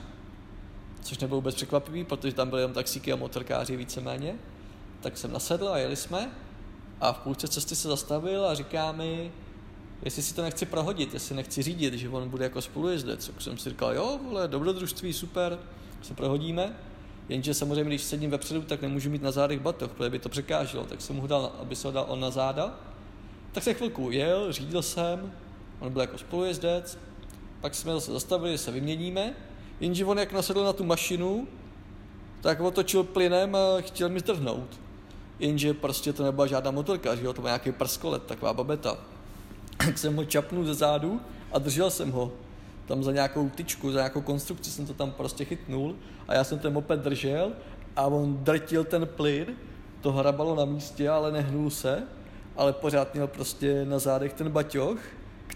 což 1.02 1.18
nebylo 1.18 1.40
vůbec 1.40 1.54
překvapivý, 1.54 2.04
protože 2.04 2.34
tam 2.34 2.50
byly 2.50 2.62
jen 2.62 2.72
taxíky 2.72 3.12
a 3.12 3.16
motorkáři 3.16 3.76
víceméně. 3.76 4.34
Tak 5.00 5.18
jsem 5.18 5.32
nasedl 5.32 5.68
a 5.68 5.78
jeli 5.78 5.96
jsme 5.96 6.30
a 7.00 7.12
v 7.12 7.18
půlce 7.18 7.48
cesty 7.48 7.76
se 7.76 7.88
zastavil 7.88 8.46
a 8.46 8.54
říká 8.54 8.92
mi, 8.92 9.32
jestli 10.02 10.22
si 10.22 10.34
to 10.34 10.42
nechci 10.42 10.66
prohodit, 10.66 11.14
jestli 11.14 11.34
nechci 11.34 11.62
řídit, 11.62 11.94
že 11.94 12.08
on 12.08 12.28
bude 12.28 12.44
jako 12.44 12.62
spolujezdec. 12.62 13.26
Tak 13.26 13.40
jsem 13.40 13.58
si 13.58 13.70
říkal, 13.70 13.94
jo, 13.94 14.20
vole, 14.24 14.48
dobrodružství, 14.48 15.12
super, 15.12 15.58
se 16.02 16.14
prohodíme. 16.14 16.76
Jenže 17.28 17.54
samozřejmě, 17.54 17.84
když 17.84 18.02
sedím 18.02 18.30
vepředu, 18.30 18.62
tak 18.62 18.82
nemůžu 18.82 19.10
mít 19.10 19.22
na 19.22 19.30
zádech 19.30 19.60
batoh, 19.60 19.90
protože 19.90 20.10
by 20.10 20.18
to 20.18 20.28
překáželo, 20.28 20.84
tak 20.84 21.00
jsem 21.00 21.16
mu 21.16 21.26
dal, 21.26 21.52
aby 21.60 21.76
se 21.76 21.88
ho 21.88 21.92
dal 21.92 22.04
on 22.08 22.20
na 22.20 22.30
záda. 22.30 22.80
Tak 23.52 23.62
se 23.62 23.74
chvilku 23.74 24.10
jel, 24.10 24.52
řídil 24.52 24.82
jsem, 24.82 25.32
on 25.80 25.92
byl 25.92 26.00
jako 26.00 26.18
spolujezdec, 26.18 26.98
pak 27.60 27.74
jsme 27.74 27.92
zase 27.92 28.12
zastavili, 28.12 28.58
se 28.58 28.70
vyměníme, 28.70 29.34
jenže 29.80 30.04
on 30.04 30.18
jak 30.18 30.32
nasedl 30.32 30.64
na 30.64 30.72
tu 30.72 30.84
mašinu, 30.84 31.48
tak 32.40 32.60
otočil 32.60 33.04
plynem 33.04 33.54
a 33.54 33.80
chtěl 33.80 34.08
mi 34.08 34.20
zdrhnout. 34.20 34.80
Jenže 35.38 35.74
prostě 35.74 36.12
to 36.12 36.24
nebyla 36.24 36.46
žádná 36.46 36.70
motorka, 36.70 37.14
že 37.14 37.24
jo, 37.24 37.32
to 37.32 37.40
byl 37.40 37.48
nějaký 37.48 37.72
prskolet, 37.72 38.22
taková 38.22 38.52
babeta. 38.52 38.98
Tak 39.76 39.98
jsem 39.98 40.16
ho 40.16 40.24
čapnul 40.24 40.64
ze 40.64 40.74
zádu 40.74 41.20
a 41.52 41.58
držel 41.58 41.90
jsem 41.90 42.10
ho. 42.10 42.32
Tam 42.86 43.04
za 43.04 43.12
nějakou 43.12 43.48
tyčku, 43.48 43.92
za 43.92 43.98
nějakou 43.98 44.20
konstrukci 44.20 44.70
jsem 44.70 44.86
to 44.86 44.94
tam 44.94 45.10
prostě 45.10 45.44
chytnul 45.44 45.96
a 46.28 46.34
já 46.34 46.44
jsem 46.44 46.58
ten 46.58 46.72
moped 46.72 47.00
držel 47.00 47.52
a 47.96 48.06
on 48.06 48.44
drtil 48.44 48.84
ten 48.84 49.06
plyn, 49.06 49.46
to 50.00 50.12
hrabalo 50.12 50.54
na 50.54 50.64
místě, 50.64 51.10
ale 51.10 51.32
nehnul 51.32 51.70
se, 51.70 52.02
ale 52.56 52.72
pořád 52.72 53.14
měl 53.14 53.26
prostě 53.26 53.84
na 53.84 53.98
zádech 53.98 54.32
ten 54.32 54.50
baťoch 54.50 54.98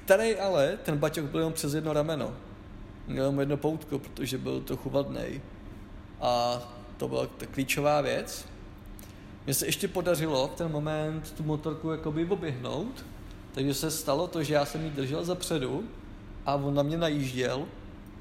který 0.07 0.37
ale, 0.37 0.79
ten 0.83 0.99
baťoch 0.99 1.25
byl 1.25 1.41
jenom 1.41 1.53
přes 1.53 1.75
jedno 1.75 1.93
rameno. 1.93 2.35
Měl 3.07 3.25
jenom 3.25 3.41
jedno 3.41 3.57
poutko, 3.57 3.99
protože 3.99 4.39
byl 4.39 4.61
trochu 4.61 4.91
vadný. 4.91 5.41
A 6.21 6.63
to 6.97 7.09
byla 7.09 7.27
ta 7.27 7.47
klíčová 7.47 8.01
věc. 8.01 8.47
Mně 9.45 9.55
se 9.55 9.67
ještě 9.67 9.89
podařilo 9.89 10.49
v 10.49 10.55
ten 10.55 10.73
moment 10.73 11.33
tu 11.37 11.43
motorku 11.43 11.91
jakoby 11.91 12.27
oběhnout, 12.27 13.05
takže 13.53 13.75
se 13.75 13.91
stalo 13.91 14.27
to, 14.27 14.43
že 14.43 14.55
já 14.55 14.65
jsem 14.65 14.85
ji 14.85 14.91
držel 14.91 15.25
zapředu 15.25 15.85
a 16.47 16.55
on 16.55 16.75
na 16.75 16.83
mě 16.83 16.99
najížděl 16.99 17.67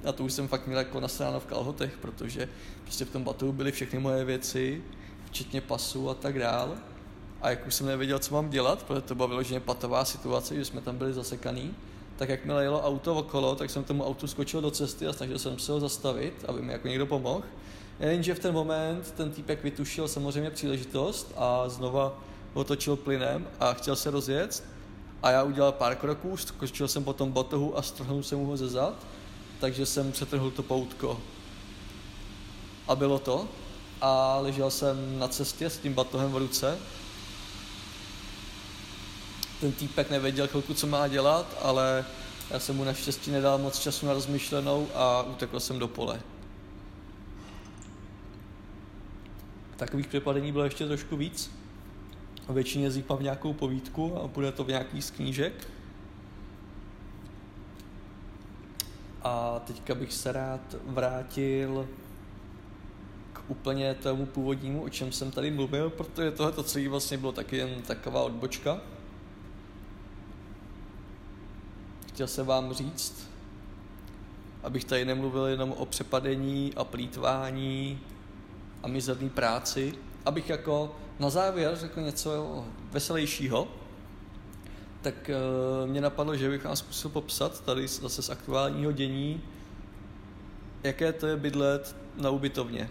a 0.06 0.12
to 0.12 0.24
už 0.24 0.34
jsem 0.34 0.48
fakt 0.48 0.68
měl 0.68 0.80
jako 0.80 1.00
nasráno 1.00 1.40
v 1.40 1.46
kalhotech, 1.46 1.98
protože 2.02 2.50
prostě 2.84 3.06
v 3.06 3.10
tom 3.10 3.24
batu 3.24 3.52
byly 3.52 3.72
všechny 3.72 4.00
moje 4.00 4.26
věci, 4.26 4.84
včetně 5.26 5.62
pasu 5.62 6.10
a 6.10 6.14
tak 6.14 6.40
dál. 6.40 6.76
A 7.42 7.50
jak 7.50 7.68
už 7.68 7.76
jsem 7.76 7.88
nevěděl, 7.88 8.20
co 8.20 8.34
mám 8.34 8.50
dělat, 8.50 8.84
protože 8.84 9.02
to 9.02 9.16
byla 9.16 9.28
vyloženě 9.28 9.60
patová 9.60 10.06
situace, 10.06 10.56
že 10.56 10.66
jsme 10.66 10.82
tam 10.82 10.98
byli 10.98 11.14
zasekaný, 11.14 11.76
tak 12.18 12.30
jakmile 12.30 12.64
jelo 12.64 12.82
auto 12.82 13.16
okolo, 13.16 13.56
tak 13.56 13.70
jsem 13.70 13.84
tomu 13.84 14.06
autu 14.06 14.28
skočil 14.28 14.62
do 14.62 14.72
cesty 14.72 15.08
a 15.08 15.14
snažil 15.14 15.40
jsem 15.40 15.60
se 15.60 15.72
ho 15.72 15.80
zastavit, 15.80 16.46
aby 16.48 16.62
mi 16.62 16.74
jako 16.74 16.88
někdo 16.88 17.06
pomohl. 17.06 17.44
Jenže 18.00 18.36
v 18.36 18.40
ten 18.40 18.54
moment 18.54 19.12
ten 19.12 19.32
týpek 19.32 19.64
vytušil 19.64 20.08
samozřejmě 20.08 20.50
příležitost 20.50 21.34
a 21.38 21.70
znova 21.70 22.14
otočil 22.54 22.96
plynem 22.96 23.48
a 23.60 23.74
chtěl 23.74 23.96
se 23.96 24.12
rozjet. 24.12 24.64
A 25.24 25.32
já 25.32 25.44
udělal 25.44 25.72
pár 25.72 25.96
kroků, 25.96 26.38
skočil 26.38 26.88
jsem 26.88 27.04
potom 27.04 27.32
botohu 27.32 27.78
a 27.78 27.82
strhnul 27.82 28.24
jsem 28.24 28.46
ho 28.46 28.58
ze 28.58 28.68
zad, 28.68 28.94
takže 29.60 29.86
jsem 29.86 30.12
přetrhl 30.12 30.52
to 30.52 30.64
poutko. 30.64 31.20
A 32.88 32.96
bylo 32.96 33.20
to. 33.20 33.48
A 34.02 34.38
ležel 34.42 34.72
jsem 34.72 35.20
na 35.20 35.28
cestě 35.28 35.70
s 35.70 35.78
tím 35.78 35.94
batohem 35.94 36.32
v 36.32 36.38
ruce. 36.38 36.78
Ten 39.62 39.72
týpek 39.72 40.10
nevěděl 40.10 40.48
chvilku, 40.48 40.74
co 40.74 40.88
má 40.88 41.08
dělat, 41.08 41.58
ale 41.62 42.06
já 42.52 42.60
jsem 42.60 42.76
mu 42.76 42.84
naštěstí 42.84 43.32
nedal 43.32 43.58
moc 43.58 43.80
času 43.80 44.06
na 44.06 44.14
rozmyšlenou 44.14 44.88
a 44.94 45.24
utekl 45.24 45.60
jsem 45.60 45.80
do 45.80 45.88
pole. 45.88 46.22
Takových 49.78 50.08
přepadení 50.08 50.52
bylo 50.52 50.64
ještě 50.64 50.88
trošku 50.88 51.18
víc. 51.18 51.52
Většině 52.50 52.92
z 52.92 53.04
mám 53.10 53.24
nějakou 53.24 53.54
povídku 53.54 54.18
a 54.18 54.28
bude 54.28 54.52
to 54.52 54.64
v 54.64 54.68
nějaký 54.68 55.02
z 55.02 55.12
knížek. 55.12 55.68
A 59.24 59.60
teďka 59.60 59.96
bych 59.96 60.14
se 60.14 60.32
rád 60.32 60.76
vrátil 60.86 61.88
k 63.34 63.42
úplně 63.48 63.94
tomu 63.94 64.26
původnímu, 64.26 64.84
o 64.84 64.90
čem 64.90 65.12
jsem 65.12 65.32
tady 65.32 65.52
mluvil, 65.52 65.90
protože 65.90 66.32
tohle 66.32 66.64
celé 66.64 66.90
vlastně 66.90 67.18
bylo 67.18 67.32
taky 67.32 67.58
jen 67.58 67.82
taková 67.82 68.22
odbočka. 68.22 68.82
Chtěl 72.16 72.28
jsem 72.28 72.46
vám 72.46 72.74
říct, 72.74 73.30
abych 74.64 74.86
tady 74.86 75.06
nemluvil 75.06 75.46
jenom 75.46 75.72
o 75.72 75.86
přepadení 75.86 76.74
a 76.76 76.84
plítvání 76.84 78.00
a 78.84 78.88
mizerný 78.88 79.30
práci, 79.30 79.94
abych 80.26 80.50
jako 80.50 80.96
na 81.20 81.30
závěr 81.30 81.76
řekl 81.76 82.02
něco 82.02 82.66
veselějšího, 82.92 83.68
tak 85.02 85.30
uh, 85.30 85.90
mě 85.90 86.02
napadlo, 86.02 86.36
že 86.36 86.50
bych 86.50 86.64
vám 86.64 86.76
zkusil 86.76 87.10
popsat 87.10 87.64
tady 87.64 87.88
zase 87.88 88.22
z 88.22 88.30
aktuálního 88.30 88.92
dění, 88.92 89.42
jaké 90.84 91.14
to 91.14 91.28
je 91.28 91.38
bydlet 91.38 91.96
na 92.16 92.30
ubytovně. 92.30 92.90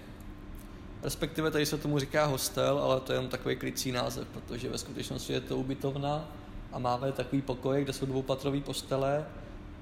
Respektive 1.03 1.51
tady 1.51 1.67
se 1.67 1.79
tomu 1.79 1.99
říká 1.99 2.27
hostel, 2.27 2.79
ale 2.79 3.01
to 3.01 3.13
je 3.13 3.19
jen 3.19 3.29
takový 3.29 3.57
krycí 3.57 3.93
název, 3.93 4.29
protože 4.29 4.71
ve 4.71 4.79
skutečnosti 4.79 5.33
je 5.33 5.41
to 5.41 5.57
ubytovna 5.57 6.29
a 6.75 6.79
máme 6.79 7.13
takový 7.13 7.43
pokoj, 7.43 7.83
kde 7.85 7.93
jsou 7.93 8.07
dvoupatrové 8.07 8.61
postele 8.61 9.27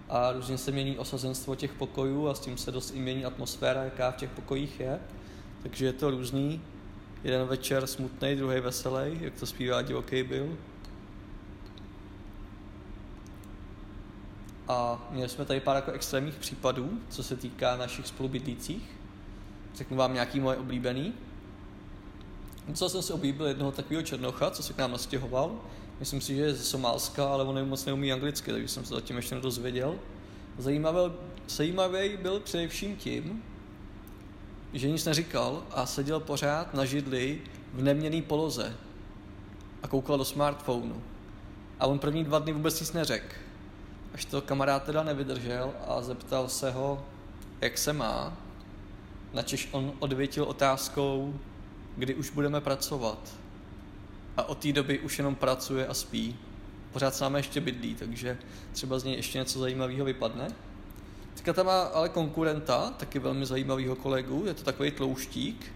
a 0.09 0.33
různě 0.33 0.59
se 0.59 0.71
mění 0.71 0.99
osazenstvo 0.99 1.55
těch 1.55 1.73
pokojů 1.73 2.29
a 2.29 2.35
s 2.35 2.41
tím 2.41 2.59
se 2.59 2.73
dost 2.73 2.95
i 2.95 2.99
mění 2.99 3.25
atmosféra, 3.25 3.85
jaká 3.85 4.11
v 4.11 4.17
těch 4.17 4.31
pokojích 4.31 4.81
je. 4.81 5.01
Takže 5.63 5.87
je 5.87 5.93
to 5.93 6.11
různý. 6.11 6.61
Jeden 7.25 7.47
večer 7.47 7.87
smutný, 7.87 8.37
druhý 8.37 8.61
veselý, 8.61 9.19
jak 9.21 9.35
to 9.35 9.47
zpívá 9.47 9.83
divoký 9.83 10.23
byl. 10.23 10.57
A 14.69 15.09
měli 15.11 15.29
jsme 15.29 15.45
tady 15.45 15.61
pár 15.61 15.77
jako 15.77 15.91
extrémních 15.91 16.35
případů, 16.35 17.01
co 17.09 17.23
se 17.23 17.37
týká 17.37 17.77
našich 17.77 18.07
spolubydlících. 18.07 18.91
Řeknu 19.75 19.97
vám 19.97 20.15
nějaký 20.15 20.41
moje 20.41 20.57
oblíbený. 20.57 21.13
Co 22.75 22.89
jsem 22.89 23.03
si 23.03 23.13
oblíbil 23.13 23.47
jednoho 23.47 23.73
takového 23.73 24.03
černocha, 24.03 24.51
co 24.51 24.63
se 24.63 24.73
k 24.73 24.79
nám 24.79 24.93
nastěhoval. 24.93 25.61
Myslím 26.03 26.21
si, 26.21 26.35
že 26.35 26.43
je 26.43 26.55
ze 26.55 26.65
Somálska, 26.65 27.33
ale 27.33 27.45
on 27.45 27.69
moc 27.69 27.85
neumí 27.85 28.13
anglicky, 28.13 28.51
takže 28.51 28.69
jsem 28.69 28.85
se 28.85 28.95
zatím 28.95 29.17
ještě 29.17 29.35
nedozvěděl. 29.35 29.99
Zajímavý, 30.59 31.13
zajímavý 31.49 32.17
byl 32.17 32.41
především 32.41 32.97
tím, 32.97 33.43
že 34.73 34.91
nic 34.91 35.05
neříkal 35.05 35.63
a 35.71 35.87
seděl 35.87 36.21
pořád 36.21 36.75
na 36.75 36.85
židli 36.85 37.41
v 37.75 37.83
neměný 37.83 38.23
poloze 38.23 38.77
a 39.83 39.89
koukal 39.89 40.19
do 40.19 40.25
smartphonu. 40.25 41.03
A 41.81 41.87
on 41.87 41.99
první 41.99 42.25
dva 42.25 42.39
dny 42.39 42.53
vůbec 42.53 42.81
nic 42.81 42.93
neřekl. 42.93 43.35
Až 44.15 44.25
to 44.25 44.43
kamarád 44.43 44.83
teda 44.83 45.03
nevydržel 45.03 45.73
a 45.87 46.03
zeptal 46.03 46.49
se 46.49 46.71
ho, 46.71 47.05
jak 47.61 47.79
se 47.79 47.93
má, 47.93 48.37
načež 49.33 49.69
on 49.73 49.93
odvětil 49.99 50.45
otázkou, 50.45 51.35
kdy 51.97 52.15
už 52.15 52.31
budeme 52.31 52.61
pracovat. 52.61 53.42
A 54.37 54.43
od 54.49 54.59
té 54.59 54.73
doby 54.73 54.99
už 54.99 55.19
jenom 55.19 55.35
pracuje 55.35 55.87
a 55.87 55.95
spí. 55.95 56.37
Pořád 56.93 57.15
s 57.15 57.21
námi 57.21 57.39
ještě 57.39 57.61
bydlí, 57.61 57.95
takže 57.95 58.39
třeba 58.73 58.99
z 58.99 59.05
něj 59.05 59.15
ještě 59.15 59.39
něco 59.39 59.59
zajímavého 59.59 60.05
vypadne. 60.05 60.49
Teďka 61.35 61.53
tam 61.53 61.67
má 61.67 61.83
ale 61.83 62.09
konkurenta, 62.09 62.91
taky 62.91 63.19
velmi 63.19 63.47
zajímavého 63.47 63.97
kolegu, 63.97 64.43
je 64.47 64.55
to 64.55 64.63
takový 64.63 64.91
tlouštík, 64.91 65.73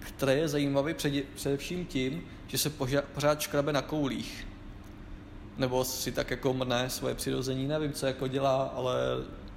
který 0.00 0.40
je 0.40 0.48
zajímavý 0.48 0.94
především 1.34 1.86
tím, 1.86 2.22
že 2.46 2.58
se 2.58 2.70
pořád 3.14 3.40
škrabe 3.40 3.72
na 3.72 3.82
koulích. 3.82 4.46
Nebo 5.58 5.84
si 5.84 6.12
tak 6.12 6.30
jako 6.30 6.54
mrne 6.54 6.90
svoje 6.90 7.14
přirození, 7.14 7.66
nevím, 7.66 7.92
co 7.92 8.06
jako 8.06 8.28
dělá, 8.28 8.62
ale 8.62 8.94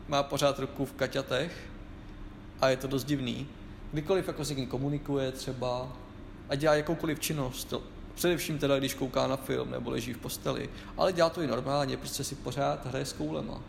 má 0.08 0.24
pořád 0.24 0.60
ruku 0.60 0.86
v 0.86 0.94
kaťatech 0.94 1.70
a 2.62 2.70
je 2.70 2.78
to 2.78 2.88
dost 2.88 3.04
divný. 3.04 3.48
Kdykoliv 3.92 4.28
jako 4.28 4.46
s 4.46 4.50
někým 4.50 4.68
komunikuje 4.68 5.32
třeba 5.32 5.94
a 6.50 6.56
dělá 6.56 6.76
jakoukoliv 6.76 7.20
činnost, 7.20 7.74
především 8.16 8.60
teda, 8.60 8.80
když 8.80 8.94
kouká 8.94 9.28
na 9.28 9.38
film 9.38 9.72
nebo 9.72 9.90
leží 9.90 10.14
v 10.14 10.18
posteli, 10.18 10.70
ale 10.98 11.14
dělá 11.14 11.30
to 11.30 11.42
i 11.42 11.48
normálně, 11.48 11.98
prostě 11.98 12.24
si 12.24 12.36
pořád 12.36 12.86
hraje 12.86 13.06
s 13.06 13.14
koulema 13.14 13.62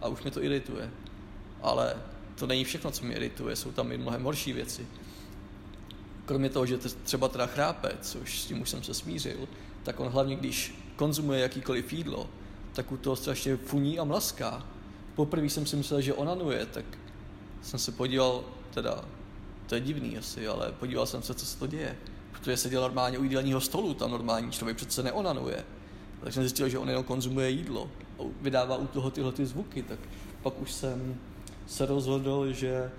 a 0.00 0.08
už 0.08 0.22
mě 0.22 0.30
to 0.30 0.42
irituje 0.42 0.90
ale 1.62 1.96
to 2.34 2.46
není 2.46 2.64
všechno, 2.64 2.90
co 2.90 3.04
mě 3.04 3.16
irituje, 3.16 3.56
jsou 3.56 3.72
tam 3.72 3.92
i 3.92 3.98
mnohem 3.98 4.22
horší 4.22 4.52
věci. 4.52 4.86
Kromě 6.24 6.50
toho, 6.50 6.66
že 6.66 6.78
třeba 6.78 7.28
teda 7.28 7.46
chrápe, 7.46 7.92
což 8.00 8.40
s 8.40 8.46
tím 8.46 8.62
už 8.62 8.70
jsem 8.70 8.82
se 8.82 8.94
smířil, 8.94 9.48
tak 9.82 10.00
on 10.00 10.08
hlavně, 10.08 10.36
když 10.36 10.74
konzumuje 10.96 11.40
jakýkoliv 11.40 11.92
jídlo, 11.92 12.30
tak 12.72 12.92
u 12.92 12.96
toho 12.96 13.16
strašně 13.16 13.56
funí 13.56 13.98
a 13.98 14.04
mlaská. 14.04 14.66
Poprvé 15.14 15.46
jsem 15.46 15.66
si 15.66 15.76
myslel, 15.76 16.00
že 16.00 16.14
onanuje, 16.14 16.66
tak 16.66 16.84
jsem 17.62 17.78
se 17.78 17.92
podíval, 17.92 18.44
teda, 18.74 19.04
to 19.66 19.74
je 19.74 19.80
divný 19.80 20.18
asi, 20.18 20.48
ale 20.48 20.72
podíval 20.72 21.06
jsem 21.06 21.22
se, 21.22 21.34
co 21.34 21.46
se 21.46 21.58
to 21.58 21.66
děje. 21.66 21.96
Protože 22.38 22.56
seděl 22.56 22.80
normálně 22.80 23.18
u 23.18 23.22
jídelního 23.22 23.60
stolu, 23.60 23.94
tam 23.94 24.10
normální 24.10 24.50
člověk 24.50 24.76
přece 24.76 25.02
neonanuje. 25.02 25.64
Takže 26.20 26.34
jsem 26.34 26.42
zjistil, 26.42 26.68
že 26.68 26.78
on 26.78 26.88
jenom 26.88 27.04
konzumuje 27.04 27.50
jídlo 27.50 27.90
a 28.18 28.22
vydává 28.40 28.76
u 28.76 28.86
toho 28.86 29.10
tyhle 29.10 29.32
ty 29.32 29.46
zvuky, 29.46 29.82
tak 29.82 29.98
pak 30.42 30.60
už 30.60 30.72
jsem 30.72 31.16
se 31.66 31.86
rozhodl, 31.86 32.52
že 32.52 32.90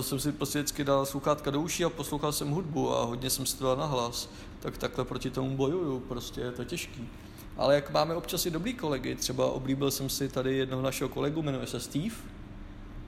jsem 0.00 0.20
si 0.20 0.32
prostě 0.32 0.58
vždycky 0.58 0.84
dal 0.84 1.06
sluchátka 1.06 1.50
do 1.50 1.60
uší 1.60 1.84
a 1.84 1.88
poslouchal 1.88 2.32
jsem 2.32 2.50
hudbu 2.50 2.94
a 2.94 3.04
hodně 3.04 3.30
jsem 3.30 3.46
si 3.46 3.56
to 3.56 3.64
dal 3.64 3.76
na 3.76 3.86
hlas. 3.86 4.28
Tak 4.60 4.78
takhle 4.78 5.04
proti 5.04 5.30
tomu 5.30 5.56
bojuju, 5.56 6.00
prostě 6.00 6.40
je 6.40 6.52
to 6.52 6.64
těžký. 6.64 7.08
Ale 7.56 7.74
jak 7.74 7.90
máme 7.90 8.14
občas 8.14 8.46
i 8.46 8.50
dobrý 8.50 8.74
kolegy, 8.74 9.14
třeba 9.14 9.50
oblíbil 9.50 9.90
jsem 9.90 10.08
si 10.08 10.28
tady 10.28 10.56
jednoho 10.56 10.82
našeho 10.82 11.08
kolegu, 11.08 11.42
jmenuje 11.42 11.66
se 11.66 11.80
Steve, 11.80 12.14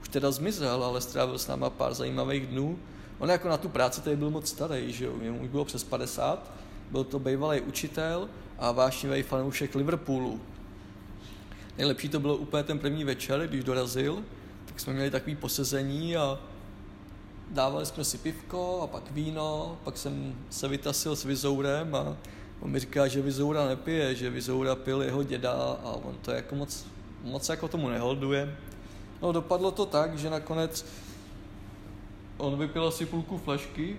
už 0.02 0.08
teda 0.08 0.30
zmizel, 0.30 0.84
ale 0.84 1.00
strávil 1.00 1.38
s 1.38 1.46
náma 1.46 1.70
pár 1.70 1.94
zajímavých 1.94 2.46
dnů. 2.46 2.78
On 3.18 3.30
jako 3.30 3.48
na 3.48 3.56
tu 3.56 3.68
práci 3.68 4.00
tady 4.00 4.16
byl 4.16 4.30
moc 4.30 4.48
starý, 4.48 4.92
že 4.92 5.04
jo, 5.04 5.12
mu 5.30 5.42
už 5.42 5.48
bylo 5.48 5.64
přes 5.64 5.84
50, 5.84 6.52
byl 6.90 7.04
to 7.04 7.18
bývalý 7.18 7.60
učitel 7.60 8.28
a 8.58 8.72
vášnivý 8.72 9.22
fanoušek 9.22 9.74
Liverpoolu. 9.74 10.40
Nejlepší 11.78 12.08
to 12.08 12.20
bylo 12.20 12.36
úplně 12.36 12.62
ten 12.62 12.78
první 12.78 13.04
večer, 13.04 13.48
když 13.48 13.64
dorazil, 13.64 14.22
tak 14.64 14.80
jsme 14.80 14.92
měli 14.92 15.10
takový 15.10 15.36
posezení 15.36 16.16
a 16.16 16.38
dávali 17.50 17.86
jsme 17.86 18.04
si 18.04 18.18
pivko 18.18 18.80
a 18.82 18.86
pak 18.86 19.10
víno, 19.10 19.78
pak 19.84 19.98
jsem 19.98 20.34
se 20.50 20.68
vytasil 20.68 21.16
s 21.16 21.24
Vizourem 21.24 21.94
a 21.94 22.16
on 22.60 22.70
mi 22.70 22.78
říká, 22.78 23.08
že 23.08 23.22
Vizoura 23.22 23.68
nepije, 23.68 24.14
že 24.14 24.30
Vizoura 24.30 24.74
pil 24.74 25.02
jeho 25.02 25.22
děda 25.22 25.52
a 25.84 25.90
on 25.90 26.14
to 26.22 26.30
jako 26.30 26.54
moc, 26.54 26.86
moc 27.22 27.48
jako 27.48 27.68
tomu 27.68 27.88
neholduje. 27.88 28.56
No 29.22 29.32
dopadlo 29.32 29.70
to 29.70 29.86
tak, 29.86 30.18
že 30.18 30.30
nakonec 30.30 30.86
on 32.38 32.58
vypil 32.58 32.86
asi 32.86 33.06
půlku 33.06 33.38
flašky, 33.38 33.96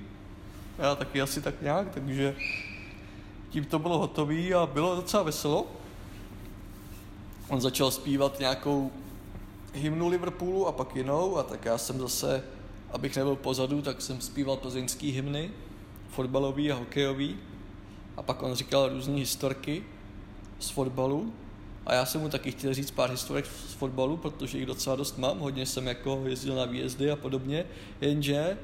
já 0.78 0.96
taky 0.96 1.22
asi 1.22 1.42
tak 1.42 1.62
nějak, 1.62 1.94
takže 1.94 2.36
tím 3.50 3.66
to 3.66 3.80
bylo 3.80 3.98
hotové 3.98 4.54
a 4.54 4.66
bylo 4.66 4.96
docela 4.96 5.24
veselo. 5.24 5.68
On 7.50 7.62
začal 7.62 7.92
zpívat 7.92 8.40
nějakou 8.40 8.92
hymnu 9.74 10.08
Liverpoolu 10.08 10.68
a 10.68 10.72
pak 10.72 10.96
jinou 10.96 11.38
a 11.38 11.44
tak 11.44 11.66
já 11.66 11.78
jsem 11.78 12.00
zase, 12.00 12.44
abych 12.92 13.16
nebyl 13.16 13.36
pozadu, 13.36 13.82
tak 13.82 14.02
jsem 14.02 14.22
zpíval 14.22 14.58
plzeňský 14.58 15.12
hymny, 15.12 15.52
fotbalový 16.10 16.72
a 16.72 16.76
hokejový. 16.76 17.38
A 18.18 18.22
pak 18.22 18.44
on 18.44 18.56
říkal 18.56 18.90
různé 18.90 19.16
historky 19.16 19.84
z 20.60 20.70
fotbalu 20.70 21.34
a 21.88 21.94
já 21.94 22.06
jsem 22.06 22.22
mu 22.22 22.30
taky 22.30 22.52
chtěl 22.52 22.74
říct 22.74 22.92
pár 22.92 23.12
historek 23.12 23.46
z 23.46 23.74
fotbalu, 23.74 24.18
protože 24.18 24.58
jich 24.58 24.68
docela 24.68 24.96
dost 24.96 25.18
mám, 25.18 25.40
hodně 25.40 25.66
jsem 25.66 25.88
jako 25.88 26.24
jezdil 26.26 26.56
na 26.56 26.66
výjezdy 26.66 27.12
a 27.12 27.16
podobně, 27.16 27.66
jenže 28.02 28.58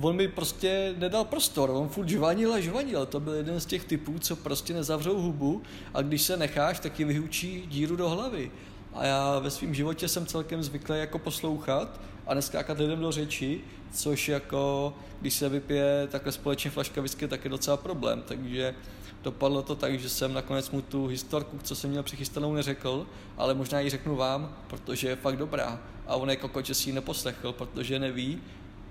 on 0.00 0.16
mi 0.16 0.28
prostě 0.28 0.94
nedal 0.98 1.24
prostor, 1.24 1.70
on 1.70 1.88
furt 1.88 2.08
žvanil 2.08 2.54
a 2.54 2.60
žvanil, 2.60 3.06
to 3.06 3.20
byl 3.20 3.34
jeden 3.34 3.60
z 3.60 3.66
těch 3.66 3.84
typů, 3.84 4.18
co 4.18 4.36
prostě 4.36 4.74
nezavřou 4.74 5.20
hubu 5.20 5.62
a 5.94 6.02
když 6.02 6.22
se 6.22 6.36
necháš, 6.36 6.80
tak 6.80 6.92
ti 6.92 7.04
vyhučí 7.04 7.66
díru 7.68 7.96
do 7.96 8.08
hlavy. 8.08 8.50
A 8.94 9.04
já 9.04 9.38
ve 9.38 9.50
svém 9.50 9.74
životě 9.74 10.08
jsem 10.08 10.26
celkem 10.26 10.62
zvyklý 10.62 10.98
jako 10.98 11.18
poslouchat 11.18 12.00
a 12.26 12.34
neskákat 12.34 12.78
lidem 12.78 13.00
do 13.00 13.12
řeči, 13.12 13.60
což 13.92 14.28
jako, 14.28 14.94
když 15.20 15.34
se 15.34 15.48
vypije 15.48 16.06
takhle 16.10 16.32
společně 16.32 16.70
flaška 16.70 17.00
whisky, 17.00 17.28
tak 17.28 17.44
je 17.44 17.50
docela 17.50 17.76
problém. 17.76 18.22
Takže 18.26 18.74
dopadlo 19.22 19.62
to 19.62 19.74
tak, 19.74 20.00
že 20.00 20.08
jsem 20.08 20.34
nakonec 20.34 20.70
mu 20.70 20.82
tu 20.82 21.06
historku, 21.06 21.58
co 21.62 21.74
jsem 21.74 21.90
měl 21.90 22.02
přichystanou, 22.02 22.54
neřekl, 22.54 23.06
ale 23.36 23.54
možná 23.54 23.80
ji 23.80 23.90
řeknu 23.90 24.16
vám, 24.16 24.56
protože 24.66 25.08
je 25.08 25.16
fakt 25.16 25.36
dobrá. 25.36 25.80
A 26.06 26.16
on 26.16 26.30
je 26.30 26.36
kokot, 26.36 26.66
že 26.66 26.74
si 26.74 26.88
ji 26.88 26.94
neposlechl, 26.94 27.52
protože 27.52 27.98
neví, 27.98 28.42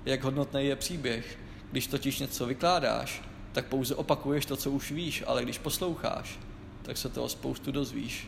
jak 0.05 0.23
hodnotný 0.23 0.65
je 0.65 0.75
příběh. 0.75 1.39
Když 1.71 1.87
totiž 1.87 2.19
něco 2.19 2.45
vykládáš, 2.45 3.21
tak 3.51 3.65
pouze 3.65 3.95
opakuješ 3.95 4.45
to, 4.45 4.57
co 4.57 4.71
už 4.71 4.91
víš, 4.91 5.23
ale 5.27 5.43
když 5.43 5.57
posloucháš, 5.57 6.39
tak 6.81 6.97
se 6.97 7.09
toho 7.09 7.29
spoustu 7.29 7.71
dozvíš. 7.71 8.27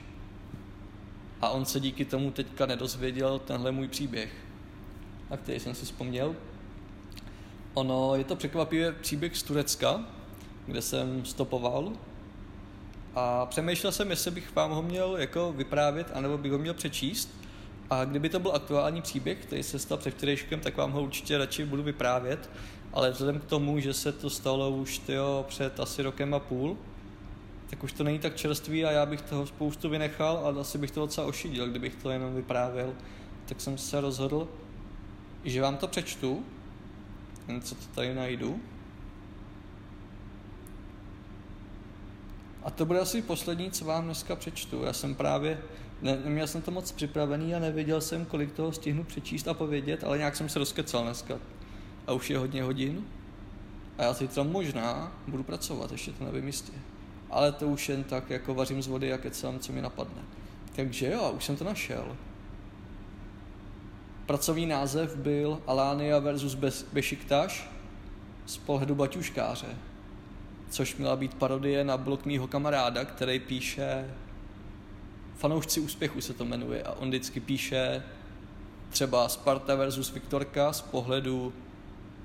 A 1.42 1.50
on 1.50 1.66
se 1.66 1.80
díky 1.80 2.06
tomu 2.06 2.32
teďka 2.32 2.66
nedozvěděl 2.66 3.40
tenhle 3.40 3.72
můj 3.72 3.88
příběh, 3.88 4.34
na 5.30 5.38
který 5.38 5.60
jsem 5.60 5.76
si 5.76 5.86
vzpomněl. 5.86 6.36
Ono 7.74 8.16
je 8.16 8.24
to 8.24 8.36
překvapivě 8.36 8.92
příběh 8.92 9.38
z 9.38 9.44
Turecka, 9.44 10.04
kde 10.66 10.82
jsem 10.82 11.26
stopoval 11.26 11.94
a 13.16 13.46
přemýšlel 13.46 13.92
jsem, 13.92 14.10
jestli 14.10 14.32
bych 14.32 14.56
vám 14.56 14.72
ho 14.72 14.82
měl 14.82 15.18
jako 15.18 15.54
vyprávět, 15.58 16.12
anebo 16.14 16.38
bych 16.38 16.52
ho 16.52 16.58
měl 16.58 16.74
přečíst. 16.74 17.30
A 17.90 18.06
kdyby 18.06 18.30
to 18.30 18.40
byl 18.40 18.52
aktuální 18.56 19.02
příběh, 19.02 19.38
který 19.38 19.64
se 19.64 19.80
stal 19.80 19.98
před 19.98 20.14
včerejškem, 20.14 20.60
tak 20.60 20.78
vám 20.78 20.92
ho 20.92 21.04
určitě 21.04 21.38
radši 21.38 21.66
budu 21.66 21.84
vyprávět. 21.84 22.50
Ale 22.94 23.12
vzhledem 23.12 23.40
k 23.40 23.46
tomu, 23.46 23.80
že 23.80 23.94
se 23.94 24.12
to 24.12 24.30
stalo 24.30 24.70
už 24.70 24.98
tyjo, 24.98 25.46
před 25.48 25.80
asi 25.80 26.02
rokem 26.02 26.34
a 26.34 26.40
půl, 26.40 26.78
tak 27.70 27.84
už 27.84 27.94
to 27.94 28.04
není 28.04 28.20
tak 28.20 28.36
čerstvý 28.36 28.86
a 28.86 28.92
já 28.92 29.06
bych 29.06 29.22
toho 29.22 29.48
spoustu 29.48 29.90
vynechal 29.90 30.38
a 30.38 30.62
asi 30.62 30.78
bych 30.78 30.92
to 30.92 31.00
docela 31.00 31.28
ošidil, 31.28 31.70
kdybych 31.70 31.96
to 31.96 32.10
jenom 32.10 32.36
vyprávěl. 32.36 32.94
Tak 33.46 33.62
jsem 33.62 33.78
se 33.78 34.02
rozhodl, 34.02 34.48
že 35.44 35.62
vám 35.62 35.78
to 35.78 35.88
přečtu, 35.88 36.44
co 37.62 37.76
to 37.76 37.82
tady 37.96 38.16
najdu. 38.16 38.60
A 42.64 42.70
to 42.72 42.86
bude 42.86 43.00
asi 43.00 43.22
poslední, 43.22 43.72
co 43.72 43.86
vám 43.86 44.06
dneska 44.06 44.36
přečtu. 44.36 44.84
Já 44.84 44.94
jsem 44.94 45.16
právě, 45.16 45.62
ne, 46.02 46.20
neměl 46.24 46.48
jsem 46.48 46.62
to 46.62 46.72
moc 46.72 46.92
připravený 46.92 47.56
a 47.56 47.60
nevěděl 47.60 48.02
jsem, 48.02 48.26
kolik 48.26 48.52
toho 48.52 48.72
stihnu 48.72 49.04
přečíst 49.04 49.48
a 49.48 49.54
povědět, 49.54 50.04
ale 50.04 50.18
nějak 50.18 50.36
jsem 50.36 50.50
se 50.50 50.60
rozkecal 50.60 51.04
dneska. 51.04 51.40
A 52.08 52.14
už 52.14 52.30
je 52.30 52.38
hodně 52.38 52.64
hodin. 52.64 53.06
A 53.98 54.04
já 54.04 54.14
si 54.14 54.28
tam 54.28 54.52
možná 54.52 55.12
budu 55.28 55.44
pracovat, 55.44 55.92
ještě 55.92 56.12
to 56.12 56.24
nevím 56.24 56.48
jistě. 56.48 56.72
Ale 57.30 57.52
to 57.52 57.68
už 57.68 57.90
jen 57.90 58.04
tak, 58.04 58.30
jako 58.30 58.54
vařím 58.54 58.82
z 58.82 58.88
vody 58.88 59.14
a 59.14 59.18
kecám, 59.18 59.60
co 59.60 59.74
mi 59.74 59.82
napadne. 59.82 60.22
Takže 60.76 61.12
jo, 61.12 61.32
už 61.36 61.46
jsem 61.46 61.56
to 61.58 61.64
našel. 61.64 62.18
Pracovní 64.26 64.66
název 64.66 65.16
byl 65.16 65.62
Alánia 65.68 66.20
versus 66.20 66.58
Bešiktaš 66.94 67.70
z 68.46 68.58
pohledu 68.58 68.96
baťuškáře 68.96 69.68
což 70.70 70.96
měla 70.96 71.16
být 71.16 71.34
parodie 71.34 71.84
na 71.84 71.98
blog 71.98 72.26
mýho 72.26 72.48
kamaráda, 72.48 73.06
který 73.06 73.40
píše 73.40 74.10
Fanoušci 75.36 75.80
úspěchu 75.80 76.22
se 76.22 76.34
to 76.34 76.46
jmenuje 76.46 76.84
a 76.84 76.92
on 76.92 77.08
vždycky 77.08 77.40
píše 77.40 78.04
třeba 78.90 79.30
Sparta 79.30 79.76
versus 79.76 80.14
Viktorka 80.14 80.74
z 80.74 80.82
pohledu 80.82 81.54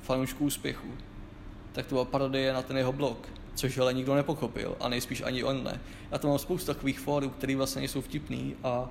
fanoušků 0.03 0.45
úspěchu. 0.45 0.89
Tak 1.73 1.87
to 1.87 1.95
byla 1.95 2.05
parodie 2.05 2.53
na 2.53 2.63
ten 2.63 2.77
jeho 2.77 2.93
blog, 2.93 3.29
což 3.61 3.79
ale 3.79 3.95
nikdo 3.95 4.15
nepochopil 4.15 4.77
a 4.81 4.89
nejspíš 4.89 5.23
ani 5.23 5.45
on 5.45 5.65
ne. 5.65 5.81
Já 6.11 6.19
to 6.19 6.29
mám 6.29 6.39
spoustu 6.39 6.67
takových 6.67 7.01
fórů, 7.01 7.31
které 7.31 7.57
vlastně 7.57 7.81
nejsou 7.81 8.01
vtipný 8.01 8.57
a 8.65 8.89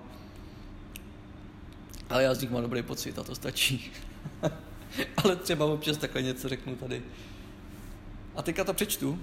ale 2.10 2.24
já 2.24 2.34
z 2.34 2.42
nich 2.42 2.52
mám 2.52 2.62
dobrý 2.62 2.82
pocit 2.82 3.20
a 3.20 3.24
to 3.24 3.36
stačí. 3.36 3.92
ale 5.24 5.36
třeba 5.36 5.66
občas 5.66 5.98
takhle 5.98 6.22
něco 6.22 6.50
řeknu 6.50 6.76
tady. 6.76 7.04
A 8.36 8.42
teďka 8.42 8.64
to 8.64 8.74
přečtu 8.74 9.20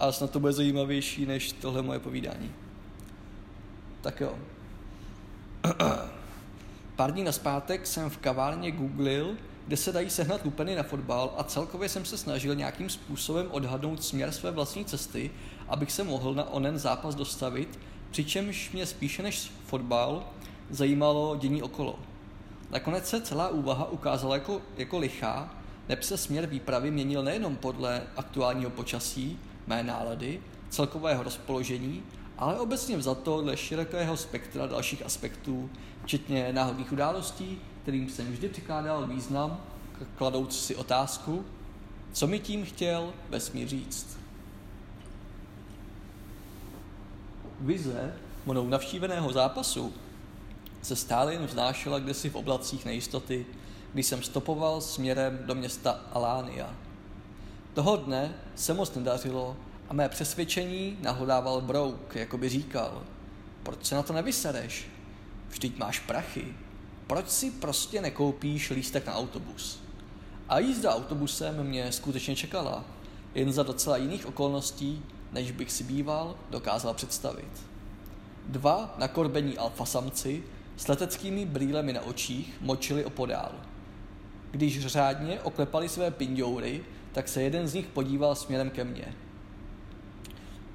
a 0.00 0.12
snad 0.12 0.30
to 0.30 0.40
bude 0.40 0.52
zajímavější 0.52 1.26
než 1.26 1.52
tohle 1.52 1.82
moje 1.82 1.98
povídání. 1.98 2.52
Tak 4.00 4.20
jo. 4.20 4.38
Pár 6.96 7.12
dní 7.12 7.24
naspátek 7.24 7.86
jsem 7.86 8.10
v 8.10 8.18
kavárně 8.18 8.70
googlil, 8.70 9.36
kde 9.68 9.76
se 9.76 9.92
dají 9.92 10.10
sehnat 10.10 10.44
lupeny 10.44 10.76
na 10.76 10.82
fotbal 10.82 11.34
a 11.36 11.44
celkově 11.44 11.88
jsem 11.88 12.04
se 12.04 12.18
snažil 12.18 12.54
nějakým 12.54 12.90
způsobem 12.90 13.48
odhadnout 13.50 14.04
směr 14.04 14.32
své 14.32 14.50
vlastní 14.50 14.84
cesty, 14.84 15.30
abych 15.68 15.92
se 15.92 16.04
mohl 16.04 16.34
na 16.34 16.50
onen 16.50 16.78
zápas 16.78 17.14
dostavit, 17.14 17.78
přičemž 18.10 18.70
mě 18.72 18.86
spíše 18.86 19.22
než 19.22 19.52
fotbal 19.66 20.24
zajímalo 20.70 21.36
dění 21.36 21.62
okolo. 21.62 21.98
Nakonec 22.70 23.08
se 23.08 23.20
celá 23.20 23.48
úvaha 23.48 23.90
ukázala 23.90 24.34
jako, 24.34 24.62
jako 24.76 24.98
lichá, 24.98 25.54
neb 25.88 26.02
se 26.02 26.16
směr 26.16 26.46
výpravy 26.46 26.90
měnil 26.90 27.22
nejenom 27.22 27.56
podle 27.56 28.02
aktuálního 28.16 28.70
počasí, 28.70 29.38
mé 29.66 29.82
nálady, 29.82 30.40
celkového 30.68 31.22
rozpoložení, 31.22 32.02
ale 32.38 32.58
obecně 32.58 32.96
vzato 32.96 33.42
dle 33.42 33.56
širokého 33.56 34.16
spektra 34.16 34.66
dalších 34.66 35.06
aspektů, 35.06 35.70
včetně 36.04 36.52
náhodných 36.52 36.92
událostí, 36.92 37.60
kterým 37.88 38.10
jsem 38.10 38.32
vždy 38.32 38.48
přikládal 38.48 39.06
význam, 39.06 39.60
kladouc 40.16 40.60
si 40.60 40.76
otázku, 40.76 41.44
co 42.12 42.26
mi 42.26 42.38
tím 42.38 42.64
chtěl 42.64 43.12
vesmír 43.30 43.68
říct. 43.68 44.18
Vize 47.60 48.14
mnou 48.46 48.68
navštíveného 48.68 49.32
zápasu 49.32 49.94
se 50.82 50.96
stále 50.96 51.32
jen 51.32 51.46
vznášela 51.46 51.98
kdesi 51.98 52.30
v 52.30 52.34
oblacích 52.34 52.84
nejistoty, 52.84 53.46
když 53.92 54.06
jsem 54.06 54.22
stopoval 54.22 54.80
směrem 54.80 55.38
do 55.46 55.54
města 55.54 56.00
Alánia– 56.12 56.74
toho 57.78 57.96
dne 57.96 58.34
se 58.54 58.74
moc 58.74 58.94
nedařilo 58.94 59.56
a 59.88 59.94
mé 59.94 60.08
přesvědčení 60.08 60.98
nahodával 61.00 61.60
brouk, 61.60 62.16
jako 62.16 62.38
by 62.38 62.48
říkal, 62.48 63.02
proč 63.62 63.86
se 63.86 63.94
na 63.94 64.02
to 64.02 64.12
nevysereš? 64.12 64.86
Vždyť 65.48 65.78
máš 65.78 65.98
prachy. 65.98 66.54
Proč 67.08 67.28
si 67.28 67.50
prostě 67.50 68.02
nekoupíš 68.02 68.70
lístek 68.70 69.06
na 69.06 69.14
autobus? 69.14 69.80
A 70.48 70.58
jízda 70.58 70.94
autobusem 70.94 71.64
mě 71.64 71.92
skutečně 71.92 72.36
čekala, 72.36 72.84
jen 73.34 73.52
za 73.52 73.62
docela 73.62 73.96
jiných 73.96 74.26
okolností, 74.26 75.02
než 75.32 75.50
bych 75.50 75.72
si 75.72 75.84
býval 75.84 76.36
dokázal 76.50 76.94
představit. 76.94 77.66
Dva 78.46 78.94
nakorbení 78.98 79.58
alfasamci 79.58 80.42
s 80.76 80.88
leteckými 80.88 81.46
brýlemi 81.46 81.92
na 81.92 82.00
očích 82.00 82.56
močili 82.60 83.04
opodál. 83.04 83.52
Když 84.50 84.86
řádně 84.86 85.40
oklepali 85.40 85.88
své 85.88 86.10
pindoury, 86.10 86.84
tak 87.12 87.28
se 87.28 87.42
jeden 87.42 87.68
z 87.68 87.74
nich 87.74 87.86
podíval 87.86 88.34
směrem 88.34 88.70
ke 88.70 88.84
mně. 88.84 89.14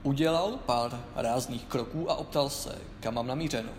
Udělal 0.04 0.60
pár 0.66 1.06
rázných 1.16 1.66
kroků 1.66 2.12
a 2.12 2.16
optal 2.16 2.50
se, 2.50 2.78
kam 3.00 3.14
mám 3.14 3.28
namířeno. 3.28 3.72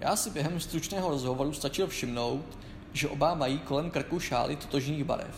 Já 0.00 0.16
si 0.16 0.30
během 0.30 0.60
stručného 0.60 1.08
rozhovoru 1.08 1.52
stačil 1.52 1.86
všimnout, 1.86 2.58
že 2.92 3.08
oba 3.08 3.34
mají 3.34 3.58
kolem 3.58 3.90
krku 3.90 4.20
šály 4.20 4.56
totožných 4.56 5.04
barev. 5.04 5.36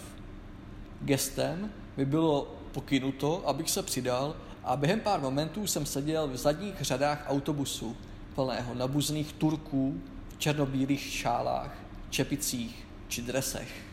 Gestem 1.00 1.72
mi 1.96 2.04
bylo 2.04 2.54
pokynuto, 2.72 3.48
abych 3.48 3.70
se 3.70 3.82
přidal 3.82 4.36
a 4.64 4.76
během 4.76 5.00
pár 5.00 5.20
momentů 5.20 5.66
jsem 5.66 5.86
seděl 5.86 6.28
v 6.28 6.36
zadních 6.36 6.80
řadách 6.80 7.24
autobusu, 7.28 7.96
plného 8.34 8.74
nabuzných 8.74 9.32
Turků 9.32 10.00
v 10.28 10.38
černobílých 10.38 11.00
šálách, 11.00 11.74
čepicích 12.10 12.86
či 13.08 13.22
dresech. 13.22 13.84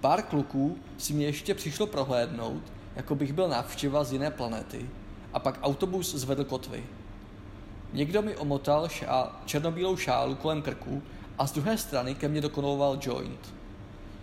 Pár 0.00 0.22
kluků 0.22 0.78
si 0.98 1.12
mě 1.12 1.26
ještě 1.26 1.54
přišlo 1.54 1.86
prohlédnout, 1.86 2.62
jako 2.96 3.14
bych 3.14 3.32
byl 3.32 3.48
návštěva 3.48 4.04
z 4.04 4.12
jiné 4.12 4.30
planety, 4.30 4.90
a 5.32 5.38
pak 5.38 5.58
autobus 5.62 6.14
zvedl 6.14 6.44
kotvy. 6.44 6.84
Někdo 7.96 8.22
mi 8.22 8.36
omotal 8.36 8.88
šál, 8.88 9.32
černobílou 9.44 9.96
šálu 9.96 10.34
kolem 10.34 10.62
krku 10.62 11.02
a 11.38 11.46
z 11.46 11.52
druhé 11.52 11.78
strany 11.78 12.14
ke 12.14 12.28
mně 12.28 12.40
dokonoval 12.40 12.98
joint. 13.02 13.54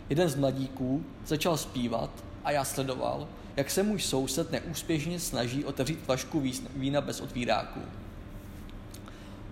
Jeden 0.10 0.30
z 0.30 0.36
mladíků 0.36 1.06
začal 1.26 1.58
zpívat 1.58 2.10
a 2.44 2.52
já 2.52 2.64
sledoval, 2.64 3.28
jak 3.56 3.72
se 3.72 3.84
můj 3.84 4.00
soused 4.00 4.52
neúspěšně 4.52 5.20
snaží 5.20 5.66
otevřít 5.66 6.00
flašku 6.06 6.44
vína 6.76 7.02
bez 7.02 7.22
otvíráku. 7.22 7.80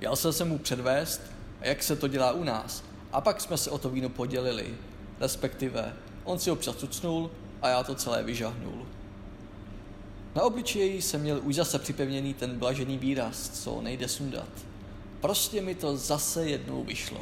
Jel 0.01 0.15
jsem 0.15 0.33
se 0.33 0.45
mu 0.45 0.57
předvést, 0.57 1.21
jak 1.61 1.83
se 1.83 1.95
to 1.95 2.07
dělá 2.07 2.31
u 2.31 2.43
nás, 2.43 2.83
a 3.11 3.21
pak 3.21 3.41
jsme 3.41 3.57
se 3.57 3.69
o 3.69 3.77
to 3.77 3.89
víno 3.89 4.09
podělili, 4.09 4.75
respektive 5.19 5.93
On 6.23 6.39
si 6.39 6.51
občas 6.51 6.75
tucnul 6.75 7.31
a 7.61 7.69
já 7.69 7.83
to 7.83 7.95
celé 7.95 8.23
vyžahnul. 8.23 8.85
Na 10.35 10.43
obličeji 10.43 11.01
jsem 11.01 11.21
měl 11.21 11.41
už 11.43 11.55
zase 11.55 11.79
připevněný 11.79 12.33
ten 12.33 12.59
blažený 12.59 12.97
výraz, 12.97 13.49
co 13.49 13.81
nejde 13.81 14.07
sundat. 14.07 14.49
Prostě 15.21 15.61
mi 15.61 15.75
to 15.75 15.97
zase 15.97 16.49
jednou 16.49 16.83
vyšlo. 16.83 17.19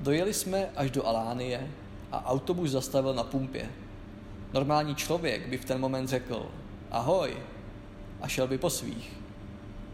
Dojeli 0.00 0.34
jsme 0.34 0.70
až 0.76 0.90
do 0.90 1.06
Alánie 1.06 1.70
a 2.12 2.26
autobus 2.26 2.70
zastavil 2.70 3.14
na 3.14 3.22
pumpě. 3.22 3.70
Normální 4.52 4.94
člověk 4.94 5.48
by 5.48 5.58
v 5.58 5.64
ten 5.64 5.80
moment 5.80 6.08
řekl 6.08 6.46
ahoj 6.90 7.36
a 8.20 8.28
šel 8.28 8.48
by 8.48 8.58
po 8.58 8.70
svých. 8.70 9.12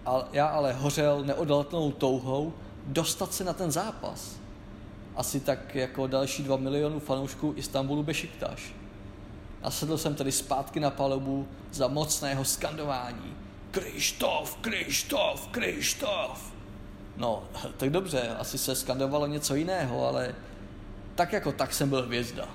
A 0.06 0.28
já 0.32 0.46
ale 0.46 0.72
hořel 0.72 1.24
neodalatnou 1.24 1.92
touhou 1.92 2.52
dostat 2.86 3.34
se 3.34 3.44
na 3.44 3.52
ten 3.52 3.70
zápas. 3.70 4.36
Asi 5.16 5.40
tak 5.40 5.74
jako 5.74 6.06
další 6.06 6.42
dva 6.42 6.56
milionu 6.56 7.00
fanoušků 7.00 7.52
Istanbulu 7.56 8.02
Bešiktaš. 8.02 8.74
Nasedl 9.62 9.98
jsem 9.98 10.14
tedy 10.14 10.32
zpátky 10.32 10.80
na 10.80 10.90
palubu 10.90 11.48
za 11.72 11.88
mocného 11.88 12.44
skandování. 12.44 13.36
Krištof, 13.70 14.56
Krištof, 14.60 15.48
Krištof. 15.48 16.52
No, 17.16 17.44
tak 17.76 17.90
dobře, 17.90 18.28
asi 18.38 18.58
se 18.58 18.74
skandovalo 18.74 19.26
něco 19.26 19.54
jiného, 19.54 20.06
ale 20.06 20.34
tak 21.14 21.32
jako 21.32 21.52
tak 21.52 21.74
jsem 21.74 21.88
byl 21.88 22.02
hvězda. 22.02 22.48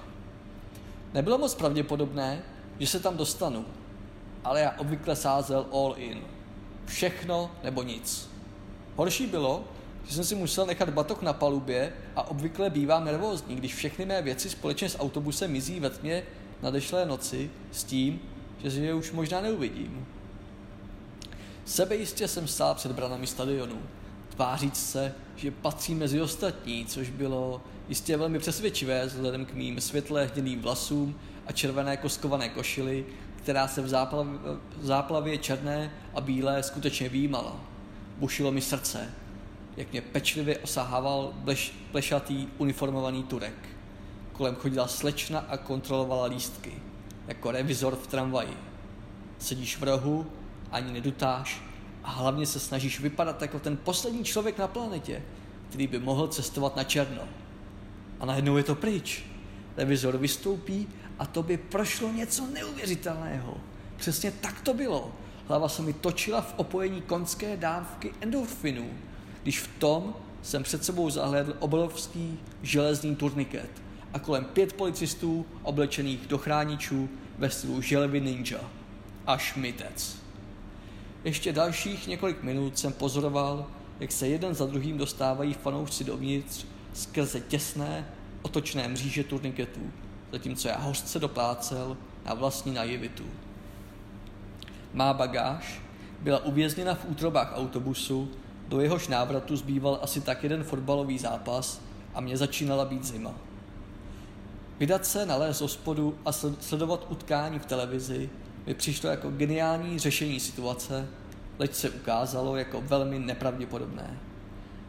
Nebylo 1.14 1.38
moc 1.38 1.55
pravděpodobné, 1.55 2.41
že 2.80 2.88
se 2.88 2.99
tam 2.99 3.18
dostanu, 3.18 3.66
ale 4.43 4.62
já 4.62 4.72
obvykle 4.78 5.16
sázel 5.16 5.66
all 5.74 5.93
in. 5.97 6.22
Všechno 6.86 7.51
nebo 7.64 7.84
nic. 7.84 8.30
Horší 8.95 9.28
bylo, 9.28 9.64
že 10.08 10.16
jsem 10.16 10.24
si 10.24 10.36
musel 10.36 10.66
nechat 10.66 10.89
batok 10.89 11.22
na 11.22 11.34
palubě 11.34 11.93
a 12.16 12.28
obvykle 12.28 12.70
bývám 12.70 13.05
nervózní, 13.05 13.55
když 13.55 13.76
všechny 13.76 14.05
mé 14.05 14.22
věci 14.22 14.49
společně 14.49 14.89
s 14.89 14.99
autobusem 14.99 15.51
mizí 15.51 15.80
ve 15.80 15.89
tmě 15.89 16.24
nadešlé 16.62 17.05
noci 17.05 17.49
s 17.72 17.84
tím, 17.84 18.20
že 18.64 18.82
je 18.82 18.93
už 18.93 19.12
možná 19.12 19.41
neuvidím. 19.41 20.05
Sebejistě 21.66 22.28
jsem 22.28 22.47
stál 22.47 22.76
před 22.76 22.91
branami 22.91 23.28
stadionu, 23.28 23.82
tváříc 24.30 24.89
se, 24.91 25.14
že 25.36 25.51
patří 25.51 25.95
mezi 25.95 26.22
ostatní, 26.22 26.86
což 26.86 27.10
bylo 27.10 27.62
jistě 27.89 28.18
velmi 28.18 28.39
přesvědčivé 28.39 29.05
vzhledem 29.05 29.45
k 29.45 29.53
mým 29.53 29.82
světle 29.82 30.30
hnědým 30.34 30.62
vlasům 30.62 31.16
a 31.45 31.51
červené 31.51 31.97
koskované 31.97 32.49
košily, 32.49 33.05
která 33.36 33.68
se 33.68 33.82
v 33.82 33.88
záplavě, 33.88 34.39
záplavě 34.82 35.38
černé 35.38 35.91
a 36.14 36.22
bílé 36.22 36.64
skutečně 36.64 37.10
výjímala. 37.10 37.55
Bušilo 38.18 38.51
mi 38.51 38.62
srdce, 38.62 39.14
jak 39.78 39.91
mě 39.91 40.01
pečlivě 40.01 40.58
osahával 40.58 41.34
bleš, 41.36 41.74
plešatý 41.91 42.47
uniformovaný 42.58 43.24
Turek. 43.24 43.77
Kolem 44.38 44.56
chodila 44.56 44.88
slečna 44.88 45.40
a 45.40 45.58
kontrolovala 45.58 46.26
lístky, 46.26 46.74
jako 47.28 47.52
revizor 47.52 47.96
v 47.96 48.08
tramvaji. 48.08 48.58
Sedíš 49.40 49.78
v 49.78 49.84
rohu, 49.84 50.26
ani 50.72 50.92
nedutáš 50.92 51.64
a 52.04 52.12
hlavně 52.12 52.46
se 52.46 52.60
snažíš 52.60 53.00
vypadat 53.00 53.42
jako 53.42 53.60
ten 53.60 53.78
poslední 53.78 54.24
člověk 54.24 54.58
na 54.58 54.68
planetě, 54.68 55.24
který 55.70 55.88
by 55.88 56.00
mohl 56.00 56.28
cestovat 56.28 56.76
na 56.76 56.84
černo. 56.84 57.22
A 58.20 58.26
najednou 58.26 58.58
je 58.58 58.64
to 58.64 58.76
pryč. 58.76 59.24
Revizor 59.78 60.18
vystoupí 60.18 60.88
a 61.20 61.26
to 61.26 61.44
by 61.44 61.58
prošlo 61.58 62.12
něco 62.12 62.48
neuvěřitelného. 62.54 63.58
Přesně 63.98 64.32
tak 64.32 64.62
to 64.62 64.74
bylo. 64.74 65.12
Hlava 65.48 65.70
se 65.70 65.82
mi 65.82 65.94
točila 65.94 66.42
v 66.42 66.54
opojení 66.58 67.02
konské 67.02 67.58
dávky 67.58 68.14
endorfinů, 68.22 68.90
když 69.44 69.60
v 69.60 69.68
tom 69.80 70.16
jsem 70.42 70.64
před 70.64 70.86
sebou 70.86 71.10
zahledl 71.10 71.56
obrovský 71.60 72.40
železný 72.62 73.16
turniket 73.16 73.87
a 74.18 74.20
kolem 74.20 74.45
pět 74.45 74.74
policistů 74.74 75.45
oblečených 75.63 76.28
do 76.28 76.38
chráničů 76.38 77.09
ve 77.38 77.49
stylu 77.49 77.82
želvy 77.82 78.22
ninja 78.22 78.59
a 79.28 79.38
šmitec. 79.38 80.18
Ještě 81.24 81.53
dalších 81.53 82.07
několik 82.07 82.43
minut 82.43 82.78
jsem 82.78 82.93
pozoroval, 82.93 83.68
jak 83.99 84.11
se 84.11 84.28
jeden 84.28 84.55
za 84.55 84.65
druhým 84.65 84.97
dostávají 84.97 85.53
fanoušci 85.53 86.03
dovnitř 86.03 86.65
skrze 86.93 87.39
těsné, 87.39 88.07
otočné 88.41 88.88
mříže 88.88 89.24
turniketů, 89.24 89.91
zatímco 90.32 90.68
já 90.68 90.78
hořce 90.78 91.20
doplácel 91.20 91.97
na 92.26 92.34
vlastní 92.34 92.74
naivitu. 92.74 93.26
Má 94.93 95.13
bagáž 95.13 95.82
byla 96.22 96.45
uvězněna 96.45 96.95
v 96.95 97.05
útrobách 97.09 97.51
autobusu, 97.55 98.32
do 98.68 98.82
jehož 98.82 99.07
návratu 99.07 99.55
zbýval 99.55 99.99
asi 100.01 100.22
tak 100.22 100.43
jeden 100.43 100.63
fotbalový 100.63 101.18
zápas 101.18 101.82
a 102.13 102.22
mě 102.22 102.38
začínala 102.38 102.86
být 102.86 103.03
zima. 103.03 103.47
Vydat 104.80 105.06
se 105.06 105.26
na 105.26 105.36
les 105.36 105.62
hospodu 105.62 106.18
a 106.26 106.32
sledovat 106.32 107.06
utkání 107.10 107.60
v 107.60 107.66
televizi 107.66 108.30
mi 108.66 108.74
přišlo 108.74 109.10
jako 109.10 109.30
geniální 109.30 110.00
řešení 110.00 110.40
situace, 110.40 111.08
leč 111.60 111.74
se 111.74 111.90
ukázalo 111.90 112.56
jako 112.56 112.82
velmi 112.82 113.20
nepravděpodobné. 113.20 114.20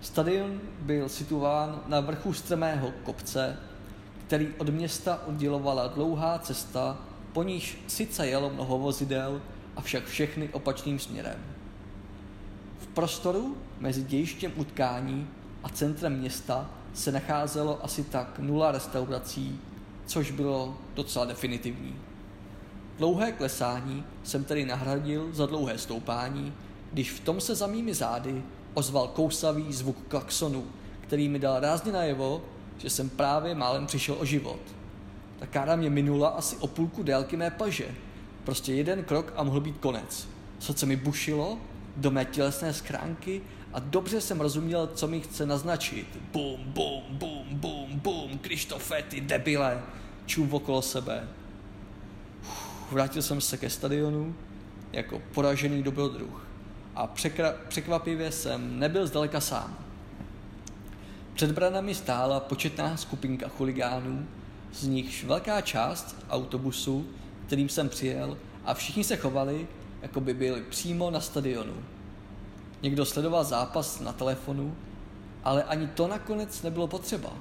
Stadion 0.00 0.60
byl 0.80 1.08
situován 1.08 1.80
na 1.86 2.00
vrchu 2.00 2.32
strmého 2.32 2.92
kopce, 3.02 3.56
který 4.26 4.48
od 4.58 4.68
města 4.68 5.26
oddělovala 5.26 5.86
dlouhá 5.86 6.38
cesta, 6.38 6.98
po 7.32 7.42
níž 7.42 7.78
sice 7.86 8.26
jelo 8.26 8.50
mnoho 8.50 8.78
vozidel, 8.78 9.42
avšak 9.76 10.04
všechny 10.04 10.48
opačným 10.48 10.98
směrem. 10.98 11.38
V 12.78 12.86
prostoru 12.86 13.56
mezi 13.78 14.02
dějištěm 14.02 14.52
utkání 14.56 15.28
a 15.62 15.68
centrem 15.68 16.18
města 16.18 16.70
se 16.94 17.12
nacházelo 17.12 17.84
asi 17.84 18.04
tak 18.04 18.38
nula 18.38 18.72
restaurací, 18.72 19.60
což 20.08 20.30
bylo 20.30 20.76
docela 20.94 21.24
definitivní. 21.24 21.96
Dlouhé 22.98 23.32
klesání 23.32 24.04
jsem 24.22 24.44
tedy 24.44 24.66
nahradil 24.66 25.28
za 25.32 25.46
dlouhé 25.46 25.78
stoupání, 25.78 26.52
když 26.92 27.10
v 27.10 27.20
tom 27.20 27.40
se 27.40 27.54
za 27.54 27.66
mými 27.66 27.94
zády 27.94 28.42
ozval 28.74 29.08
kousavý 29.08 29.72
zvuk 29.72 29.96
klaxonu, 30.08 30.64
který 31.00 31.28
mi 31.28 31.38
dal 31.38 31.60
rázně 31.60 31.92
najevo, 31.92 32.42
že 32.78 32.90
jsem 32.90 33.08
právě 33.08 33.54
málem 33.54 33.86
přišel 33.86 34.16
o 34.18 34.24
život. 34.24 34.60
Ta 35.38 35.46
kára 35.46 35.76
mě 35.76 35.90
minula 35.90 36.28
asi 36.28 36.56
o 36.56 36.66
půlku 36.66 37.02
délky 37.02 37.36
mé 37.36 37.50
paže. 37.50 37.94
Prostě 38.44 38.74
jeden 38.74 39.04
krok 39.04 39.32
a 39.36 39.42
mohl 39.42 39.60
být 39.60 39.78
konec. 39.78 40.28
Srdce 40.58 40.86
mi 40.86 40.96
bušilo 40.96 41.58
do 41.96 42.10
mé 42.10 42.24
tělesné 42.24 42.72
schránky 42.72 43.40
a 43.72 43.78
dobře 43.78 44.20
jsem 44.20 44.40
rozuměl, 44.40 44.86
co 44.86 45.06
mi 45.08 45.20
chce 45.20 45.46
naznačit. 45.46 46.18
Bum, 46.32 46.60
bum, 46.64 47.02
bum, 47.08 47.44
bum, 47.50 48.00
bum, 48.00 48.38
Krištofe, 48.38 49.02
ty 49.02 49.20
debile, 49.20 49.82
čův 50.26 50.52
okolo 50.52 50.82
sebe. 50.82 51.28
Uf, 52.40 52.92
vrátil 52.92 53.22
jsem 53.22 53.40
se 53.40 53.56
ke 53.56 53.70
stadionu 53.70 54.34
jako 54.92 55.22
poražený 55.34 55.82
dobrodruh 55.82 56.46
a 56.94 57.06
překra- 57.06 57.54
překvapivě 57.68 58.32
jsem 58.32 58.78
nebyl 58.78 59.06
zdaleka 59.06 59.40
sám. 59.40 59.78
Před 61.34 61.52
branami 61.52 61.94
stála 61.94 62.40
početná 62.40 62.96
skupinka 62.96 63.48
chuligánů, 63.48 64.26
z 64.72 64.86
nichž 64.86 65.24
velká 65.24 65.60
část 65.60 66.16
autobusu, 66.30 67.06
kterým 67.46 67.68
jsem 67.68 67.88
přijel, 67.88 68.38
a 68.64 68.74
všichni 68.74 69.04
se 69.04 69.16
chovali, 69.16 69.68
jako 70.02 70.20
by 70.20 70.34
byli 70.34 70.62
přímo 70.62 71.10
na 71.10 71.20
stadionu. 71.20 71.74
Někdo 72.82 73.04
sledoval 73.04 73.44
zápas 73.44 74.00
na 74.00 74.12
telefonu, 74.12 74.76
ale 75.44 75.62
ani 75.62 75.86
to 75.86 76.08
nakonec 76.08 76.62
nebylo 76.62 76.86
potřeba. 76.86 77.32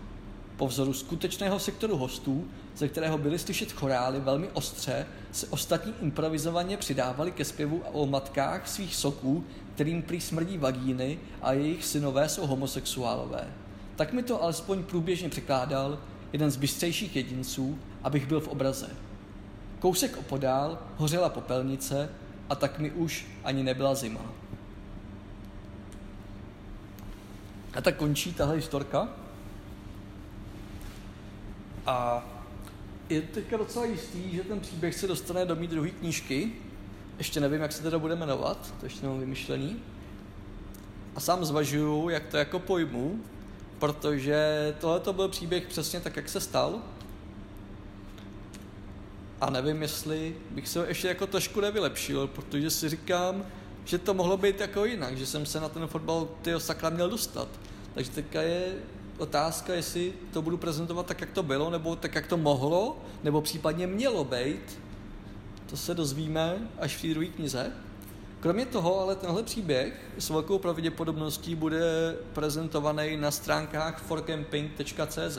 Po 0.57 0.67
vzoru 0.67 0.93
skutečného 0.93 1.59
sektoru 1.59 1.97
hostů, 1.97 2.47
ze 2.77 2.87
kterého 2.87 3.17
byly 3.17 3.39
slyšet 3.39 3.71
chorály 3.71 4.19
velmi 4.19 4.49
ostře, 4.53 5.05
se 5.31 5.47
ostatní 5.47 5.93
improvizovaně 6.01 6.77
přidávali 6.77 7.31
ke 7.31 7.45
zpěvu 7.45 7.81
o 7.93 8.05
matkách 8.05 8.67
svých 8.67 8.95
soků, 8.95 9.43
kterým 9.75 10.01
prý 10.01 10.21
smrdí 10.21 10.57
vagíny 10.57 11.19
a 11.41 11.53
jejich 11.53 11.85
synové 11.85 12.29
jsou 12.29 12.47
homosexuálové. 12.47 13.47
Tak 13.95 14.13
mi 14.13 14.23
to 14.23 14.43
alespoň 14.43 14.83
průběžně 14.83 15.29
překládal 15.29 15.99
jeden 16.33 16.51
z 16.51 16.55
bystřejších 16.55 17.15
jedinců, 17.15 17.79
abych 18.03 18.27
byl 18.27 18.39
v 18.39 18.47
obraze. 18.47 18.89
Kousek 19.79 20.17
opodál 20.17 20.79
hořela 20.97 21.29
popelnice 21.29 22.09
a 22.49 22.55
tak 22.55 22.79
mi 22.79 22.91
už 22.91 23.27
ani 23.43 23.63
nebyla 23.63 23.95
zima. 23.95 24.21
A 27.73 27.81
tak 27.81 27.95
končí 27.95 28.33
tahle 28.33 28.55
historka. 28.55 29.07
A 31.85 32.25
je 33.09 33.21
teďka 33.21 33.57
docela 33.57 33.85
jistý, 33.85 34.35
že 34.35 34.43
ten 34.43 34.59
příběh 34.59 34.95
se 34.95 35.07
dostane 35.07 35.45
do 35.45 35.55
mý 35.55 35.67
druhé 35.67 35.89
knížky. 35.89 36.51
Ještě 37.17 37.39
nevím, 37.39 37.61
jak 37.61 37.71
se 37.71 37.83
teda 37.83 37.99
bude 37.99 38.15
jmenovat, 38.15 38.73
to 38.79 38.85
ještě 38.85 39.01
nemám 39.03 39.19
vymyšlený. 39.19 39.79
A 41.15 41.19
sám 41.19 41.45
zvažuju, 41.45 42.09
jak 42.09 42.27
to 42.27 42.37
jako 42.37 42.59
pojmu, 42.59 43.19
protože 43.79 44.73
tohle 44.79 44.99
to 44.99 45.13
byl 45.13 45.27
příběh 45.27 45.67
přesně 45.67 45.99
tak, 45.99 46.15
jak 46.15 46.29
se 46.29 46.39
stal. 46.39 46.81
A 49.41 49.49
nevím, 49.49 49.81
jestli 49.81 50.35
bych 50.51 50.67
se 50.67 50.79
ho 50.79 50.85
ještě 50.85 51.07
jako 51.07 51.27
trošku 51.27 51.61
nevylepšil, 51.61 52.27
protože 52.27 52.69
si 52.69 52.89
říkám, 52.89 53.45
že 53.87 53.97
to 53.97 54.13
mohlo 54.13 54.37
být 54.37 54.59
jako 54.59 54.85
jinak, 54.85 55.17
že 55.17 55.25
jsem 55.25 55.45
se 55.45 55.59
na 55.59 55.69
ten 55.69 55.87
fotbal 55.87 56.27
tyho 56.41 56.59
sakra 56.59 56.89
měl 56.89 57.09
dostat. 57.09 57.47
Takže 57.93 58.11
teďka 58.11 58.41
je 58.41 58.73
otázka, 59.17 59.73
jestli 59.73 60.13
to 60.33 60.41
budu 60.41 60.57
prezentovat 60.57 61.05
tak, 61.05 61.21
jak 61.21 61.31
to 61.31 61.43
bylo, 61.43 61.69
nebo 61.69 61.95
tak, 61.95 62.15
jak 62.15 62.27
to 62.27 62.37
mohlo, 62.37 62.97
nebo 63.23 63.41
případně 63.41 63.87
mělo 63.87 64.23
být. 64.23 64.79
To 65.69 65.77
se 65.77 65.93
dozvíme 65.93 66.69
až 66.79 66.95
v 66.95 67.01
té 67.01 67.07
druhé 67.07 67.27
knize. 67.27 67.71
Kromě 68.39 68.65
toho, 68.65 68.99
ale 68.99 69.15
tenhle 69.15 69.43
příběh 69.43 70.01
s 70.17 70.29
velkou 70.29 70.59
pravděpodobností 70.59 71.55
bude 71.55 71.81
prezentovaný 72.33 73.17
na 73.17 73.31
stránkách 73.31 74.03
forcamping.cz 74.03 75.37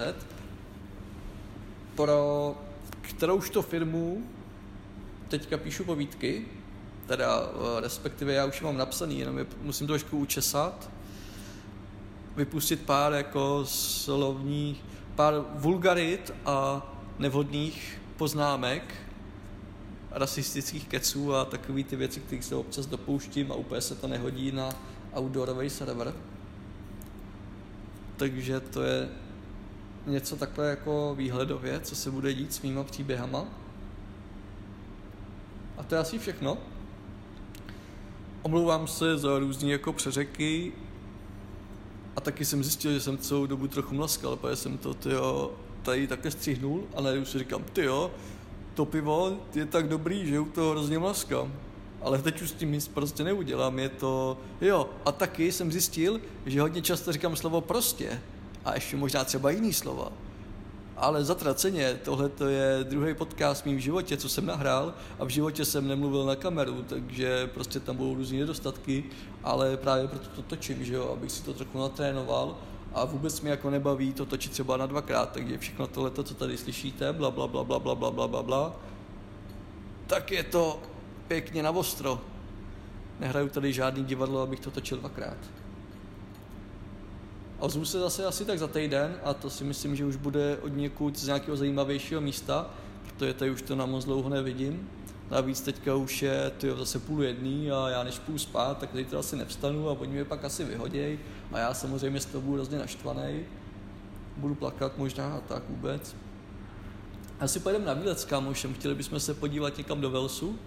pro 1.95 2.55
kterouž 3.01 3.51
to 3.51 3.63
firmu 3.63 4.27
teďka 5.29 5.57
píšu 5.57 5.85
povídky, 5.85 6.45
teda 7.09 7.43
eh, 7.43 7.81
respektive 7.81 8.33
já 8.33 8.45
už 8.45 8.61
mám 8.61 8.77
napsaný, 8.77 9.19
jenom 9.19 9.39
je 9.39 9.47
musím 9.63 9.87
trošku 9.87 10.19
učesat, 10.19 10.91
vypustit 12.37 12.81
pár 12.81 13.13
jako 13.13 13.65
slovních, 13.67 14.85
pár 15.15 15.35
vulgarit 15.55 16.35
a 16.45 16.87
nevhodných 17.19 18.01
poznámek, 18.17 18.95
rasistických 20.11 20.89
keců 20.89 21.35
a 21.35 21.45
takové 21.45 21.85
ty 21.85 21.97
věci, 21.97 22.21
které 22.21 22.43
se 22.43 22.55
občas 22.55 22.87
dopouštím 22.87 23.53
a 23.53 23.55
úplně 23.55 23.81
se 23.81 23.95
to 23.95 24.07
nehodí 24.09 24.53
na 24.53 24.69
outdoorový 25.19 25.71
server. 25.71 26.15
Takže 28.17 28.61
to 28.61 28.83
je 28.83 29.09
něco 30.07 30.37
takhle 30.37 30.71
jako 30.71 31.15
výhledově, 31.19 31.81
co 31.81 31.97
se 31.97 32.11
bude 32.11 32.35
dít 32.35 32.55
s 32.55 32.63
mýma 32.63 32.85
příběhama. 32.85 33.45
A 35.79 35.83
to 35.83 35.95
je 35.95 36.01
asi 36.01 36.19
všechno. 36.19 36.59
Omlouvám 38.49 38.87
se 38.87 39.19
za 39.19 39.39
různé 39.39 39.71
jako 39.71 39.93
přeřeky 39.93 40.73
a 42.17 42.21
taky 42.21 42.45
jsem 42.45 42.65
zjistil, 42.65 42.93
že 42.93 43.01
jsem 43.01 43.19
celou 43.19 43.47
dobu 43.47 43.69
trochu 43.69 43.95
mlaskal, 43.95 44.37
protože 44.37 44.57
jsem 44.57 44.79
to 44.79 44.95
tyjo, 44.95 45.53
tady 45.83 46.07
také 46.07 46.31
střihnul 46.31 46.85
a 46.97 47.01
najednou 47.01 47.25
si 47.25 47.39
říkám, 47.39 47.65
ty 47.73 47.85
jo, 47.85 48.11
to 48.75 48.85
pivo 48.85 49.37
je 49.55 49.67
tak 49.67 49.89
dobrý, 49.89 50.27
že 50.27 50.41
u 50.41 50.45
toho 50.45 50.71
hrozně 50.71 50.99
mlaskám. 50.99 51.53
Ale 52.03 52.19
teď 52.19 52.43
už 52.43 52.51
s 52.51 52.53
tím 52.53 52.73
nic 52.73 52.89
prostě 52.89 53.25
neudělám, 53.25 53.79
je 53.79 53.89
to, 53.89 54.39
jo, 54.61 54.91
a 55.05 55.13
taky 55.13 55.53
jsem 55.53 55.73
zjistil, 55.73 56.21
že 56.47 56.61
hodně 56.61 56.83
často 56.83 57.13
říkám 57.13 57.37
slovo 57.37 57.61
prostě 57.61 58.21
a 58.65 58.75
ještě 58.75 58.97
možná 58.97 59.25
třeba 59.25 59.51
jiný 59.51 59.73
slova. 59.73 60.13
Ale 61.01 61.25
zatraceně, 61.25 62.01
tohle 62.05 62.29
to 62.29 62.49
je 62.49 62.85
druhý 62.85 63.15
podcast 63.15 63.63
v 63.63 63.67
mém 63.67 63.81
životě, 63.81 64.17
co 64.17 64.29
jsem 64.29 64.47
nahrál 64.47 64.95
a 65.19 65.25
v 65.25 65.29
životě 65.29 65.65
jsem 65.65 65.89
nemluvil 65.89 66.27
na 66.27 66.37
kameru, 66.37 66.85
takže 66.89 67.47
prostě 67.47 67.81
tam 67.81 67.97
budou 67.97 68.15
různé 68.15 68.39
nedostatky, 68.39 69.05
ale 69.45 69.77
právě 69.77 70.09
proto 70.09 70.29
to 70.29 70.43
točím, 70.43 70.85
že 70.85 70.95
jo, 70.95 71.11
abych 71.13 71.33
si 71.33 71.43
to 71.43 71.55
trochu 71.55 71.79
natrénoval 71.79 72.57
a 72.95 73.05
vůbec 73.05 73.41
mi 73.41 73.51
jako 73.51 73.71
nebaví 73.71 74.13
to 74.13 74.27
točit 74.27 74.53
třeba 74.53 74.77
na 74.77 74.87
dvakrát, 74.87 75.33
takže 75.33 75.59
všechno 75.59 75.87
tohle, 75.87 76.11
co 76.11 76.35
tady 76.35 76.57
slyšíte, 76.57 77.13
bla 77.13 77.31
bla 77.31 77.47
bla 77.47 77.65
bla 77.65 77.79
bla 77.79 77.95
bla 77.95 78.11
bla 78.11 78.29
bla 78.29 78.43
bla, 78.43 78.77
tak 80.07 80.31
je 80.33 80.43
to 80.43 80.83
pěkně 81.29 81.63
na 81.63 81.71
ostro. 81.71 82.21
Nehraju 83.21 83.49
tady 83.49 83.73
žádný 83.73 84.05
divadlo, 84.05 84.41
abych 84.41 84.61
to 84.61 84.71
točil 84.71 84.99
dvakrát. 84.99 85.37
A 87.59 87.63
ozvu 87.63 87.85
se 87.85 88.01
zase 88.01 88.27
asi 88.27 88.45
tak 88.45 88.59
za 88.59 88.67
týden 88.67 89.17
a 89.25 89.35
to 89.35 89.51
si 89.51 89.65
myslím, 89.65 89.97
že 89.97 90.05
už 90.05 90.17
bude 90.17 90.59
od 90.63 90.69
někud 90.69 91.19
z 91.19 91.27
nějakého 91.27 91.57
zajímavějšího 91.57 92.21
místa, 92.21 92.71
protože 93.03 93.35
tady 93.35 93.51
už 93.51 93.63
to 93.63 93.77
na 93.77 93.87
moc 93.87 94.05
dlouho 94.05 94.29
nevidím. 94.29 94.89
Navíc 95.31 95.61
teďka 95.61 95.95
už 95.95 96.23
je 96.23 96.53
to 96.59 96.77
zase 96.77 96.99
půl 96.99 97.23
jedný 97.23 97.71
a 97.71 97.89
já 97.89 98.03
než 98.03 98.19
půl 98.19 98.39
spát, 98.39 98.79
tak 98.79 98.91
to 99.11 99.19
asi 99.19 99.37
nevstanu 99.37 99.89
a 99.89 99.93
oni 99.93 100.13
mě 100.13 100.25
pak 100.25 100.45
asi 100.45 100.65
vyhoděj 100.65 101.19
a 101.53 101.59
já 101.59 101.75
samozřejmě 101.75 102.21
z 102.21 102.27
toho 102.27 102.43
budu 102.43 102.55
hrozně 102.55 102.79
naštvaný. 102.79 103.41
Budu 104.37 104.55
plakat 104.55 104.99
možná 104.99 105.35
a 105.35 105.41
tak 105.41 105.63
vůbec. 105.69 106.17
Asi 107.41 107.61
pojedeme 107.61 107.87
na 107.87 107.95
výlet 107.95 108.21
s 108.21 108.25
kámošem, 108.25 108.75
chtěli 108.75 108.95
bychom 108.95 109.21
se 109.21 109.35
podívat 109.35 109.79
někam 109.79 110.01
do 110.01 110.11
Velsu, 110.11 110.59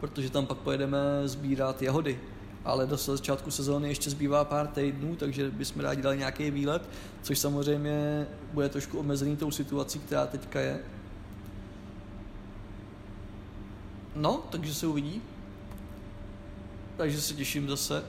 protože 0.00 0.30
tam 0.30 0.46
pak 0.46 0.58
pojedeme 0.58 0.98
sbírat 1.24 1.82
jahody 1.82 2.20
ale 2.66 2.86
do 2.86 2.96
začátku 2.96 3.50
sezóny 3.50 3.88
ještě 3.88 4.10
zbývá 4.10 4.44
pár 4.44 4.66
týdnů, 4.66 5.16
takže 5.16 5.50
bychom 5.50 5.82
rádi 5.82 6.02
dali 6.02 6.18
nějaký 6.18 6.50
výlet, 6.50 6.88
což 7.22 7.38
samozřejmě 7.38 8.26
bude 8.52 8.68
trošku 8.68 8.98
omezený 8.98 9.36
tou 9.36 9.50
situací, 9.50 9.98
která 9.98 10.26
teďka 10.26 10.60
je. 10.60 10.80
No, 14.16 14.44
takže 14.50 14.74
se 14.74 14.86
uvidí. 14.86 15.22
Takže 16.96 17.20
se 17.20 17.34
těším 17.34 17.68
zase 17.68 18.04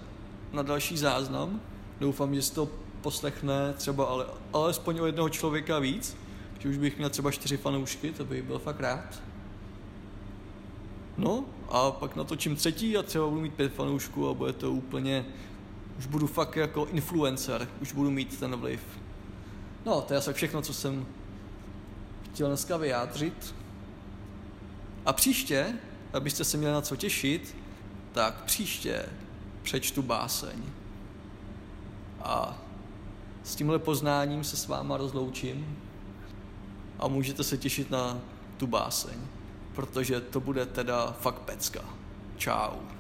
na 0.54 0.64
další 0.64 0.98
záznam. 0.98 1.62
Doufám, 2.00 2.36
že 2.36 2.42
si 2.42 2.54
to 2.54 2.70
poslechne 3.02 3.74
třeba 3.74 4.06
ale, 4.06 4.26
alespoň 4.54 5.00
o 5.00 5.06
jednoho 5.06 5.30
člověka 5.30 5.80
víc, 5.80 6.18
že 6.60 6.70
už 6.70 6.78
bych 6.78 6.98
měl 6.98 7.10
třeba 7.10 7.32
čtyři 7.32 7.58
fanoušky, 7.58 8.12
to 8.12 8.26
bych 8.26 8.44
byl 8.44 8.60
fakt 8.60 8.80
rád. 8.80 9.22
No 11.18 11.46
a 11.70 11.92
pak 11.92 12.16
natočím 12.16 12.56
třetí 12.56 12.98
a 12.98 13.04
třeba 13.04 13.28
budu 13.28 13.42
mít 13.42 13.54
pět 13.54 13.74
fanoušků 13.74 14.30
a 14.30 14.34
bude 14.34 14.54
to 14.54 14.72
úplně, 14.72 15.26
už 15.98 16.06
budu 16.06 16.28
fakt 16.28 16.56
jako 16.56 16.86
influencer, 16.86 17.68
už 17.82 17.94
budu 17.94 18.12
mít 18.12 18.40
ten 18.40 18.56
vliv. 18.56 18.82
No, 19.86 20.02
to 20.02 20.14
je 20.14 20.18
asi 20.18 20.34
všechno, 20.34 20.62
co 20.62 20.74
jsem 20.74 21.06
chtěl 22.34 22.48
dneska 22.48 22.78
vyjádřit. 22.78 23.56
A 25.06 25.14
příště, 25.14 25.74
abyste 26.14 26.44
se 26.44 26.58
měli 26.58 26.74
na 26.74 26.82
co 26.82 26.96
těšit, 26.96 27.56
tak 28.12 28.44
příště 28.44 29.06
přečtu 29.64 30.02
báseň. 30.02 30.64
A 32.24 32.58
s 33.44 33.56
tímhle 33.56 33.80
poznáním 33.80 34.44
se 34.44 34.58
s 34.58 34.68
váma 34.68 34.98
rozloučím 34.98 35.78
a 37.00 37.08
můžete 37.08 37.44
se 37.44 37.58
těšit 37.58 37.92
na 37.92 38.20
tu 38.58 38.68
báseň 38.68 39.37
protože 39.78 40.22
to 40.22 40.40
bude 40.40 40.66
teda 40.66 41.16
fakt 41.22 41.40
pecka. 41.40 41.82
Čau. 42.38 42.97